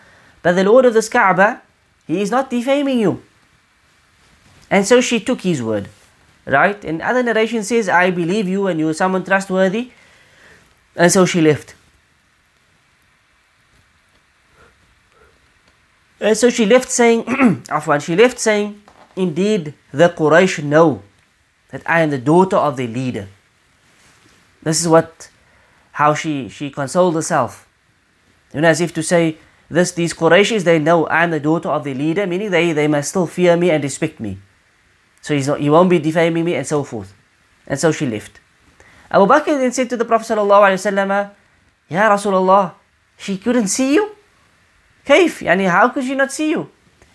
But 0.44 0.54
the 0.54 0.64
Lord 0.64 0.86
of 0.86 0.94
this 0.94 1.10
Kaaba, 1.10 1.62
he 2.08 2.22
is 2.22 2.32
not 2.32 2.50
defaming 2.50 3.00
you. 3.00 3.22
And 4.72 4.86
so 4.86 5.02
she 5.02 5.20
took 5.20 5.42
his 5.42 5.62
word. 5.62 5.90
Right? 6.46 6.82
And 6.86 7.02
other 7.02 7.22
narration 7.22 7.64
says, 7.64 7.90
I 7.90 8.10
believe 8.10 8.48
you 8.48 8.68
and 8.68 8.80
you 8.80 8.88
are 8.88 8.94
someone 8.94 9.26
trustworthy. 9.26 9.92
And 10.96 11.12
so 11.12 11.26
she 11.26 11.42
left. 11.42 11.76
And 16.20 16.36
so 16.38 16.50
she 16.50 16.66
left 16.66 16.90
saying, 16.90 17.24
Afwan, 17.68 18.02
she 18.02 18.16
left 18.16 18.40
saying, 18.40 18.82
Indeed, 19.16 19.74
the 19.92 20.10
Quraysh 20.10 20.64
know 20.64 21.04
that 21.70 21.82
I 21.86 22.02
am 22.02 22.10
the 22.10 22.18
daughter 22.18 22.56
of 22.56 22.78
the 22.78 22.88
leader. 22.88 23.28
This 24.64 24.82
is 24.82 24.88
what, 24.88 25.30
how 25.94 26.14
she, 26.14 26.50
she 26.50 26.70
consoled 26.70 27.16
herself. 27.16 27.68
You 28.54 28.62
know, 28.62 28.70
as 28.70 28.82
if 28.82 28.94
to 28.94 29.04
say, 29.04 29.38
this, 29.70 29.92
these 29.92 30.14
Qurayshis, 30.14 30.64
they 30.64 30.80
know 30.80 31.06
I 31.08 31.24
am 31.24 31.32
the 31.32 31.40
daughter 31.40 31.70
of 31.70 31.84
the 31.84 31.94
leader, 31.94 32.26
meaning 32.26 32.52
they, 32.52 32.72
they 32.72 32.88
must 32.88 33.10
still 33.10 33.28
fear 33.28 33.58
me 33.58 33.70
and 33.70 33.84
respect 33.84 34.20
me. 34.20 34.38
So 35.22 35.34
he's 35.34 35.48
not, 35.48 35.60
he 35.60 35.70
won't 35.70 35.90
be 35.90 36.00
defaming 36.00 36.46
me 36.46 36.56
and 36.56 36.66
so 36.66 36.84
forth. 36.84 37.14
And 37.68 37.80
so 37.80 37.92
she 37.92 38.06
left. 38.06 38.40
Abu 39.12 39.26
Bakr 39.26 39.58
then 39.58 39.72
said 39.72 39.90
to 39.90 39.98
the 39.98 40.06
Prophet 40.06 40.34
ﷺ, 40.34 41.32
Ya 41.90 42.10
Rasulullah, 42.10 42.74
she 43.18 43.38
couldn't 43.38 43.68
see 43.68 43.96
you? 43.96 44.12
Kaif? 45.06 45.46
Yani, 45.46 45.70
how 45.70 45.90
could 45.90 46.04
she 46.04 46.16
not 46.16 46.32
see 46.32 46.52
you? 46.52 46.70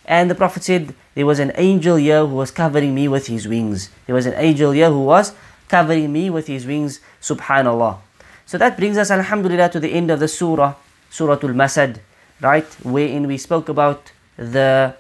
And 0.05 0.31
the 0.31 0.35
Prophet 0.35 0.65
said, 0.65 0.95
There 1.15 1.27
was 1.27 1.39
an 1.39 1.53
angel 1.55 1.97
here 1.97 2.27
who 2.27 2.35
was 2.35 2.51
covering 2.51 2.95
me 2.95 3.09
with 3.09 3.27
his 3.27 3.47
wings. 3.47 3.91
There 4.07 4.15
was 4.15 4.27
an 4.27 4.35
angel 4.37 4.73
here 4.73 4.89
who 4.89 5.05
was 5.05 5.33
covering 5.69 6.13
me 6.13 6.31
with 6.31 6.47
his 6.47 6.67
wings. 6.67 7.01
Subhanallah. 7.21 7.99
So 8.47 8.59
that 8.59 8.77
brings 8.77 8.99
us, 8.99 9.11
Alhamdulillah, 9.11 9.69
to 9.71 9.81
the 9.81 9.93
end 9.93 10.11
of 10.11 10.21
the 10.21 10.29
surah, 10.29 10.75
Al 11.21 11.55
Masad, 11.55 12.01
right? 12.43 12.67
Wherein 12.83 13.27
we 13.27 13.39
spoke 13.39 13.69
about 13.69 14.13
the 14.37 14.95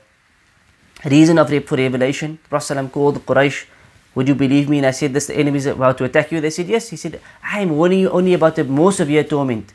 reason 1.04 1.38
of 1.38 1.48
for 1.66 1.76
revelation. 1.76 2.38
Prophet 2.48 2.92
called 2.92 3.24
Quraysh, 3.26 3.66
Would 4.14 4.28
you 4.28 4.34
believe 4.34 4.68
me? 4.68 4.78
And 4.78 4.86
I 4.86 4.92
said, 4.92 5.12
This 5.12 5.26
the 5.26 5.36
enemy 5.36 5.58
is 5.58 5.66
about 5.66 5.98
to 5.98 6.04
attack 6.04 6.30
you. 6.32 6.40
They 6.40 6.50
said, 6.50 6.68
Yes. 6.68 6.88
He 6.90 6.96
said, 6.96 7.20
I 7.42 7.60
am 7.60 7.70
warning 7.70 8.00
you 8.00 8.10
only 8.10 8.34
about 8.34 8.56
the 8.56 8.64
more 8.64 8.92
severe 8.92 9.24
torment. 9.24 9.72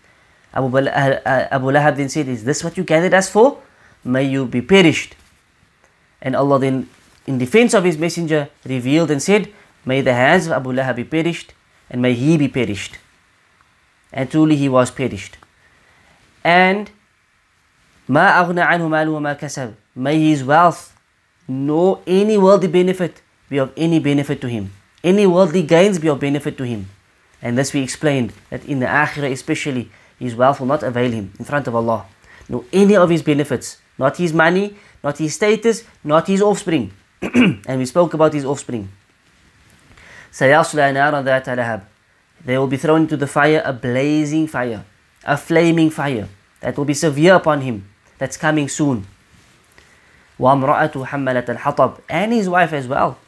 Abu, 0.54 0.78
uh, 0.78 0.82
uh, 0.82 1.48
Abu 1.52 1.68
Lahab 1.68 1.98
then 1.98 2.10
said, 2.10 2.28
Is 2.28 2.44
this 2.44 2.64
what 2.64 2.78
you 2.78 2.84
gathered 2.84 3.14
us 3.14 3.30
for? 3.30 3.62
May 4.04 4.24
you 4.24 4.46
be 4.46 4.62
perished. 4.62 5.16
And 6.22 6.36
Allah 6.36 6.60
then, 6.60 6.90
in 7.28 7.38
defense 7.38 7.74
of 7.74 7.84
His 7.84 7.98
Messenger, 7.98 8.50
revealed 8.66 9.12
and 9.12 9.22
said, 9.22 9.52
May 9.86 10.02
the 10.02 10.14
hands 10.14 10.48
of 10.48 10.54
Abu 10.54 10.74
Lahab 10.74 10.98
be 10.98 11.04
perished, 11.04 11.54
and 11.90 12.02
may 12.02 12.14
he 12.14 12.38
be 12.38 12.48
perished. 12.48 12.98
And 14.12 14.30
truly 14.30 14.56
he 14.56 14.68
was 14.68 14.92
perished. 14.92 15.38
And 16.44 16.92
ما 18.09 18.41
أغنى 18.41 18.61
عنه 18.61 18.89
ماله 18.89 19.11
وما 19.11 19.33
كسب 19.33 19.75
May 19.95 20.19
his 20.31 20.43
wealth 20.43 20.93
nor 21.49 22.01
any 22.07 22.39
worldly 22.39 22.69
benefit 22.69 23.21
be 23.49 23.59
of 23.59 23.73
any 23.77 23.99
benefit 23.99 24.41
to 24.41 24.49
him. 24.49 24.73
Any 25.05 25.27
worldly 25.27 25.63
gains 25.63 25.99
be 25.99 26.09
of 26.09 26.21
benefit 26.21 26.57
to 26.59 26.65
him. 26.65 26.89
And 27.43 27.59
this 27.59 27.73
we 27.73 27.83
explained 27.83 28.33
that 28.51 28.65
in 28.65 28.81
the 28.81 28.87
Akhirah 28.87 29.31
especially, 29.33 29.91
his 30.19 30.35
wealth 30.35 30.61
will 30.61 30.69
not 30.69 30.83
avail 30.83 31.11
him 31.11 31.33
in 31.39 31.45
front 31.45 31.67
of 31.67 31.75
Allah. 31.75 32.07
Nor 32.49 32.65
any 32.73 32.97
of 32.97 33.11
his 33.11 33.23
benefits. 33.23 33.79
Not 33.99 34.17
his 34.17 34.33
money, 34.33 34.77
not 35.03 35.19
his 35.19 35.35
status, 35.35 35.85
not 36.05 36.27
his 36.29 36.41
offspring. 36.41 36.93
and 37.23 37.79
we 37.79 37.87
spoke 37.87 38.15
about 38.15 38.33
his 38.33 38.45
offspring. 38.45 38.89
سيصلى 40.33 40.93
نارا 40.93 41.23
ذات 41.23 41.49
لهب 41.49 41.83
They 42.45 42.59
will 42.59 42.67
be 42.67 42.77
thrown 42.77 43.03
into 43.03 43.17
the 43.17 43.27
fire, 43.27 43.63
a 43.65 43.73
blazing 43.73 44.47
fire, 44.49 44.85
a 45.25 45.37
flaming 45.37 45.91
fire 45.91 46.29
that 46.61 46.77
will 46.77 46.85
be 46.85 46.95
severe 46.95 47.35
upon 47.35 47.61
him. 47.61 47.89
That's 48.19 48.37
coming 48.37 48.69
soon. 48.69 49.07
وامرأته 50.39 51.07
حملة 51.07 51.45
الحطب 51.49 52.01
and 52.09 52.33
his 52.33 52.49
wife 52.49 52.73
as 52.73 52.89
well, 52.89 53.19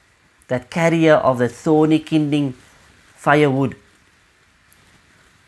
that 0.49 0.71
carrier 0.71 1.15
of 1.15 1.39
the 1.39 1.49
thorny 1.49 1.99
kindling 1.99 2.55
firewood. 3.17 3.77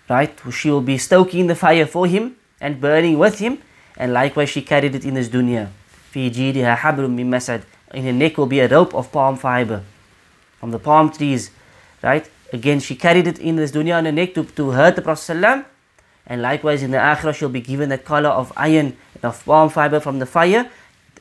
Right? 0.09 0.39
She 0.53 0.71
will 0.71 0.83
be 0.83 0.99
stoking 0.99 1.47
the 1.49 1.55
fire 1.55 1.87
for 1.87 2.07
him 2.07 2.37
and 2.61 2.81
burning 2.81 3.19
with 3.19 3.39
him, 3.39 3.59
and 3.97 4.13
likewise 4.13 4.51
she 4.51 4.63
carried 4.63 4.95
it 4.95 5.05
in 5.05 5.15
this 5.15 5.29
dunya. 5.29 5.69
في 6.13 6.31
جيدها 6.31 6.75
حبل 6.75 7.11
من 7.11 7.31
مسد 7.31 7.63
In 7.95 8.05
her 8.05 8.13
neck 8.13 8.37
will 8.37 8.47
be 8.47 8.61
a 8.61 8.69
rope 8.69 8.95
of 8.95 9.13
palm 9.13 9.37
fiber 9.37 9.83
from 10.59 10.71
the 10.71 10.79
palm 10.79 11.11
trees. 11.11 11.51
Right? 12.03 12.29
Again, 12.53 12.81
she 12.81 12.95
carried 12.97 13.27
it 13.27 13.39
in 13.39 13.57
this 13.57 13.73
dunya 13.73 13.99
on 13.99 14.05
her 14.05 14.13
neck 14.13 14.35
to, 14.35 14.45
to 14.45 14.71
hurt 14.71 14.97
the 14.97 15.03
Prophet 15.03 15.35
ﷺ. 15.35 15.65
And 16.27 16.43
likewise 16.43 16.83
in 16.83 16.91
the 16.91 16.99
akhirah, 16.99 17.35
she'll 17.35 17.49
be 17.49 17.61
given 17.61 17.89
that 17.91 18.05
collar 18.05 18.31
of 18.31 18.53
iron 18.57 18.97
of 19.24 19.44
palm 19.46 19.70
fiber 19.70 20.00
from 20.00 20.20
the 20.20 20.26
fire, 20.26 20.70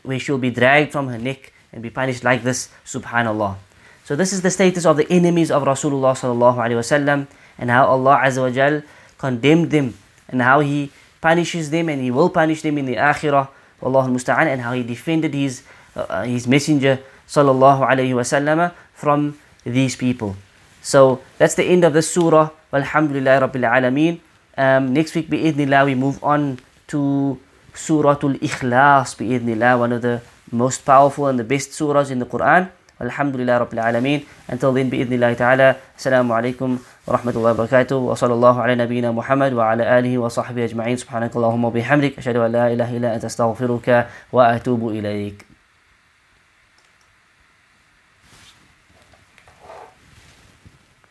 where 0.03 0.19
she'll 0.19 0.39
be 0.39 0.51
dragged 0.51 0.93
from 0.93 1.09
her 1.09 1.19
neck 1.19 1.53
and 1.73 1.83
be 1.83 1.91
punished 1.91 2.25
like 2.25 2.43
this. 2.43 2.69
Subhanallah. 2.85 3.57
So 4.05 4.17
this 4.17 4.33
is 4.33 4.43
the 4.43 4.51
status 4.51 4.87
of 4.87 4.97
the 4.97 5.07
enemies 5.11 5.51
of 5.51 5.63
Rasulullah 5.63 6.19
sallallahu 6.19 6.57
alaihi 6.57 6.81
wasallam, 6.81 7.27
and 7.59 7.71
how 7.71 7.87
Allah 7.87 8.23
Azza 8.25 8.43
wa 8.43 8.51
Jal 8.51 8.83
condemned 9.19 9.71
them, 9.71 9.95
and 10.29 10.43
how 10.43 10.61
He 10.61 10.91
punishes 11.21 11.71
them, 11.71 11.89
and 11.89 12.03
He 12.03 12.11
will 12.11 12.31
punish 12.31 12.63
them 12.63 12.79
in 12.79 12.87
the 12.87 12.97
akhirah. 12.97 13.49
Wallahu 13.81 14.11
musta'an, 14.11 14.47
and 14.47 14.61
how 14.63 14.73
He 14.73 14.83
defended 14.83 15.33
His 15.35 15.63
uh, 15.95 16.25
His 16.25 16.49
Messenger 16.49 16.99
sallallahu 17.29 17.87
alaihi 17.87 18.17
wasallam 18.17 18.75
from 18.93 19.39
these 19.65 19.95
people. 19.95 20.37
So 20.83 21.21
that's 21.39 21.55
the 21.55 21.65
end 21.65 21.85
of 21.85 21.93
the 21.93 22.03
surah. 22.03 22.51
Alhamdulillah 22.73 23.47
Rabbil 23.47 23.69
Alameen. 23.69 24.21
Um, 24.57 24.93
next 24.93 25.15
week, 25.15 25.31
bi'idhnillah, 25.31 25.87
we 25.87 25.95
move 25.95 26.23
on 26.25 26.59
to 26.89 27.39
Suratul 27.81 28.37
Ikhlas, 28.45 29.17
bi'idhnillah, 29.17 29.79
one 29.81 29.93
of 29.93 30.03
the 30.03 30.21
most 30.53 30.85
powerful 30.85 31.27
and 31.29 31.39
the 31.39 31.45
best 31.45 31.73
surahs 31.73 32.11
in 32.11 32.19
the 32.19 32.27
Quran. 32.27 32.69
Alhamdulillah 33.01 33.65
Rabbil 33.65 33.81
Alameen. 33.81 34.27
Until 34.49 34.73
then, 34.77 34.91
bi'idhnillah 34.91 35.33
ta'ala, 35.37 35.77
Assalamu 35.97 36.37
alaikum 36.37 36.77
wa 37.07 37.17
rahmatullahi 37.17 37.57
wa 37.57 37.61
barakatuh. 37.65 37.97
Wa 37.97 38.13
sallallahu 38.13 38.61
ala 38.61 38.77
nabiyyina 38.77 39.15
Muhammad 39.17 39.57
wa 39.57 39.73
ala 39.73 39.89
alihi 39.97 40.21
wa 40.21 40.29
sahbihi 40.29 40.69
ajma'in. 40.69 41.01
Subhanakallahumma 41.01 41.73
bihamdik. 41.73 42.21
Ashhadu 42.21 42.45
an 42.45 42.53
la 42.53 42.69
ilaha 42.69 42.93
illa 42.93 43.17
anta 43.17 43.33
astaghfiruka 43.33 44.13
wa 44.31 44.53
atubu 44.53 44.93
ilayk. 44.93 45.50